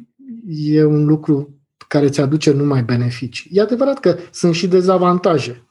e 0.48 0.84
un 0.84 1.04
lucru 1.04 1.58
care 1.88 2.08
ți 2.08 2.20
aduce 2.20 2.52
numai 2.52 2.82
beneficii. 2.82 3.50
E 3.52 3.60
adevărat 3.60 4.00
că 4.00 4.16
sunt 4.30 4.54
și 4.54 4.68
dezavantaje. 4.68 5.67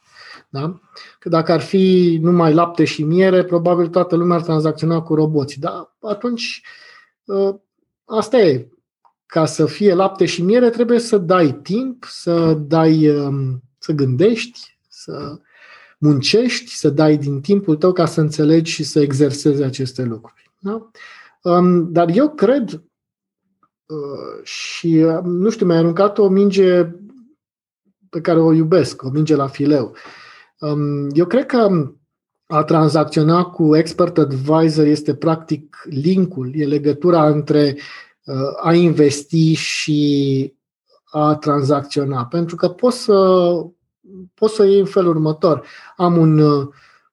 Da? 0.48 0.80
Că 1.18 1.28
dacă 1.28 1.52
ar 1.52 1.60
fi 1.60 2.18
numai 2.22 2.54
lapte 2.54 2.84
și 2.84 3.02
miere, 3.02 3.44
probabil 3.44 3.88
toată 3.88 4.16
lumea 4.16 4.36
ar 4.36 4.42
tranzacționa 4.42 5.00
cu 5.00 5.14
roboți. 5.14 5.58
Dar 5.60 5.96
atunci 6.00 6.62
uh, 7.24 7.54
asta 8.04 8.38
e 8.38 8.68
ca 9.26 9.44
să 9.44 9.66
fie 9.66 9.94
lapte 9.94 10.24
și 10.24 10.42
miere, 10.42 10.70
trebuie 10.70 10.98
să 10.98 11.18
dai 11.18 11.52
timp, 11.52 12.04
să 12.04 12.54
dai, 12.54 13.08
um, 13.08 13.62
să 13.78 13.92
gândești, 13.92 14.78
să 14.88 15.40
muncești, 15.98 16.74
să 16.74 16.90
dai 16.90 17.16
din 17.16 17.40
timpul 17.40 17.76
tău 17.76 17.92
ca 17.92 18.06
să 18.06 18.20
înțelegi 18.20 18.72
și 18.72 18.84
să 18.84 19.00
exersezi 19.00 19.62
aceste 19.62 20.02
lucruri. 20.02 20.50
Da? 20.58 20.90
Um, 21.42 21.92
dar 21.92 22.08
eu 22.08 22.30
cred 22.30 22.82
uh, 23.86 24.44
și, 24.44 24.86
um, 24.86 25.30
nu 25.30 25.50
știu, 25.50 25.66
mi-a 25.66 25.78
aruncat 25.78 26.18
o 26.18 26.28
minge 26.28 26.84
pe 28.10 28.20
care 28.20 28.40
o 28.40 28.52
iubesc, 28.52 29.02
o 29.02 29.10
minge 29.10 29.34
la 29.34 29.46
fileu. 29.46 29.96
Eu 31.12 31.26
cred 31.26 31.46
că 31.46 31.92
a 32.46 32.64
tranzacționa 32.64 33.44
cu 33.44 33.76
expert 33.76 34.18
advisor 34.18 34.86
este 34.86 35.14
practic 35.14 35.86
linkul, 35.90 36.50
e 36.54 36.66
legătura 36.66 37.28
între 37.28 37.76
a 38.62 38.72
investi 38.72 39.52
și 39.52 40.52
a 41.04 41.34
tranzacționa. 41.34 42.26
Pentru 42.26 42.56
că 42.56 42.68
poți 42.68 43.02
să, 43.02 43.50
poți 44.34 44.54
să 44.54 44.64
iei 44.64 44.78
în 44.78 44.86
felul 44.86 45.10
următor. 45.10 45.66
Am 45.96 46.16
un, 46.16 46.40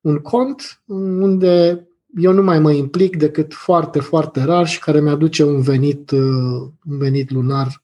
un 0.02 0.18
cont 0.18 0.82
unde 0.86 1.88
eu 2.18 2.32
nu 2.32 2.44
mai 2.44 2.60
mă 2.60 2.72
implic 2.72 3.18
decât 3.18 3.54
foarte, 3.54 4.00
foarte 4.00 4.44
rar 4.44 4.68
și 4.68 4.80
care 4.80 5.00
mi-aduce 5.00 5.44
un 5.44 5.62
venit, 5.62 6.12
un 6.12 6.72
venit 6.84 7.32
lunar, 7.32 7.84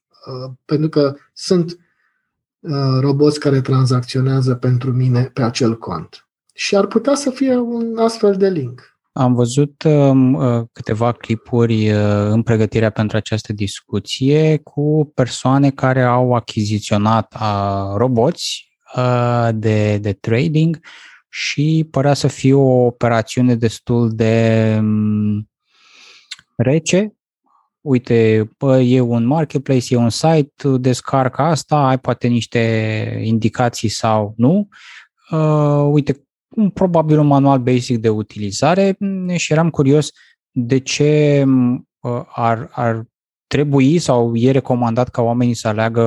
pentru 0.65 0.89
că 0.89 1.15
sunt 1.33 1.77
roboți 2.99 3.39
care 3.39 3.61
tranzacționează 3.61 4.55
pentru 4.55 4.91
mine 4.91 5.23
pe 5.23 5.41
acel 5.41 5.77
cont. 5.77 6.27
Și 6.53 6.75
ar 6.75 6.87
putea 6.87 7.15
să 7.15 7.29
fie 7.29 7.55
un 7.55 7.97
astfel 7.97 8.35
de 8.35 8.49
link. 8.49 8.91
Am 9.13 9.33
văzut 9.33 9.83
um, 9.83 10.33
uh, 10.33 10.63
câteva 10.71 11.11
clipuri 11.11 11.91
uh, 11.91 11.97
în 12.29 12.43
pregătirea 12.43 12.89
pentru 12.89 13.17
această 13.17 13.53
discuție 13.53 14.57
cu 14.57 15.11
persoane 15.13 15.71
care 15.71 16.03
au 16.03 16.33
achiziționat 16.33 17.33
uh, 17.33 17.95
roboți 17.95 18.71
uh, 18.95 19.49
de, 19.53 19.97
de 19.97 20.13
trading 20.13 20.79
și 21.29 21.87
părea 21.91 22.13
să 22.13 22.27
fie 22.27 22.53
o 22.53 22.85
operațiune 22.85 23.55
destul 23.55 24.11
de 24.15 24.75
um, 24.79 25.49
rece. 26.57 27.15
Uite, 27.81 28.49
bă, 28.57 28.79
e 28.79 28.99
un 28.99 29.25
marketplace, 29.25 29.93
e 29.93 29.97
un 29.97 30.09
site, 30.09 30.67
descarcă 30.77 31.41
asta, 31.41 31.87
ai 31.87 31.99
poate 31.99 32.27
niște 32.27 33.21
indicații 33.23 33.89
sau 33.89 34.33
nu. 34.37 34.67
Uh, 35.31 35.87
uite, 35.91 36.27
un, 36.49 36.69
probabil 36.69 37.19
un 37.19 37.27
manual 37.27 37.59
basic 37.59 37.97
de 37.97 38.09
utilizare 38.09 38.95
mm, 38.99 39.35
și 39.35 39.51
eram 39.51 39.69
curios 39.69 40.11
de 40.51 40.77
ce 40.77 41.43
mm, 41.45 41.87
uh, 41.99 42.21
ar, 42.27 42.69
ar 42.71 43.03
trebui 43.47 43.99
sau 43.99 44.35
e 44.35 44.51
recomandat 44.51 45.09
ca 45.09 45.21
oamenii 45.21 45.53
să 45.53 45.67
aleagă 45.67 46.01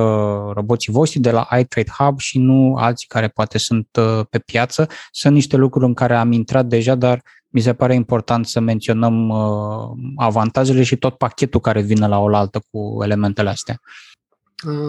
roboții 0.53 0.91
voștri 0.91 1.19
de 1.19 1.31
la 1.31 1.47
iTrade 1.59 1.91
Hub 1.97 2.19
și 2.19 2.39
nu 2.39 2.75
alții 2.75 3.07
care 3.07 3.27
poate 3.27 3.57
sunt 3.57 3.87
uh, 3.99 4.25
pe 4.29 4.39
piață. 4.39 4.87
Sunt 5.11 5.33
niște 5.33 5.55
lucruri 5.57 5.85
în 5.85 5.93
care 5.93 6.15
am 6.15 6.31
intrat 6.31 6.65
deja, 6.65 6.95
dar 6.95 7.21
mi 7.55 7.61
se 7.61 7.73
pare 7.73 7.93
important 7.93 8.45
să 8.45 8.59
menționăm 8.59 9.29
uh, 9.29 9.97
avantajele 10.15 10.83
și 10.83 10.97
tot 10.97 11.17
pachetul 11.17 11.59
care 11.59 11.81
vine 11.81 12.07
la 12.07 12.19
oaltă 12.19 12.61
cu 12.71 12.99
elementele 13.03 13.49
astea. 13.49 13.81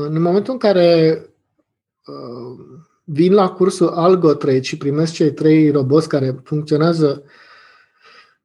În 0.08 0.22
momentul 0.22 0.52
în 0.52 0.58
care 0.58 1.20
vin 3.04 3.32
la 3.32 3.50
cursul 3.50 3.88
AlgoTrade 3.88 4.60
și 4.60 4.76
primesc 4.76 5.12
cei 5.12 5.32
trei 5.32 5.70
roboți 5.70 6.08
care 6.08 6.40
funcționează 6.44 7.22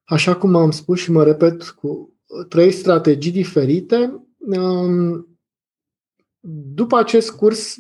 așa 0.03 0.35
cum 0.35 0.55
am 0.55 0.71
spus 0.71 0.99
și 0.99 1.11
mă 1.11 1.23
repet, 1.23 1.69
cu 1.69 2.13
trei 2.49 2.71
strategii 2.71 3.31
diferite, 3.31 4.25
um, 4.37 5.27
după 6.73 6.97
acest 6.97 7.31
curs 7.31 7.77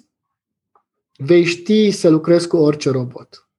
vei 1.17 1.43
ști 1.43 1.91
să 1.91 2.09
lucrezi 2.09 2.47
cu 2.47 2.57
orice 2.57 2.89
robot. 2.89 3.49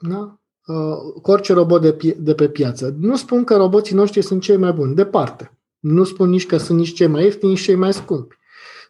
Da? 0.00 0.38
Uh, 0.66 1.20
cu 1.22 1.30
orice 1.30 1.52
robot 1.52 1.80
de, 1.80 2.14
de 2.18 2.34
pe 2.34 2.48
piață. 2.48 2.94
Nu 2.98 3.16
spun 3.16 3.44
că 3.44 3.56
roboții 3.56 3.94
noștri 3.94 4.22
sunt 4.22 4.42
cei 4.42 4.56
mai 4.56 4.72
buni, 4.72 4.94
departe. 4.94 5.58
Nu 5.78 6.04
spun 6.04 6.28
nici 6.28 6.46
că 6.46 6.56
sunt 6.56 6.78
nici 6.78 6.94
cei 6.94 7.06
mai 7.06 7.22
ieftini, 7.22 7.50
nici 7.50 7.60
cei 7.60 7.74
mai 7.74 7.92
scumpi 7.92 8.36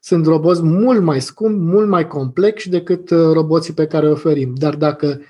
sunt 0.04 0.26
roboți 0.26 0.62
mult 0.62 1.02
mai 1.02 1.20
scumpi, 1.20 1.58
mult 1.58 1.88
mai 1.88 2.06
complexi 2.06 2.68
decât 2.68 3.10
uh, 3.10 3.32
roboții 3.32 3.72
pe 3.72 3.86
care 3.86 4.06
îi 4.06 4.12
oferim. 4.12 4.54
Dar 4.54 4.76
dacă 4.76 5.20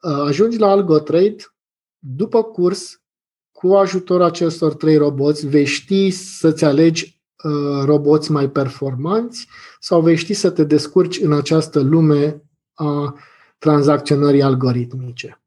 uh, 0.00 0.22
ajungi 0.26 0.58
la 0.58 0.66
AlgoTrade, 0.66 1.36
după 1.98 2.42
curs, 2.42 3.00
cu 3.52 3.74
ajutorul 3.74 4.24
acestor 4.24 4.74
trei 4.74 4.96
roboți, 4.96 5.46
vei 5.46 5.64
ști 5.64 6.10
să-ți 6.10 6.64
alegi 6.64 7.20
uh, 7.44 7.84
roboți 7.84 8.30
mai 8.30 8.50
performanți 8.50 9.46
sau 9.80 10.00
vei 10.00 10.16
ști 10.16 10.32
să 10.32 10.50
te 10.50 10.64
descurci 10.64 11.20
în 11.20 11.32
această 11.32 11.80
lume 11.80 12.42
a 12.74 13.16
tranzacționării 13.58 14.42
algoritmice. 14.42 15.41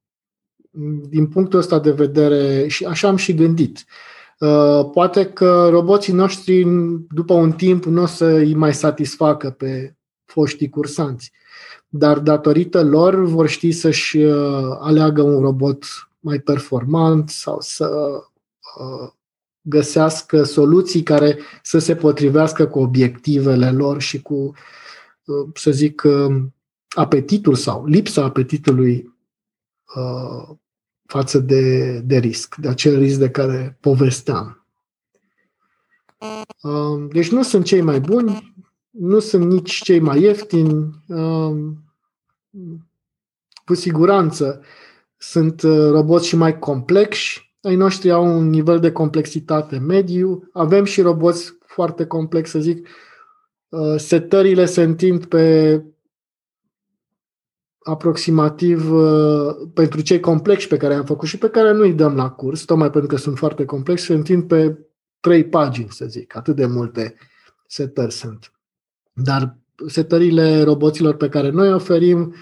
Din 1.09 1.27
punctul 1.27 1.59
ăsta 1.59 1.79
de 1.79 1.91
vedere, 1.91 2.67
și 2.67 2.85
așa 2.85 3.07
am 3.07 3.15
și 3.15 3.33
gândit. 3.33 3.77
Uh, 3.77 4.15
Uh, 4.39 4.89
poate 4.91 5.25
că 5.25 5.67
roboții 5.69 6.13
noștri, 6.13 6.63
după 7.09 7.33
un 7.33 7.51
timp, 7.51 7.83
nu 7.85 8.01
o 8.01 8.05
să 8.05 8.25
îi 8.25 8.53
mai 8.53 8.73
satisfacă 8.73 9.49
pe 9.49 9.95
foștii 10.25 10.69
cursanți. 10.69 11.31
Dar 11.87 12.19
datorită 12.19 12.83
lor 12.83 13.15
vor 13.15 13.47
ști 13.47 13.71
să-și 13.71 14.17
uh, 14.17 14.77
aleagă 14.79 15.21
un 15.21 15.41
robot 15.41 15.85
mai 16.19 16.39
performant 16.39 17.29
sau 17.29 17.57
să 17.59 17.89
uh, 18.79 19.11
găsească 19.61 20.43
soluții 20.43 21.03
care 21.03 21.39
să 21.63 21.77
se 21.79 21.95
potrivească 21.95 22.67
cu 22.67 22.79
obiectivele 22.79 23.71
lor 23.71 24.01
și 24.01 24.21
cu, 24.21 24.53
să 25.53 25.71
zic, 25.71 26.03
apetitul 26.87 27.55
sau 27.55 27.85
lipsa 27.85 28.23
apetitului 28.23 29.13
față 31.05 31.39
de, 31.39 31.99
de 31.99 32.17
risc, 32.17 32.55
de 32.55 32.67
acel 32.67 32.97
risc 32.97 33.19
de 33.19 33.29
care 33.29 33.77
povesteam. 33.79 34.65
Uh, 36.61 37.07
deci 37.11 37.31
nu 37.31 37.43
sunt 37.43 37.65
cei 37.65 37.81
mai 37.81 37.99
buni, 37.99 38.55
nu 38.89 39.19
sunt 39.19 39.51
nici 39.51 39.81
cei 39.83 39.99
mai 39.99 40.21
ieftini. 40.21 41.03
Uh, 41.07 41.55
cu 43.65 43.73
siguranță 43.73 44.61
sunt 45.17 45.61
roboți 45.89 46.27
și 46.27 46.35
mai 46.35 46.59
complexi. 46.59 47.53
Ai 47.61 47.75
noștri 47.75 48.11
au 48.11 48.25
un 48.25 48.49
nivel 48.49 48.79
de 48.79 48.91
complexitate 48.91 49.77
mediu. 49.77 50.49
Avem 50.53 50.83
și 50.83 51.01
roboți 51.01 51.57
foarte 51.65 52.05
complex, 52.05 52.49
să 52.49 52.59
zic. 52.59 52.87
Setările 53.97 54.65
se 54.65 54.81
întind 54.81 55.25
pe 55.25 55.83
aproximativ 57.87 58.93
uh, 58.93 59.55
pentru 59.73 60.01
cei 60.01 60.19
complexi 60.19 60.67
pe 60.67 60.77
care 60.77 60.93
am 60.93 61.05
făcut 61.05 61.27
și 61.27 61.37
pe 61.37 61.49
care 61.49 61.71
nu 61.71 61.81
îi 61.81 61.93
dăm 61.93 62.15
la 62.15 62.29
curs, 62.29 62.63
tocmai 62.63 62.89
pentru 62.89 63.09
că 63.09 63.17
sunt 63.17 63.37
foarte 63.37 63.65
complexi, 63.65 64.05
se 64.05 64.13
întind 64.13 64.43
pe 64.43 64.77
trei 65.19 65.45
pagini, 65.45 65.87
să 65.89 66.05
zic. 66.05 66.35
Atât 66.35 66.55
de 66.55 66.65
multe 66.65 67.15
setări 67.67 68.11
sunt. 68.11 68.51
Dar 69.13 69.57
setările 69.87 70.63
roboților 70.63 71.15
pe 71.15 71.29
care 71.29 71.49
noi 71.49 71.73
oferim 71.73 72.35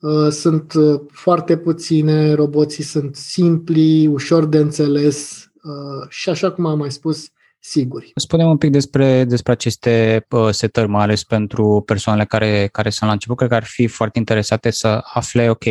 uh, 0.00 0.28
sunt 0.30 0.72
uh, 0.72 1.00
foarte 1.10 1.56
puține, 1.56 2.34
roboții 2.34 2.84
sunt 2.84 3.16
simpli, 3.16 4.06
ușor 4.06 4.44
de 4.44 4.58
înțeles 4.58 5.50
uh, 5.62 6.08
și 6.08 6.28
așa 6.28 6.52
cum 6.52 6.66
am 6.66 6.78
mai 6.78 6.90
spus, 6.90 7.30
siguri. 7.66 8.12
Spunem 8.14 8.48
un 8.48 8.56
pic 8.56 8.70
despre, 8.70 9.24
despre 9.24 9.52
aceste 9.52 10.26
uh, 10.30 10.48
setări, 10.50 10.88
mai 10.88 11.02
ales 11.02 11.24
pentru 11.24 11.82
persoanele 11.86 12.24
care, 12.24 12.68
care 12.72 12.90
sunt 12.90 13.06
la 13.08 13.12
început. 13.12 13.36
Cred 13.36 13.48
că 13.48 13.54
ar 13.54 13.64
fi 13.64 13.86
foarte 13.86 14.18
interesate 14.18 14.70
să 14.70 15.00
afle, 15.04 15.50
ok, 15.50 15.64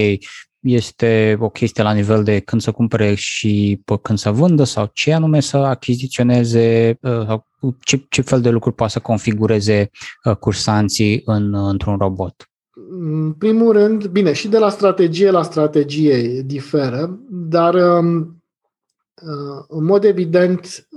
este 0.60 1.38
o 1.40 1.50
chestie 1.50 1.84
la 1.84 1.94
nivel 1.94 2.24
de 2.24 2.40
când 2.40 2.62
să 2.62 2.72
cumpere 2.72 3.14
și 3.14 3.82
pe 3.86 3.98
când 4.02 4.18
să 4.18 4.32
vândă 4.32 4.64
sau 4.64 4.90
ce 4.94 5.14
anume 5.14 5.40
să 5.40 5.58
achiziționeze 5.58 6.98
uh, 7.02 7.26
sau 7.26 7.48
ce, 7.80 8.06
ce 8.10 8.22
fel 8.22 8.42
de 8.42 8.50
lucruri 8.50 8.76
poate 8.76 8.92
să 8.92 9.00
configureze 9.00 9.90
uh, 10.24 10.36
cursanții 10.36 11.22
în, 11.26 11.54
într-un 11.54 11.98
robot. 11.98 12.50
În 12.90 13.34
primul 13.34 13.72
rând, 13.72 14.06
bine, 14.06 14.34
și 14.34 14.48
de 14.48 14.58
la 14.58 14.70
strategie 14.70 15.32
la 15.32 15.44
strategie 15.44 16.42
diferă, 16.42 17.20
dar 17.30 17.74
um, 17.74 18.18
uh, 18.18 19.66
în 19.68 19.84
mod 19.84 20.04
evident 20.04 20.88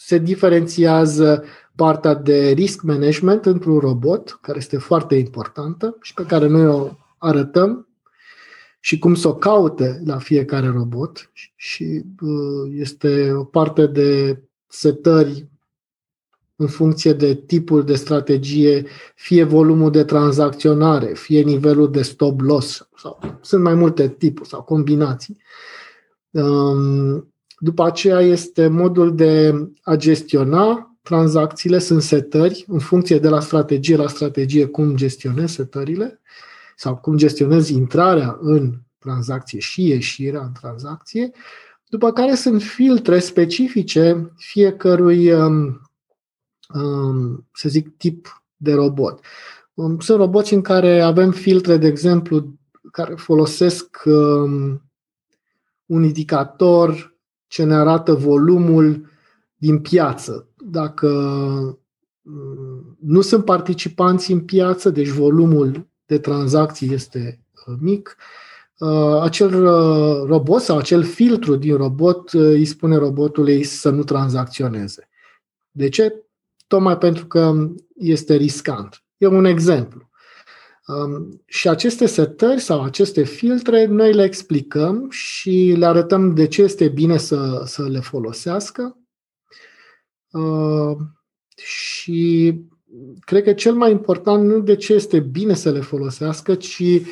se 0.00 0.18
diferențiază 0.18 1.44
partea 1.74 2.14
de 2.14 2.50
risk 2.50 2.82
management 2.82 3.46
într-un 3.46 3.78
robot, 3.78 4.38
care 4.42 4.58
este 4.58 4.78
foarte 4.78 5.14
importantă 5.14 5.96
și 6.00 6.14
pe 6.14 6.24
care 6.24 6.46
noi 6.46 6.66
o 6.66 6.90
arătăm 7.18 7.88
și 8.80 8.98
cum 8.98 9.14
să 9.14 9.28
o 9.28 9.34
caute 9.34 10.02
la 10.04 10.18
fiecare 10.18 10.66
robot 10.68 11.30
și 11.56 12.02
uh, 12.20 12.72
este 12.74 13.32
o 13.32 13.44
parte 13.44 13.86
de 13.86 14.42
setări 14.66 15.48
în 16.56 16.66
funcție 16.66 17.12
de 17.12 17.34
tipul 17.34 17.84
de 17.84 17.94
strategie, 17.94 18.86
fie 19.14 19.44
volumul 19.44 19.90
de 19.90 20.04
tranzacționare, 20.04 21.06
fie 21.06 21.42
nivelul 21.42 21.90
de 21.90 22.02
stop 22.02 22.40
loss, 22.40 22.88
sau 22.96 23.38
sunt 23.40 23.62
mai 23.62 23.74
multe 23.74 24.08
tipuri 24.08 24.48
sau 24.48 24.62
combinații. 24.62 25.36
Um, 26.30 27.32
după 27.58 27.84
aceea 27.84 28.20
este 28.20 28.66
modul 28.66 29.14
de 29.14 29.54
a 29.82 29.94
gestiona 29.94 30.96
tranzacțiile, 31.02 31.78
sunt 31.78 32.02
setări 32.02 32.64
în 32.68 32.78
funcție 32.78 33.18
de 33.18 33.28
la 33.28 33.40
strategie 33.40 33.96
la 33.96 34.08
strategie 34.08 34.66
cum 34.66 34.96
gestionezi 34.96 35.54
setările 35.54 36.20
sau 36.76 36.96
cum 36.96 37.16
gestionezi 37.16 37.72
intrarea 37.72 38.38
în 38.40 38.74
tranzacție 38.98 39.58
și 39.58 39.86
ieșirea 39.86 40.40
în 40.40 40.52
tranzacție, 40.52 41.30
după 41.88 42.12
care 42.12 42.34
sunt 42.34 42.62
filtre 42.62 43.18
specifice 43.18 44.32
fiecărui, 44.36 45.32
um, 45.32 45.80
um, 46.74 47.46
să 47.52 47.68
zic, 47.68 47.96
tip 47.96 48.42
de 48.56 48.74
robot. 48.74 49.24
Um, 49.74 49.98
sunt 49.98 50.18
roboți 50.18 50.54
în 50.54 50.60
care 50.60 51.00
avem 51.00 51.30
filtre, 51.30 51.76
de 51.76 51.86
exemplu, 51.86 52.58
care 52.90 53.14
folosesc 53.14 54.02
un 55.86 56.02
indicator 56.02 57.17
ce 57.48 57.64
ne 57.64 57.74
arată 57.74 58.14
volumul 58.14 59.10
din 59.56 59.78
piață. 59.78 60.48
Dacă 60.56 61.08
mm, 62.22 62.96
nu 63.00 63.20
sunt 63.20 63.44
participanți 63.44 64.32
în 64.32 64.40
piață, 64.40 64.90
deci 64.90 65.08
volumul 65.08 65.88
de 66.06 66.18
tranzacții 66.18 66.92
este 66.92 67.44
uh, 67.66 67.76
mic, 67.80 68.16
uh, 68.78 69.20
acel 69.20 69.64
uh, 69.64 70.22
robot 70.26 70.60
sau 70.60 70.78
acel 70.78 71.02
filtru 71.02 71.56
din 71.56 71.76
robot 71.76 72.30
îi 72.32 72.64
spune 72.64 72.96
robotului 72.96 73.62
să 73.62 73.90
nu 73.90 74.02
tranzacționeze. 74.02 75.08
De 75.70 75.88
ce? 75.88 76.24
Tocmai 76.66 76.98
pentru 76.98 77.26
că 77.26 77.68
este 77.94 78.34
riscant. 78.34 79.02
E 79.16 79.26
un 79.26 79.44
exemplu. 79.44 80.07
Um, 80.88 81.42
și 81.44 81.68
aceste 81.68 82.06
setări 82.06 82.60
sau 82.60 82.82
aceste 82.82 83.24
filtre 83.24 83.86
noi 83.86 84.12
le 84.12 84.24
explicăm 84.24 85.10
și 85.10 85.74
le 85.78 85.86
arătăm 85.86 86.34
de 86.34 86.46
ce 86.46 86.62
este 86.62 86.88
bine 86.88 87.16
să, 87.16 87.62
să 87.66 87.88
le 87.88 88.00
folosească. 88.00 88.98
Uh, 90.30 90.96
și 91.56 92.54
cred 93.20 93.42
că 93.42 93.52
cel 93.52 93.74
mai 93.74 93.90
important 93.90 94.44
nu 94.44 94.60
de 94.60 94.76
ce 94.76 94.92
este 94.92 95.20
bine 95.20 95.54
să 95.54 95.70
le 95.70 95.80
folosească, 95.80 96.54
ci 96.54 97.02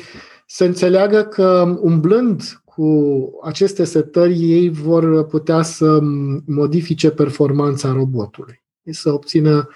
să 0.45 0.63
înțeleagă 0.63 1.23
că 1.23 1.77
umblând 1.81 2.61
cu 2.65 3.29
aceste 3.43 3.83
setări, 3.83 4.51
ei 4.51 4.69
vor 4.69 5.25
putea 5.25 5.61
să 5.61 5.99
modifice 6.45 7.09
performanța 7.11 7.91
robotului. 7.91 8.63
Să 8.91 9.11
obțină 9.11 9.69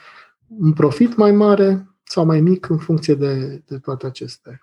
un 0.48 0.74
profit 0.74 1.16
mai 1.16 1.32
mare, 1.32 1.91
sau 2.12 2.26
mai 2.26 2.42
mic 2.42 2.70
în 2.70 2.78
funcție 2.78 3.16
de, 3.16 3.62
de 3.66 3.78
toate 3.78 4.06
aceste 4.06 4.62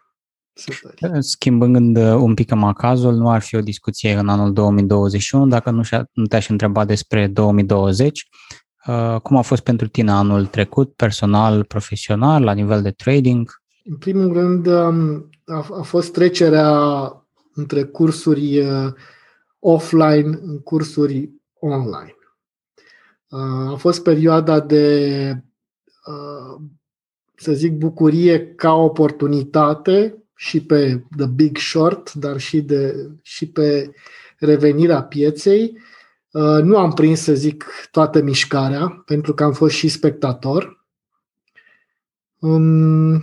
setări. 0.55 1.23
Schimbând 1.23 1.97
uh, 1.97 2.15
un 2.15 2.35
pic 2.35 2.55
macazul, 2.55 3.15
nu 3.15 3.31
ar 3.31 3.43
fi 3.43 3.57
o 3.57 3.61
discuție 3.61 4.15
în 4.15 4.29
anul 4.29 4.53
2021 4.53 5.47
dacă 5.47 5.71
nu, 5.71 5.83
nu 6.13 6.27
te-aș 6.27 6.49
întreba 6.49 6.85
despre 6.85 7.27
2020. 7.27 8.29
Uh, 8.87 9.21
cum 9.23 9.37
a 9.37 9.41
fost 9.41 9.63
pentru 9.63 9.89
tine 9.89 10.11
anul 10.11 10.47
trecut, 10.47 10.95
personal, 10.95 11.65
profesional, 11.65 12.43
la 12.43 12.53
nivel 12.53 12.83
de 12.83 12.91
trading? 12.91 13.51
În 13.85 13.97
primul 13.97 14.33
rând, 14.33 14.67
um, 14.67 15.31
a, 15.45 15.67
a 15.79 15.83
fost 15.83 16.13
trecerea 16.13 16.73
între 17.55 17.85
cursuri 17.85 18.59
uh, 18.59 18.93
offline 19.59 20.39
în 20.43 20.61
cursuri 20.61 21.31
online. 21.61 22.13
A 23.71 23.75
fost 23.77 24.03
perioada 24.03 24.61
de 24.61 25.43
să 27.41 27.53
zic, 27.53 27.73
bucurie 27.73 28.55
ca 28.55 28.73
oportunitate 28.73 30.23
și 30.35 30.63
pe 30.63 31.05
The 31.17 31.27
Big 31.27 31.57
Short, 31.57 32.13
dar 32.13 32.39
și, 32.39 32.61
de, 32.61 33.09
și 33.23 33.49
pe 33.49 33.93
revenirea 34.39 35.03
pieței. 35.03 35.79
Uh, 36.31 36.63
nu 36.63 36.77
am 36.79 36.93
prins, 36.93 37.21
să 37.21 37.35
zic, 37.35 37.65
toată 37.91 38.23
mișcarea, 38.23 39.03
pentru 39.07 39.35
că 39.35 39.45
am 39.45 39.53
fost 39.53 39.75
și 39.75 39.89
spectator. 39.89 40.85
Um, 42.39 43.15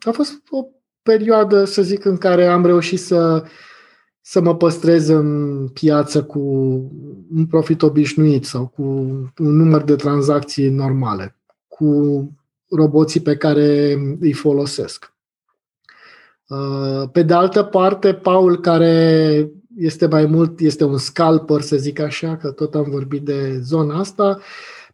a 0.00 0.10
fost 0.12 0.42
o 0.50 0.64
perioadă, 1.02 1.64
să 1.64 1.82
zic, 1.82 2.04
în 2.04 2.16
care 2.16 2.46
am 2.46 2.66
reușit 2.66 3.00
să, 3.00 3.44
să 4.20 4.40
mă 4.40 4.56
păstrez 4.56 5.08
în 5.08 5.68
piață 5.68 6.24
cu 6.24 6.40
un 7.34 7.46
profit 7.46 7.82
obișnuit 7.82 8.44
sau 8.44 8.66
cu 8.66 8.82
un 9.38 9.56
număr 9.56 9.82
de 9.82 9.96
tranzacții 9.96 10.68
normale, 10.68 11.36
cu 11.68 11.86
roboții 12.76 13.20
pe 13.20 13.36
care 13.36 13.92
îi 14.20 14.32
folosesc. 14.32 15.12
Uh, 16.48 17.08
pe 17.12 17.22
de 17.22 17.34
altă 17.34 17.62
parte, 17.62 18.14
Paul, 18.14 18.60
care 18.60 19.50
este 19.76 20.06
mai 20.06 20.26
mult, 20.26 20.60
este 20.60 20.84
un 20.84 20.98
scalper, 20.98 21.60
să 21.60 21.76
zic 21.76 21.98
așa, 21.98 22.36
că 22.36 22.50
tot 22.50 22.74
am 22.74 22.90
vorbit 22.90 23.22
de 23.22 23.58
zona 23.58 23.98
asta, 23.98 24.40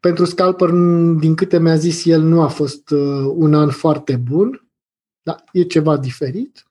pentru 0.00 0.24
scalper, 0.24 0.70
din 1.18 1.34
câte 1.34 1.58
mi-a 1.58 1.76
zis 1.76 2.04
el, 2.04 2.22
nu 2.22 2.42
a 2.42 2.46
fost 2.46 2.90
uh, 2.90 3.32
un 3.34 3.54
an 3.54 3.70
foarte 3.70 4.16
bun, 4.16 4.68
dar 5.22 5.44
e 5.52 5.62
ceva 5.62 5.96
diferit. 5.96 6.66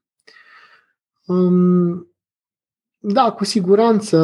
Um, 1.26 2.12
da, 2.98 3.32
cu 3.32 3.44
siguranță 3.44 4.18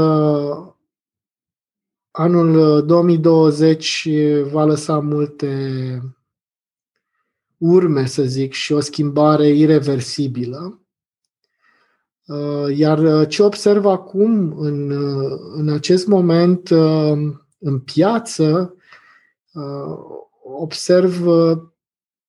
anul 2.11 2.85
2020 2.85 4.09
va 4.51 4.63
lăsa 4.63 4.99
multe 4.99 6.01
urme, 7.63 8.05
să 8.05 8.23
zic, 8.23 8.53
și 8.53 8.73
o 8.73 8.79
schimbare 8.79 9.47
irreversibilă. 9.47 10.81
Uh, 12.25 12.77
iar 12.77 12.99
uh, 12.99 13.27
ce 13.27 13.43
observ 13.43 13.85
acum, 13.85 14.57
în, 14.57 14.89
uh, 14.89 15.39
în 15.55 15.69
acest 15.69 16.07
moment, 16.07 16.69
în 17.59 17.79
piață, 17.79 18.75
observ 20.43 21.25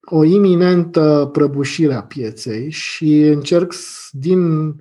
o 0.00 0.24
iminentă 0.24 1.28
prăbușire 1.32 1.94
a 1.94 2.02
pieței 2.02 2.70
și 2.70 3.20
încerc 3.20 3.74
din, 4.10 4.72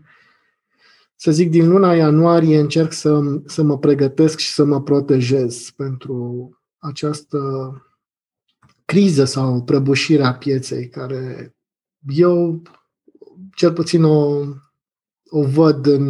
să 1.15 1.31
zic, 1.31 1.49
din 1.49 1.69
luna 1.69 1.93
ianuarie 1.93 2.59
încerc 2.59 2.91
să, 2.91 3.21
să 3.45 3.63
mă 3.63 3.77
pregătesc 3.77 4.37
și 4.37 4.53
să 4.53 4.63
mă 4.63 4.81
protejez 4.81 5.69
pentru 5.75 6.49
această 6.77 7.39
criză 8.93 9.25
sau 9.25 9.63
prăbușire 9.63 10.23
a 10.23 10.33
pieței, 10.33 10.89
care 10.89 11.55
eu 12.07 12.61
cel 13.55 13.73
puțin 13.73 14.03
o, 14.03 14.39
o 15.29 15.43
văd 15.45 15.85
în, 15.85 16.09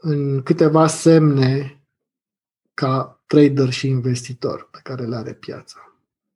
în 0.00 0.42
câteva 0.42 0.86
semne 0.86 1.82
ca 2.74 3.22
trader 3.26 3.70
și 3.70 3.88
investitor 3.88 4.68
pe 4.70 4.78
care 4.82 5.04
le 5.04 5.16
are 5.16 5.32
piața. 5.32 5.78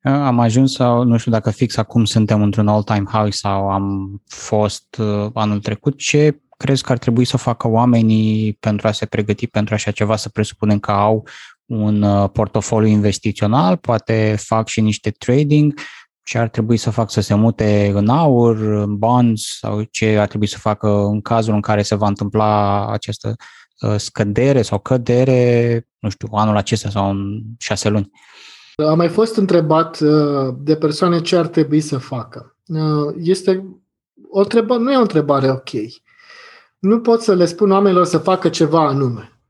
Am 0.03 0.41
ajuns 0.41 0.73
sau 0.73 1.05
nu 1.05 1.17
știu 1.17 1.31
dacă 1.31 1.51
fix 1.51 1.77
acum 1.77 2.05
suntem 2.05 2.43
într-un 2.43 2.69
all-time 2.69 3.07
high 3.09 3.33
sau 3.33 3.71
am 3.71 4.21
fost 4.27 4.97
uh, 4.99 5.31
anul 5.35 5.61
trecut. 5.61 5.99
Ce 5.99 6.41
crezi 6.57 6.83
că 6.83 6.93
ar 6.93 6.99
trebui 6.99 7.25
să 7.25 7.37
facă 7.37 7.69
oamenii 7.69 8.53
pentru 8.53 8.87
a 8.87 8.93
se 8.93 9.07
pregăti 9.07 9.47
pentru 9.47 9.75
așa 9.75 9.91
ceva? 9.91 10.17
Să 10.17 10.29
presupunem 10.29 10.79
că 10.79 10.91
au 10.91 11.27
un 11.71 12.03
uh, 12.03 12.31
portofoliu 12.33 12.89
investițional, 12.89 13.77
poate 13.77 14.37
fac 14.39 14.69
și 14.69 14.81
niște 14.81 15.11
trading 15.11 15.75
ce 16.23 16.39
ar 16.39 16.49
trebui 16.49 16.77
să 16.77 16.91
fac 16.91 17.11
să 17.11 17.21
se 17.21 17.35
mute 17.35 17.93
în 17.95 18.09
aur, 18.09 18.57
în 18.57 18.97
bonds 18.97 19.59
sau 19.59 19.83
ce 19.83 20.19
ar 20.19 20.27
trebui 20.27 20.47
să 20.47 20.59
facă 20.59 20.89
în 20.89 21.21
cazul 21.21 21.55
în 21.55 21.61
care 21.61 21.83
se 21.83 21.95
va 21.95 22.07
întâmpla 22.07 22.87
această 22.87 23.35
uh, 23.81 23.95
scădere 23.97 24.63
sau 24.63 24.79
cădere, 24.79 25.89
nu 25.99 26.09
știu, 26.09 26.29
anul 26.33 26.57
acesta 26.57 26.89
sau 26.89 27.11
în 27.11 27.41
șase 27.59 27.89
luni. 27.89 28.11
Am 28.77 28.97
mai 28.97 29.09
fost 29.09 29.37
întrebat 29.37 30.01
uh, 30.01 30.55
de 30.59 30.77
persoane 30.77 31.21
ce 31.21 31.37
ar 31.37 31.47
trebui 31.47 31.81
să 31.81 31.99
facă. 31.99 32.57
Este 33.17 33.65
o 34.31 34.39
întrebare, 34.39 34.81
nu 34.81 34.93
e 34.93 34.97
o 34.97 35.01
întrebare 35.01 35.51
ok. 35.51 35.71
Nu 36.79 37.01
pot 37.01 37.23
să 37.23 37.35
le 37.35 37.45
spun 37.45 37.71
oamenilor 37.71 38.05
să 38.05 38.19
facă 38.19 38.49
ceva 38.49 38.87
anume. 38.87 39.41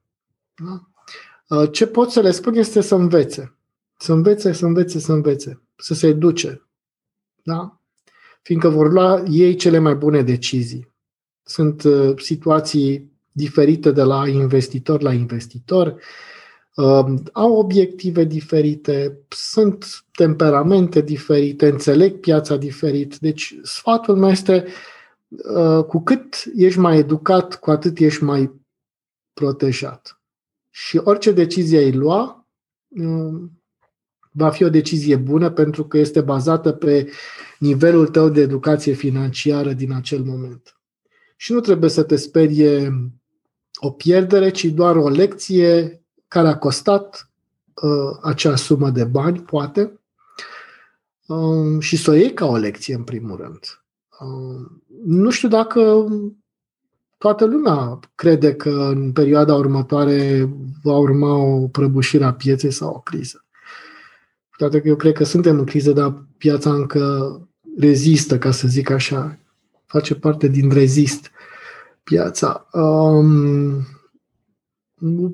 Da? 1.51 1.57
Uh, 1.57 1.69
ce 1.73 1.87
pot 1.87 2.11
să 2.11 2.21
le 2.21 2.31
spun 2.31 2.55
este 2.55 2.81
să 2.81 2.95
învețe. 2.95 3.55
Să 3.97 4.13
învețe, 4.13 4.53
să 4.53 4.67
învețe, 4.67 4.99
să 4.99 5.13
învețe. 5.13 5.63
Să 5.77 5.95
se 5.95 6.07
educe. 6.07 6.69
Da? 7.43 7.81
Fiindcă 8.43 8.69
vor 8.69 8.93
lua 8.93 9.23
ei 9.31 9.55
cele 9.55 9.79
mai 9.79 9.95
bune 9.95 10.23
decizii. 10.23 10.93
Sunt 11.43 11.83
uh, 11.83 12.19
situații 12.19 13.11
diferite 13.33 13.91
de 13.91 14.03
la 14.03 14.29
investitor 14.29 15.03
la 15.03 15.13
investitor, 15.13 16.01
uh, 16.75 17.15
au 17.33 17.53
obiective 17.53 18.25
diferite, 18.25 19.19
sunt 19.29 20.05
temperamente 20.13 21.01
diferite, 21.01 21.69
înțeleg 21.69 22.21
piața 22.21 22.57
diferit. 22.57 23.19
Deci 23.19 23.55
sfatul 23.63 24.17
meu 24.17 24.31
este 24.31 24.67
uh, 25.29 25.85
cu 25.85 26.03
cât 26.03 26.45
ești 26.57 26.79
mai 26.79 26.99
educat, 26.99 27.59
cu 27.59 27.71
atât 27.71 27.99
ești 27.99 28.25
mai 28.25 28.51
protejat. 29.33 30.20
Și 30.71 31.01
orice 31.05 31.33
decizie 31.33 31.79
ai 31.79 31.93
lua 31.93 32.49
um, 32.89 33.63
va 34.31 34.51
fi 34.51 34.65
o 34.65 34.69
decizie 34.69 35.17
bună 35.17 35.51
pentru 35.51 35.85
că 35.85 35.99
este 35.99 36.21
bazată 36.21 36.73
pe 36.73 37.11
nivelul 37.59 38.09
tău 38.09 38.29
de 38.29 38.41
educație 38.41 38.93
financiară 38.93 39.73
din 39.73 39.93
acel 39.93 40.23
moment. 40.23 40.81
Și 41.37 41.53
nu 41.53 41.61
trebuie 41.61 41.91
să 41.91 42.03
te 42.03 42.17
sperie 42.17 42.93
o 43.79 43.91
pierdere, 43.91 44.51
ci 44.51 44.65
doar 44.65 44.97
o 44.97 45.09
lecție 45.09 46.03
care 46.29 46.49
a 46.49 46.59
costat 46.59 47.31
uh, 47.83 48.19
acea 48.23 48.57
sumă 48.57 48.91
de 48.91 49.05
bani, 49.05 49.41
poate, 49.41 50.01
uh, 51.27 51.81
și 51.81 51.97
să 51.97 52.11
o 52.11 52.15
iei 52.15 52.33
ca 52.33 52.47
o 52.47 52.57
lecție, 52.57 52.95
în 52.95 53.05
primul 53.05 53.37
rând. 53.37 53.83
Uh, 54.21 54.67
nu 55.05 55.31
știu 55.31 55.49
dacă 55.49 56.07
toată 57.21 57.45
lumea 57.45 57.99
crede 58.15 58.55
că 58.55 58.71
în 58.71 59.13
perioada 59.13 59.55
următoare 59.55 60.49
va 60.83 60.97
urma 60.97 61.37
o 61.37 61.69
prăbușire 61.69 62.25
a 62.25 62.33
pieței 62.33 62.71
sau 62.71 62.95
o 62.95 63.01
criză. 63.01 63.45
Toate 64.57 64.81
că 64.81 64.89
eu 64.89 64.97
cred 64.97 65.13
că 65.13 65.25
suntem 65.25 65.59
în 65.59 65.65
criză, 65.65 65.93
dar 65.93 66.25
piața 66.39 66.73
încă 66.73 67.35
rezistă, 67.79 68.39
ca 68.39 68.51
să 68.51 68.69
zic 68.69 68.91
așa. 68.91 69.39
Face 69.87 70.15
parte 70.15 70.49
din 70.49 70.71
rezist 70.71 71.31
piața. 72.03 72.69
Um, 72.73 73.87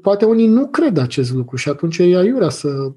poate 0.03 0.25
unii 0.25 0.47
nu 0.47 0.67
cred 0.67 0.99
acest 0.99 1.33
lucru 1.33 1.57
și 1.57 1.69
atunci 1.69 1.99
e 1.99 2.03
aiurea 2.03 2.49
să 2.49 2.93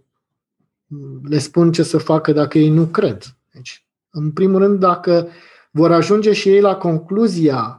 le 1.24 1.38
spun 1.38 1.72
ce 1.72 1.84
să 1.84 1.98
facă 1.98 2.32
dacă 2.32 2.58
ei 2.58 2.70
nu 2.70 2.86
cred. 2.86 3.24
Deci, 3.54 3.86
în 4.10 4.32
primul 4.32 4.60
rând, 4.60 4.80
dacă 4.80 5.28
vor 5.72 5.92
ajunge 5.92 6.34
și 6.34 6.50
ei 6.50 6.62
la 6.62 6.76
concluzia 6.76 7.79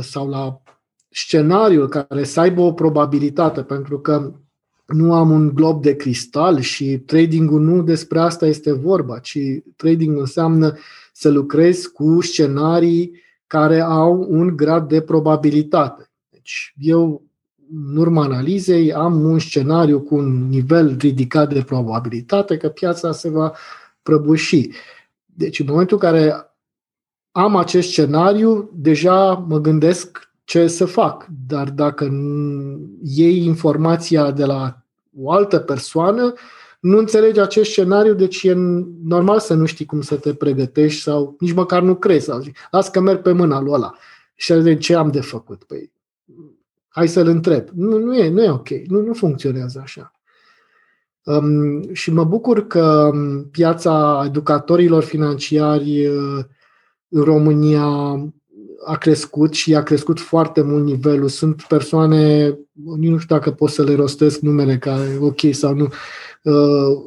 sau 0.00 0.28
la 0.28 0.60
scenariul 1.08 1.88
care 1.88 2.24
să 2.24 2.40
aibă 2.40 2.60
o 2.60 2.72
probabilitate, 2.72 3.62
pentru 3.62 4.00
că 4.00 4.32
nu 4.86 5.14
am 5.14 5.30
un 5.30 5.54
glob 5.54 5.82
de 5.82 5.96
cristal 5.96 6.60
și 6.60 6.98
tradingul 6.98 7.60
nu 7.60 7.82
despre 7.82 8.18
asta 8.18 8.46
este 8.46 8.72
vorba, 8.72 9.18
ci 9.18 9.38
trading 9.76 10.18
înseamnă 10.18 10.76
să 11.12 11.28
lucrezi 11.28 11.92
cu 11.92 12.20
scenarii 12.20 13.24
care 13.46 13.80
au 13.80 14.26
un 14.28 14.56
grad 14.56 14.88
de 14.88 15.00
probabilitate. 15.00 16.10
Deci 16.30 16.74
eu, 16.78 17.22
în 17.88 17.96
urma 17.96 18.24
analizei, 18.24 18.92
am 18.92 19.20
un 19.20 19.38
scenariu 19.38 20.00
cu 20.00 20.14
un 20.14 20.48
nivel 20.48 20.96
ridicat 20.98 21.52
de 21.52 21.62
probabilitate 21.62 22.56
că 22.56 22.68
piața 22.68 23.12
se 23.12 23.28
va 23.28 23.52
prăbuși. 24.02 24.68
Deci 25.24 25.60
în 25.60 25.66
momentul 25.68 25.98
în 26.02 26.10
care 26.10 26.34
am 27.36 27.56
acest 27.56 27.88
scenariu, 27.88 28.70
deja 28.74 29.32
mă 29.32 29.58
gândesc 29.58 30.30
ce 30.44 30.66
să 30.66 30.84
fac. 30.84 31.26
Dar 31.46 31.70
dacă 31.70 32.10
iei 33.02 33.44
informația 33.44 34.30
de 34.30 34.44
la 34.44 34.82
o 35.18 35.30
altă 35.30 35.58
persoană, 35.58 36.32
nu 36.80 36.98
înțelegi 36.98 37.40
acest 37.40 37.70
scenariu, 37.70 38.14
deci 38.14 38.42
e 38.42 38.54
normal 39.02 39.40
să 39.40 39.54
nu 39.54 39.64
știi 39.64 39.84
cum 39.84 40.00
să 40.00 40.16
te 40.16 40.34
pregătești 40.34 41.02
sau 41.02 41.36
nici 41.38 41.52
măcar 41.52 41.82
nu 41.82 41.94
crezi. 41.94 42.24
Sau 42.24 42.40
zic, 42.40 42.56
las 42.70 42.88
că 42.88 43.00
merg 43.00 43.22
pe 43.22 43.32
mâna 43.32 43.60
lui 43.60 43.72
ăla. 43.72 43.94
Și 44.34 44.52
de 44.52 44.76
ce 44.76 44.94
am 44.94 45.10
de 45.10 45.20
făcut? 45.20 45.64
Păi, 45.64 45.92
hai 46.88 47.08
să-l 47.08 47.26
întreb. 47.26 47.68
Nu, 47.74 47.98
nu 47.98 48.16
e, 48.16 48.28
nu 48.28 48.42
e 48.42 48.50
ok. 48.50 48.68
Nu, 48.68 49.00
nu 49.00 49.12
funcționează 49.12 49.80
așa. 49.82 50.12
Um, 51.24 51.94
și 51.94 52.12
mă 52.12 52.24
bucur 52.24 52.66
că 52.66 53.10
piața 53.50 54.22
educatorilor 54.26 55.02
financiari 55.02 56.06
uh, 56.06 56.38
în 56.38 56.44
România 57.08 57.86
a 58.84 58.96
crescut 58.96 59.54
și 59.54 59.74
a 59.74 59.82
crescut 59.82 60.20
foarte 60.20 60.62
mult 60.62 60.84
nivelul. 60.84 61.28
Sunt 61.28 61.62
persoane, 61.62 62.48
nu 62.72 63.18
știu 63.18 63.36
dacă 63.36 63.50
pot 63.50 63.70
să 63.70 63.82
le 63.82 63.94
rostesc 63.94 64.40
numele 64.40 64.78
care 64.78 65.18
ok 65.20 65.40
sau 65.50 65.74
nu, 65.74 65.88
uh, 66.42 67.02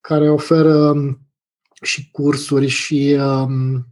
care 0.00 0.30
oferă 0.30 0.90
um, 0.90 1.18
și 1.82 2.10
cursuri 2.10 2.66
și 2.66 3.16
um, 3.20 3.86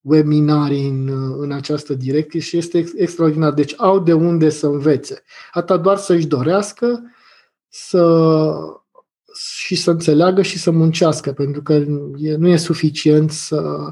webinarii 0.00 0.88
în, 0.88 1.10
în 1.38 1.52
această 1.52 1.94
direcție 1.94 2.40
și 2.40 2.56
este 2.56 2.84
extraordinar. 2.96 3.52
Deci 3.52 3.74
au 3.76 3.98
de 3.98 4.12
unde 4.12 4.48
să 4.48 4.66
învețe. 4.66 5.22
Atâta 5.52 5.76
doar 5.76 5.96
să-și 5.96 6.26
dorească 6.26 7.02
să, 7.68 8.54
și 9.34 9.74
să 9.74 9.90
înțeleagă 9.90 10.42
și 10.42 10.58
să 10.58 10.70
muncească, 10.70 11.32
pentru 11.32 11.62
că 11.62 11.78
nu 12.16 12.48
e 12.48 12.56
suficient 12.56 13.30
să 13.30 13.88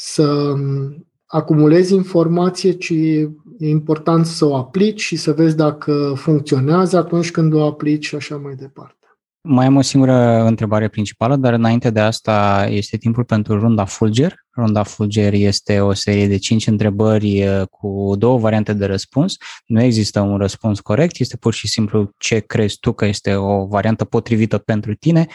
să 0.00 0.22
um, 0.22 1.06
acumulezi 1.26 1.94
informație, 1.94 2.72
ci 2.72 2.90
e 2.90 3.68
important 3.68 4.26
să 4.26 4.44
o 4.44 4.56
aplici 4.56 5.00
și 5.00 5.16
să 5.16 5.32
vezi 5.32 5.56
dacă 5.56 6.12
funcționează 6.16 6.96
atunci 6.96 7.30
când 7.30 7.52
o 7.52 7.66
aplici 7.66 8.06
și 8.06 8.14
așa 8.14 8.36
mai 8.36 8.54
departe. 8.54 8.94
Mai 9.40 9.66
am 9.66 9.76
o 9.76 9.80
singură 9.80 10.44
întrebare 10.46 10.88
principală, 10.88 11.36
dar 11.36 11.52
înainte 11.52 11.90
de 11.90 12.00
asta 12.00 12.66
este 12.68 12.96
timpul 12.96 13.24
pentru 13.24 13.58
runda 13.58 13.84
Fulger. 13.84 14.34
Runda 14.56 14.82
Fulger 14.82 15.32
este 15.32 15.80
o 15.80 15.92
serie 15.92 16.26
de 16.26 16.36
cinci 16.36 16.66
întrebări 16.66 17.46
uh, 17.46 17.62
cu 17.70 18.14
două 18.18 18.38
variante 18.38 18.72
de 18.72 18.86
răspuns. 18.86 19.36
Nu 19.66 19.82
există 19.82 20.20
un 20.20 20.36
răspuns 20.36 20.80
corect, 20.80 21.18
este 21.18 21.36
pur 21.36 21.52
și 21.52 21.68
simplu 21.68 22.10
ce 22.18 22.38
crezi 22.38 22.78
tu 22.78 22.92
că 22.92 23.06
este 23.06 23.34
o 23.34 23.66
variantă 23.66 24.04
potrivită 24.04 24.58
pentru 24.58 24.94
tine. 24.94 25.26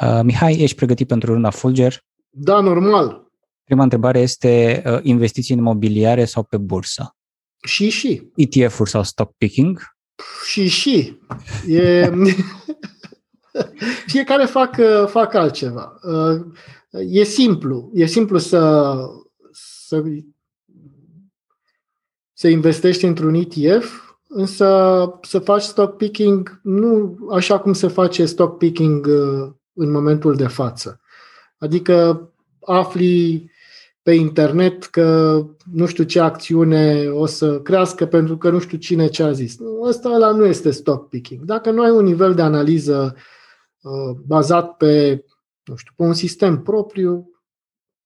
Uh, 0.00 0.20
Mihai, 0.22 0.60
ești 0.60 0.76
pregătit 0.76 1.06
pentru 1.06 1.32
runda 1.32 1.50
Fulger? 1.50 2.00
Da, 2.30 2.60
normal. 2.60 3.27
Prima 3.68 3.82
întrebare 3.82 4.20
este 4.20 4.82
uh, 4.86 4.98
investiții 5.02 5.54
în 5.54 5.60
imobiliare 5.60 6.24
sau 6.24 6.42
pe 6.42 6.56
bursă? 6.56 7.16
Și 7.66 7.88
și. 7.88 8.30
ETF-uri 8.34 8.90
sau 8.90 9.02
stock 9.02 9.34
picking? 9.36 9.80
Și 10.46 10.68
și. 10.68 11.18
E... 11.66 12.10
Fiecare 14.12 14.44
fac, 14.44 14.76
uh, 14.78 15.06
fac 15.06 15.34
altceva. 15.34 15.98
Uh, 16.02 16.40
e 17.08 17.22
simplu. 17.22 17.90
E 17.94 18.06
simplu 18.06 18.38
să, 18.38 18.94
să, 19.86 20.02
să 22.32 22.48
investești 22.48 23.04
într-un 23.04 23.34
ETF, 23.34 24.16
însă 24.28 25.18
să 25.22 25.38
faci 25.38 25.62
stock 25.62 25.96
picking 25.96 26.60
nu 26.62 27.18
așa 27.32 27.58
cum 27.58 27.72
se 27.72 27.88
face 27.88 28.24
stock 28.24 28.58
picking 28.58 29.06
în 29.72 29.90
momentul 29.90 30.36
de 30.36 30.46
față. 30.46 31.00
Adică 31.58 32.28
afli 32.60 33.50
pe 34.08 34.14
internet 34.14 34.84
că 34.84 35.40
nu 35.72 35.86
știu 35.86 36.04
ce 36.04 36.20
acțiune 36.20 37.08
o 37.08 37.26
să 37.26 37.60
crească 37.60 38.06
pentru 38.06 38.36
că 38.36 38.50
nu 38.50 38.58
știu 38.58 38.78
cine 38.78 39.08
ce 39.08 39.22
a 39.22 39.32
zis. 39.32 39.56
Ăsta 39.82 40.08
ăla 40.08 40.30
nu 40.30 40.44
este 40.44 40.70
stock 40.70 41.08
picking. 41.08 41.44
Dacă 41.44 41.70
nu 41.70 41.82
ai 41.82 41.90
un 41.90 42.04
nivel 42.04 42.34
de 42.34 42.42
analiză 42.42 43.16
uh, 43.80 44.16
bazat 44.26 44.76
pe, 44.76 45.24
nu 45.64 45.76
știu, 45.76 45.92
pe 45.96 46.02
un 46.02 46.12
sistem 46.12 46.62
propriu, 46.62 47.30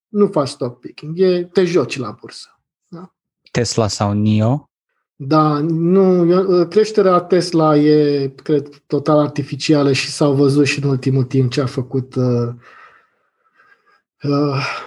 nu 0.08 0.26
faci 0.26 0.48
stock 0.48 0.78
picking. 0.78 1.20
E, 1.20 1.48
te 1.52 1.64
joci 1.64 1.98
la 1.98 2.16
bursă. 2.20 2.60
Da? 2.88 3.14
Tesla 3.50 3.88
sau 3.88 4.12
NIO? 4.12 4.70
Da, 5.14 5.58
nu, 5.68 6.30
eu, 6.30 6.66
creșterea 6.66 7.20
Tesla 7.20 7.76
e, 7.76 8.28
cred, 8.28 8.82
total 8.86 9.18
artificială 9.18 9.92
și 9.92 10.10
s-au 10.10 10.34
văzut 10.34 10.66
și 10.66 10.82
în 10.82 10.90
ultimul 10.90 11.24
timp 11.24 11.50
ce 11.50 11.60
a 11.60 11.66
făcut 11.66 12.14
uh, 12.14 12.24
uh, 12.24 12.52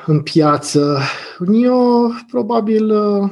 în 0.05 0.21
piață. 0.21 0.99
NIO, 1.39 2.09
probabil, 2.27 2.89
uh, 2.91 3.31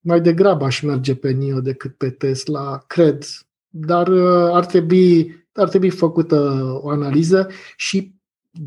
mai 0.00 0.20
degrabă 0.20 0.64
aș 0.64 0.80
merge 0.80 1.14
pe 1.14 1.30
NIO 1.30 1.60
decât 1.60 1.96
pe 1.96 2.10
Tesla, 2.10 2.78
cred. 2.86 3.24
Dar 3.68 4.08
uh, 4.08 4.54
ar 4.54 4.66
trebui, 4.66 5.34
ar 5.52 5.68
trebui 5.68 5.90
făcută 5.90 6.68
o 6.82 6.88
analiză 6.88 7.48
și 7.76 8.14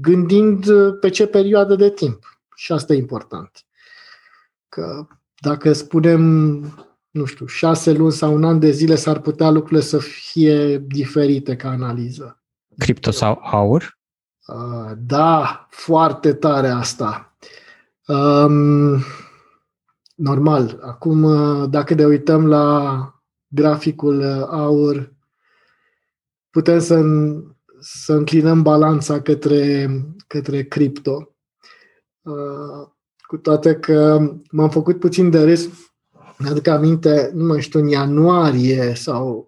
gândind 0.01 0.65
pe 0.99 1.09
ce 1.09 1.27
perioadă 1.27 1.75
de 1.75 1.89
timp. 1.89 2.39
Și 2.55 2.71
asta 2.71 2.93
e 2.93 2.97
important. 2.97 3.65
Că 4.69 5.07
dacă 5.39 5.73
spunem, 5.73 6.21
nu 7.09 7.25
știu, 7.25 7.45
șase 7.45 7.91
luni 7.91 8.11
sau 8.11 8.33
un 8.33 8.43
an 8.43 8.59
de 8.59 8.71
zile, 8.71 8.95
s-ar 8.95 9.19
putea 9.19 9.49
lucrurile 9.49 9.81
să 9.81 9.97
fie 9.97 10.77
diferite 10.77 11.55
ca 11.55 11.69
analiză. 11.69 12.41
Cripto 12.77 13.11
sau 13.11 13.39
aur? 13.43 13.96
Uh, 14.47 14.91
da, 14.97 15.67
foarte 15.69 16.33
tare 16.33 16.67
asta. 16.67 17.35
Um, 18.07 19.03
normal. 20.15 20.79
Acum, 20.81 21.23
uh, 21.23 21.69
dacă 21.69 21.93
ne 21.93 22.05
uităm 22.05 22.47
la 22.47 23.11
graficul 23.47 24.19
uh, 24.19 24.47
aur, 24.49 25.13
putem 26.49 26.79
să, 26.79 27.03
să 27.79 28.13
înclinăm 28.13 28.61
balanța 28.61 29.21
către, 29.21 29.89
către 30.27 30.63
cripto. 30.63 31.31
Cu 33.27 33.37
toate 33.37 33.75
că 33.75 34.19
m-am 34.51 34.69
făcut 34.69 34.99
puțin 34.99 35.29
de 35.29 35.43
râs, 35.43 35.69
mi-aduc 36.37 36.67
aminte, 36.67 37.31
nu 37.33 37.45
mai 37.45 37.61
știu, 37.61 37.79
în 37.79 37.87
ianuarie 37.87 38.93
sau 38.93 39.47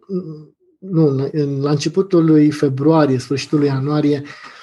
nu, 0.79 1.29
în, 1.31 1.61
la 1.61 1.69
începutul 1.69 2.25
lui 2.25 2.51
februarie, 2.51 3.17
sfârșitul 3.17 3.59
lui 3.59 3.67
ianuarie, 3.67 4.23
Uh, 4.23 4.58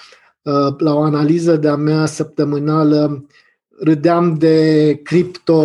la 0.79 0.95
o 0.95 1.03
analiză 1.03 1.57
de-a 1.57 1.77
mea 1.77 2.07
săptămânală, 2.07 3.27
râdeam 3.79 4.35
de 4.35 5.01
cripto, 5.03 5.63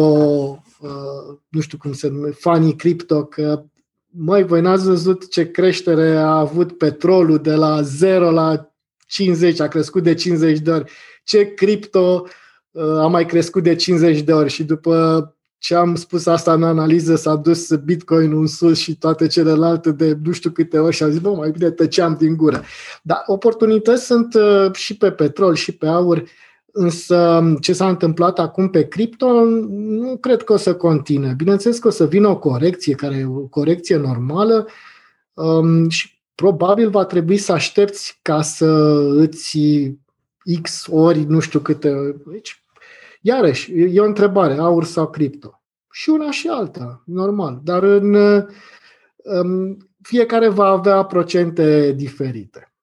uh, 0.79 1.37
nu 1.49 1.59
știu 1.59 1.77
cum 1.77 1.93
se 1.93 2.07
numește, 2.07 2.39
fanii 2.41 2.75
cripto, 2.75 3.25
că 3.25 3.63
măi, 4.07 4.43
voi 4.43 4.61
n-ați 4.61 4.85
văzut 4.85 5.29
ce 5.29 5.51
creștere 5.51 6.15
a 6.15 6.37
avut 6.37 6.77
petrolul 6.77 7.37
de 7.37 7.53
la 7.53 7.81
0 7.81 8.31
la 8.31 8.71
50, 9.07 9.59
a 9.59 9.67
crescut 9.67 10.03
de 10.03 10.13
50 10.13 10.59
de 10.59 10.71
ori. 10.71 10.91
Ce 11.23 11.53
cripto 11.53 12.23
uh, 12.71 12.83
a 12.83 13.07
mai 13.07 13.25
crescut 13.25 13.63
de 13.63 13.75
50 13.75 14.21
de 14.21 14.33
ori 14.33 14.49
și 14.49 14.63
după 14.63 15.35
ce 15.61 15.75
am 15.75 15.95
spus 15.95 16.25
asta 16.25 16.53
în 16.53 16.63
analiză, 16.63 17.15
s-a 17.15 17.35
dus 17.35 17.75
Bitcoin 17.75 18.31
în 18.31 18.47
sus 18.47 18.77
și 18.77 18.97
toate 18.97 19.27
celelalte 19.27 19.91
de 19.91 20.17
nu 20.23 20.31
știu 20.31 20.49
câte 20.49 20.79
ori 20.79 20.95
și 20.95 21.03
am 21.03 21.09
zis, 21.09 21.19
bă, 21.19 21.29
mai 21.29 21.51
bine 21.51 21.69
tăceam 21.69 22.15
din 22.19 22.35
gură. 22.35 22.63
Dar 23.01 23.23
oportunități 23.25 24.05
sunt 24.05 24.33
uh, 24.33 24.73
și 24.73 24.97
pe 24.97 25.11
petrol 25.11 25.55
și 25.55 25.71
pe 25.71 25.87
aur, 25.87 26.23
însă 26.71 27.15
um, 27.15 27.55
ce 27.55 27.73
s-a 27.73 27.87
întâmplat 27.87 28.39
acum 28.39 28.69
pe 28.69 28.87
cripto 28.87 29.43
nu 29.69 30.17
cred 30.17 30.43
că 30.43 30.53
o 30.53 30.57
să 30.57 30.75
continue. 30.75 31.33
Bineînțeles 31.37 31.79
că 31.79 31.87
o 31.87 31.91
să 31.91 32.05
vină 32.05 32.27
o 32.27 32.37
corecție, 32.37 32.93
care 32.93 33.15
e 33.15 33.25
o 33.25 33.47
corecție 33.47 33.95
normală 33.95 34.67
um, 35.33 35.89
și 35.89 36.21
probabil 36.35 36.89
va 36.89 37.05
trebui 37.05 37.37
să 37.37 37.51
aștepți 37.51 38.19
ca 38.21 38.41
să 38.41 38.65
îți 39.15 39.59
X 40.61 40.87
ori, 40.89 41.23
nu 41.23 41.39
știu 41.39 41.59
câte, 41.59 42.21
deci 42.25 42.63
Iarăși, 43.21 43.71
e 43.73 43.99
o 43.99 44.05
întrebare, 44.05 44.53
aur 44.53 44.85
sau 44.85 45.09
cripto. 45.09 45.61
Și 45.91 46.09
una 46.09 46.31
și 46.31 46.47
alta, 46.47 47.03
normal. 47.05 47.59
Dar 47.63 47.83
în, 47.83 48.15
în 49.17 49.77
fiecare 50.01 50.47
va 50.47 50.65
avea 50.65 51.03
procente 51.03 51.91
diferite. 51.91 52.73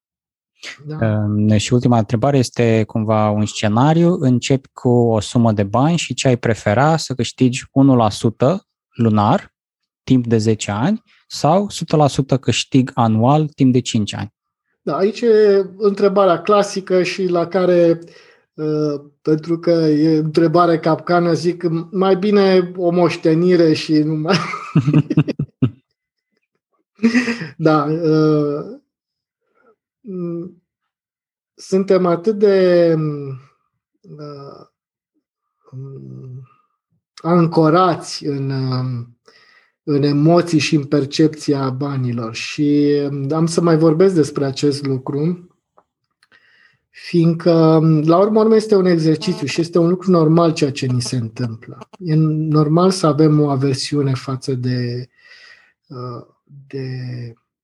Da? 0.87 1.57
Și 1.57 1.73
ultima 1.73 1.99
întrebare 1.99 2.39
este 2.39 2.85
cumva 2.87 3.31
un 3.31 3.47
scenariu. 3.47 4.17
Începi 4.21 4.69
cu 4.73 4.89
o 4.89 5.21
sumă 5.21 5.53
de 5.53 5.63
bani 5.63 5.97
și 5.97 6.15
ce 6.15 6.29
ai 6.29 6.37
prefera 6.37 6.97
să 6.97 7.15
câștigi 7.15 7.65
1% 7.65 7.69
lunar 8.91 9.55
timp 10.03 10.27
de 10.27 10.39
10 10.39 10.71
ani 10.71 11.03
sau 11.27 11.69
100% 12.37 12.41
câștig 12.41 12.91
anual 12.95 13.47
timp 13.47 13.73
de 13.73 13.81
5 13.81 14.15
ani? 14.15 14.35
Da, 14.83 14.97
aici 14.97 15.21
e 15.21 15.65
întrebarea 15.77 16.43
clasică 16.43 17.03
și 17.03 17.27
la 17.27 17.47
care 17.47 17.99
uh, 18.03 18.09
Uh, 18.09 18.28
pentru 19.23 19.59
că 19.59 19.71
e 19.71 20.17
întrebare 20.17 20.79
capcană, 20.79 21.33
zic 21.33 21.63
mai 21.91 22.17
bine 22.17 22.73
o 22.77 22.91
moștenire 22.91 23.73
și 23.73 23.99
nu 23.99 24.15
mai... 24.15 24.37
da. 27.57 27.85
Uh, 27.85 28.81
suntem 31.55 32.07
atât 32.07 32.39
de 32.39 32.95
uh, 34.01 34.67
ancorați 37.15 38.27
în, 38.27 38.51
în 39.83 40.03
emoții 40.03 40.59
și 40.59 40.75
în 40.75 40.85
percepția 40.85 41.71
banilor 41.71 42.35
și 42.35 42.99
am 43.31 43.47
să 43.47 43.61
mai 43.61 43.77
vorbesc 43.77 44.15
despre 44.15 44.45
acest 44.45 44.87
lucru 44.87 45.48
fiindcă, 47.05 47.53
la 48.05 48.19
urmă 48.19 48.41
urmă, 48.41 48.55
este 48.55 48.75
un 48.75 48.87
exercițiu 48.87 49.47
și 49.47 49.61
este 49.61 49.79
un 49.79 49.89
lucru 49.89 50.11
normal 50.11 50.53
ceea 50.53 50.73
ce 50.73 50.87
ni 50.87 51.03
se 51.03 51.17
întâmplă. 51.17 51.79
E 51.99 52.15
normal 52.15 52.91
să 52.91 53.07
avem 53.07 53.41
o 53.41 53.51
aversiune 53.51 54.15
față 54.15 54.53
de, 54.55 55.09
uh, 55.87 56.27
de 56.67 56.87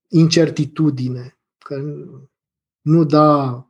incertitudine, 0.07 1.37
că 1.57 1.81
nu 2.81 3.03
da, 3.03 3.65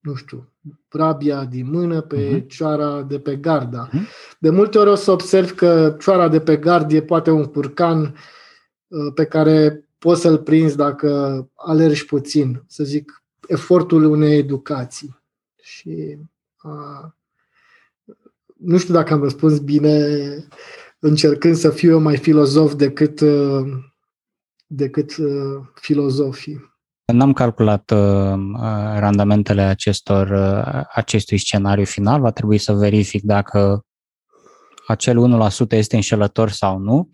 nu 0.00 0.14
știu, 0.14 0.52
rabia 0.88 1.44
din 1.44 1.70
mână 1.70 2.00
pe 2.00 2.38
uh-huh. 2.38 2.46
cioara 2.46 3.02
de 3.02 3.18
pe 3.18 3.36
garda. 3.36 3.88
Uh-huh. 3.88 4.38
De 4.38 4.50
multe 4.50 4.78
ori 4.78 4.90
o 4.90 4.94
să 4.94 5.10
observ 5.10 5.50
că 5.50 5.96
cioara 6.00 6.28
de 6.28 6.40
pe 6.40 6.56
gard 6.56 6.92
e 6.92 7.02
poate 7.02 7.30
un 7.30 7.44
curcan 7.44 8.14
uh, 8.86 9.12
pe 9.14 9.24
care 9.24 9.84
poți 9.98 10.20
să-l 10.20 10.38
prinzi 10.38 10.76
dacă 10.76 11.48
alergi 11.54 12.04
puțin. 12.04 12.62
Să 12.66 12.84
zic, 12.84 13.22
efortul 13.50 14.04
unei 14.04 14.38
educații. 14.38 15.18
Și 15.62 16.18
a, 16.56 17.14
nu 18.56 18.78
știu 18.78 18.94
dacă 18.94 19.12
am 19.12 19.22
răspuns 19.22 19.58
bine 19.58 20.06
încercând 20.98 21.56
să 21.56 21.70
fiu 21.70 21.90
eu 21.90 22.00
mai 22.00 22.16
filozof 22.16 22.74
decât, 22.74 23.20
decât 24.66 25.14
filozofii. 25.74 26.68
N-am 27.12 27.32
calculat 27.32 27.90
uh, 27.90 28.38
randamentele 28.98 29.62
acestor, 29.62 30.28
uh, 30.30 30.82
acestui 30.94 31.38
scenariu 31.38 31.84
final, 31.84 32.20
va 32.20 32.30
trebui 32.30 32.58
să 32.58 32.72
verific 32.72 33.22
dacă 33.22 33.84
acel 34.86 35.16
1% 35.66 35.70
este 35.70 35.96
înșelător 35.96 36.50
sau 36.50 36.78
nu. 36.78 37.10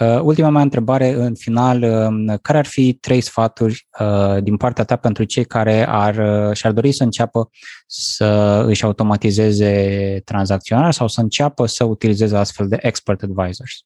Uh, 0.00 0.20
ultima 0.22 0.48
mea 0.48 0.62
întrebare 0.62 1.12
în 1.12 1.34
final, 1.34 1.82
um, 1.82 2.38
care 2.42 2.58
ar 2.58 2.66
fi 2.66 2.94
trei 2.94 3.20
sfaturi 3.20 3.88
uh, 4.00 4.42
din 4.42 4.56
partea 4.56 4.84
ta 4.84 4.96
pentru 4.96 5.24
cei 5.24 5.44
care 5.44 5.88
ar, 5.88 6.16
uh, 6.48 6.56
și-ar 6.56 6.72
dori 6.72 6.92
să 6.92 7.02
înceapă 7.02 7.50
să 7.86 8.62
își 8.66 8.84
automatizeze 8.84 10.22
tranzacționarea 10.24 10.90
sau 10.90 11.08
să 11.08 11.20
înceapă 11.20 11.66
să 11.66 11.84
utilizeze 11.84 12.36
astfel 12.36 12.68
de 12.68 12.78
expert 12.80 13.22
advisors? 13.22 13.84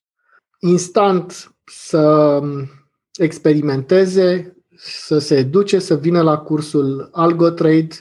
Instant 0.59 1.55
să 1.65 1.99
um, 2.43 2.69
experimenteze, 3.17 4.57
să 4.77 5.19
se 5.19 5.37
educe, 5.37 5.79
să 5.79 5.97
vină 5.97 6.23
la 6.23 6.39
cursul 6.39 7.09
AlgoTrade 7.13 7.95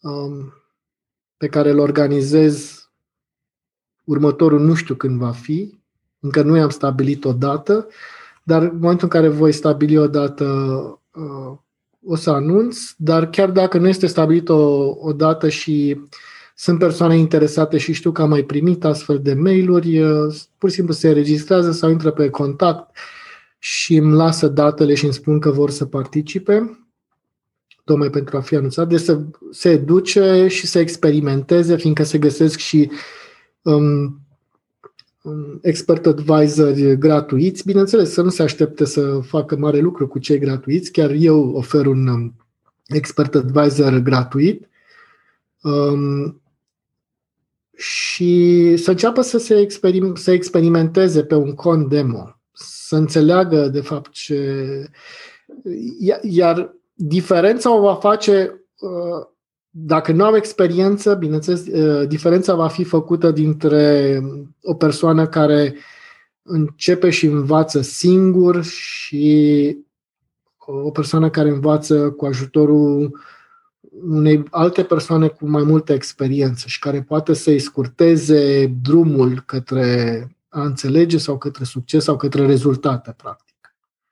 um, 0.00 0.52
pe 1.36 1.46
care 1.46 1.70
îl 1.70 1.78
organizez 1.78 2.84
Următorul 4.04 4.60
nu 4.60 4.74
știu 4.74 4.94
când 4.94 5.18
va 5.18 5.32
fi, 5.32 5.83
încă 6.24 6.42
nu 6.42 6.56
i-am 6.56 6.68
stabilit 6.68 7.24
o 7.24 7.32
dată, 7.32 7.86
dar 8.42 8.62
în 8.62 8.78
momentul 8.80 9.08
în 9.12 9.20
care 9.20 9.28
voi 9.28 9.52
stabili 9.52 9.98
o 9.98 10.06
dată 10.06 10.44
uh, 11.14 11.58
o 12.06 12.16
să 12.16 12.30
anunț, 12.30 12.78
dar 12.96 13.30
chiar 13.30 13.50
dacă 13.50 13.78
nu 13.78 13.88
este 13.88 14.06
stabilit 14.06 14.48
o, 14.48 14.94
o 14.98 15.12
dată 15.12 15.48
și 15.48 16.00
sunt 16.54 16.78
persoane 16.78 17.16
interesate 17.16 17.78
și 17.78 17.92
știu 17.92 18.12
că 18.12 18.22
am 18.22 18.28
mai 18.28 18.42
primit 18.42 18.84
astfel 18.84 19.20
de 19.22 19.34
mail-uri, 19.34 20.00
uh, 20.02 20.34
pur 20.58 20.68
și 20.68 20.74
simplu 20.74 20.94
se 20.94 21.12
registrează 21.12 21.72
sau 21.72 21.90
intră 21.90 22.10
pe 22.10 22.30
contact 22.30 22.96
și 23.58 23.96
îmi 23.96 24.12
lasă 24.12 24.48
datele 24.48 24.94
și 24.94 25.04
îmi 25.04 25.12
spun 25.12 25.38
că 25.38 25.50
vor 25.50 25.70
să 25.70 25.84
participe, 25.84 26.86
tocmai 27.84 28.10
pentru 28.10 28.36
a 28.36 28.40
fi 28.40 28.56
anunțat. 28.56 28.88
Deci 28.88 29.00
să 29.00 29.20
se 29.50 29.70
educe 29.70 30.46
și 30.48 30.66
să 30.66 30.78
experimenteze, 30.78 31.76
fiindcă 31.76 32.02
se 32.02 32.18
găsesc 32.18 32.58
și 32.58 32.90
um, 33.62 33.74
um, 33.74 34.23
expert 35.60 36.06
advisor 36.06 36.72
gratuiți. 36.98 37.64
Bineînțeles, 37.64 38.12
să 38.12 38.22
nu 38.22 38.28
se 38.28 38.42
aștepte 38.42 38.84
să 38.84 39.20
facă 39.22 39.56
mare 39.56 39.78
lucru 39.78 40.08
cu 40.08 40.18
cei 40.18 40.38
gratuiți. 40.38 40.92
Chiar 40.92 41.10
eu 41.10 41.50
ofer 41.50 41.86
un 41.86 42.06
um, 42.06 42.34
expert 42.86 43.34
advisor 43.34 43.98
gratuit. 43.98 44.68
Um, 45.62 46.40
și 47.76 48.74
să 48.76 48.90
înceapă 48.90 49.20
să 49.20 49.38
se 49.38 49.66
experim- 49.66 50.14
să 50.14 50.30
experimenteze 50.30 51.24
pe 51.24 51.34
un 51.34 51.54
cont 51.54 51.88
demo, 51.88 52.38
să 52.52 52.96
înțeleagă 52.96 53.68
de 53.68 53.80
fapt 53.80 54.10
ce. 54.10 54.90
Iar 56.22 56.74
diferența 56.94 57.76
o 57.76 57.80
va 57.80 57.94
face 57.94 58.64
uh, 58.78 59.26
dacă 59.76 60.12
nu 60.12 60.24
au 60.24 60.36
experiență, 60.36 61.14
bineînțeles, 61.14 61.66
uh, 61.66 62.08
diferența 62.08 62.54
va 62.54 62.68
fi 62.68 62.84
făcută 62.84 63.30
dintre 63.30 64.20
o 64.62 64.74
persoană 64.74 65.26
care 65.26 65.74
începe 66.42 67.10
și 67.10 67.26
învață 67.26 67.80
singur 67.80 68.62
și 68.62 69.76
o 70.56 70.90
persoană 70.90 71.30
care 71.30 71.48
învață 71.48 72.10
cu 72.10 72.24
ajutorul 72.24 73.20
unei 74.02 74.42
alte 74.50 74.82
persoane 74.82 75.28
cu 75.28 75.48
mai 75.48 75.62
multă 75.62 75.92
experiență 75.92 76.64
și 76.68 76.78
care 76.78 77.02
poate 77.02 77.32
să-i 77.32 77.58
scurteze 77.58 78.66
drumul 78.66 79.42
către 79.46 80.28
a 80.48 80.62
înțelege 80.62 81.18
sau 81.18 81.38
către 81.38 81.64
succes 81.64 82.04
sau 82.04 82.16
către 82.16 82.46
rezultate, 82.46 83.14
practic. 83.16 83.53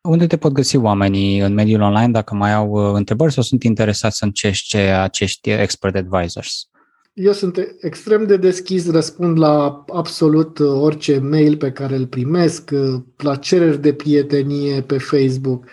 Unde 0.08 0.26
te 0.26 0.36
pot 0.36 0.52
găsi 0.52 0.76
oamenii 0.76 1.38
în 1.38 1.54
mediul 1.54 1.80
online 1.80 2.10
dacă 2.10 2.34
mai 2.34 2.52
au 2.52 2.70
uh, 2.70 2.90
întrebări 2.94 3.32
sau 3.32 3.42
sunt 3.42 3.62
interesați 3.62 4.16
să 4.16 4.24
încerce 4.24 4.78
acești 4.78 5.50
expert 5.50 5.94
advisors? 5.94 6.68
Eu 7.12 7.32
sunt 7.32 7.76
extrem 7.80 8.26
de 8.26 8.36
deschis, 8.36 8.90
răspund 8.90 9.38
la 9.38 9.84
absolut 9.92 10.58
uh, 10.58 10.68
orice 10.68 11.18
mail 11.18 11.56
pe 11.56 11.72
care 11.72 11.96
îl 11.96 12.06
primesc, 12.06 12.70
uh, 12.72 13.00
la 13.16 13.36
cereri 13.36 13.80
de 13.80 13.92
prietenie 13.92 14.82
pe 14.82 14.98
Facebook. 14.98 15.64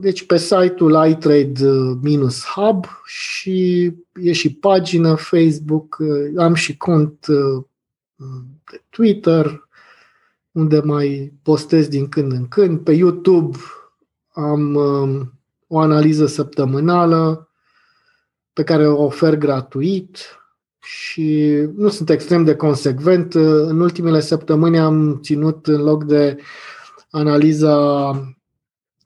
Deci 0.00 0.26
pe 0.26 0.36
site-ul 0.36 1.06
iTrade-Hub 1.08 2.84
și 3.04 3.92
e 4.14 4.32
și 4.32 4.54
pagină 4.54 5.14
Facebook, 5.14 5.96
am 6.36 6.54
și 6.54 6.76
cont 6.76 7.26
de 8.70 8.80
Twitter, 8.90 9.63
unde 10.54 10.80
mai 10.84 11.32
postez 11.42 11.88
din 11.88 12.08
când 12.08 12.32
în 12.32 12.48
când. 12.48 12.80
Pe 12.80 12.92
YouTube 12.92 13.58
am 14.32 14.74
um, 14.74 15.32
o 15.66 15.78
analiză 15.78 16.26
săptămânală 16.26 17.48
pe 18.52 18.62
care 18.62 18.88
o 18.88 19.02
ofer 19.02 19.36
gratuit 19.36 20.18
și 20.78 21.58
nu 21.76 21.88
sunt 21.88 22.10
extrem 22.10 22.44
de 22.44 22.54
consecvent. 22.54 23.34
În 23.34 23.80
ultimele 23.80 24.20
săptămâni 24.20 24.78
am 24.78 25.18
ținut 25.22 25.66
în 25.66 25.82
loc 25.82 26.04
de 26.04 26.36
analiza 27.10 28.10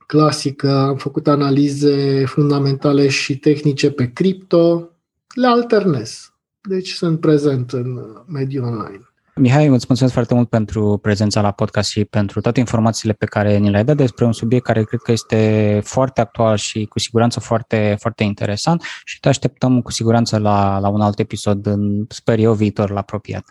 clasică, 0.06 0.70
am 0.70 0.96
făcut 0.96 1.28
analize 1.28 2.24
fundamentale 2.24 3.08
și 3.08 3.38
tehnice 3.38 3.90
pe 3.90 4.12
cripto, 4.12 4.90
le 5.34 5.46
alternez. 5.46 6.32
Deci 6.60 6.92
sunt 6.92 7.20
prezent 7.20 7.72
în 7.72 8.00
mediul 8.26 8.64
online. 8.64 9.07
Mihai, 9.38 9.66
îți 9.66 9.84
mulțumesc 9.88 10.14
foarte 10.14 10.34
mult 10.34 10.48
pentru 10.48 10.98
prezența 11.02 11.40
la 11.40 11.50
podcast 11.50 11.90
și 11.90 12.04
pentru 12.04 12.40
toate 12.40 12.60
informațiile 12.60 13.12
pe 13.12 13.26
care 13.26 13.58
ni 13.58 13.70
le-ai 13.70 13.84
dat 13.84 13.96
despre 13.96 14.24
un 14.24 14.32
subiect 14.32 14.64
care 14.64 14.84
cred 14.84 15.00
că 15.00 15.12
este 15.12 15.80
foarte 15.84 16.20
actual 16.20 16.56
și 16.56 16.84
cu 16.84 16.98
siguranță 16.98 17.40
foarte, 17.40 17.96
foarte 18.00 18.24
interesant 18.24 18.82
și 19.04 19.20
te 19.20 19.28
așteptăm 19.28 19.80
cu 19.80 19.90
siguranță 19.90 20.38
la, 20.38 20.78
la 20.78 20.88
un 20.88 21.00
alt 21.00 21.18
episod 21.18 21.66
în, 21.66 22.04
sper 22.08 22.38
eu, 22.38 22.52
viitorul 22.52 22.96
apropiat. 22.96 23.44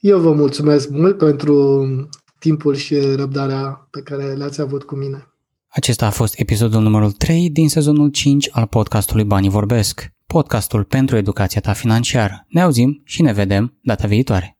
Eu 0.00 0.18
vă 0.18 0.32
mulțumesc 0.32 0.90
mult 0.90 1.18
pentru 1.18 1.86
timpul 2.38 2.74
și 2.74 2.98
răbdarea 3.16 3.88
pe 3.90 4.00
care 4.00 4.24
le-ați 4.24 4.60
avut 4.60 4.82
cu 4.82 4.94
mine. 4.94 5.26
Acesta 5.68 6.06
a 6.06 6.10
fost 6.10 6.38
episodul 6.38 6.82
numărul 6.82 7.12
3 7.12 7.50
din 7.50 7.68
sezonul 7.68 8.08
5 8.08 8.48
al 8.52 8.66
podcastului 8.66 9.24
Banii 9.24 9.50
Vorbesc, 9.50 10.12
podcastul 10.26 10.84
pentru 10.84 11.16
educația 11.16 11.60
ta 11.60 11.72
financiară. 11.72 12.46
Ne 12.48 12.60
auzim 12.60 13.02
și 13.04 13.22
ne 13.22 13.32
vedem 13.32 13.78
data 13.82 14.06
viitoare. 14.06 14.56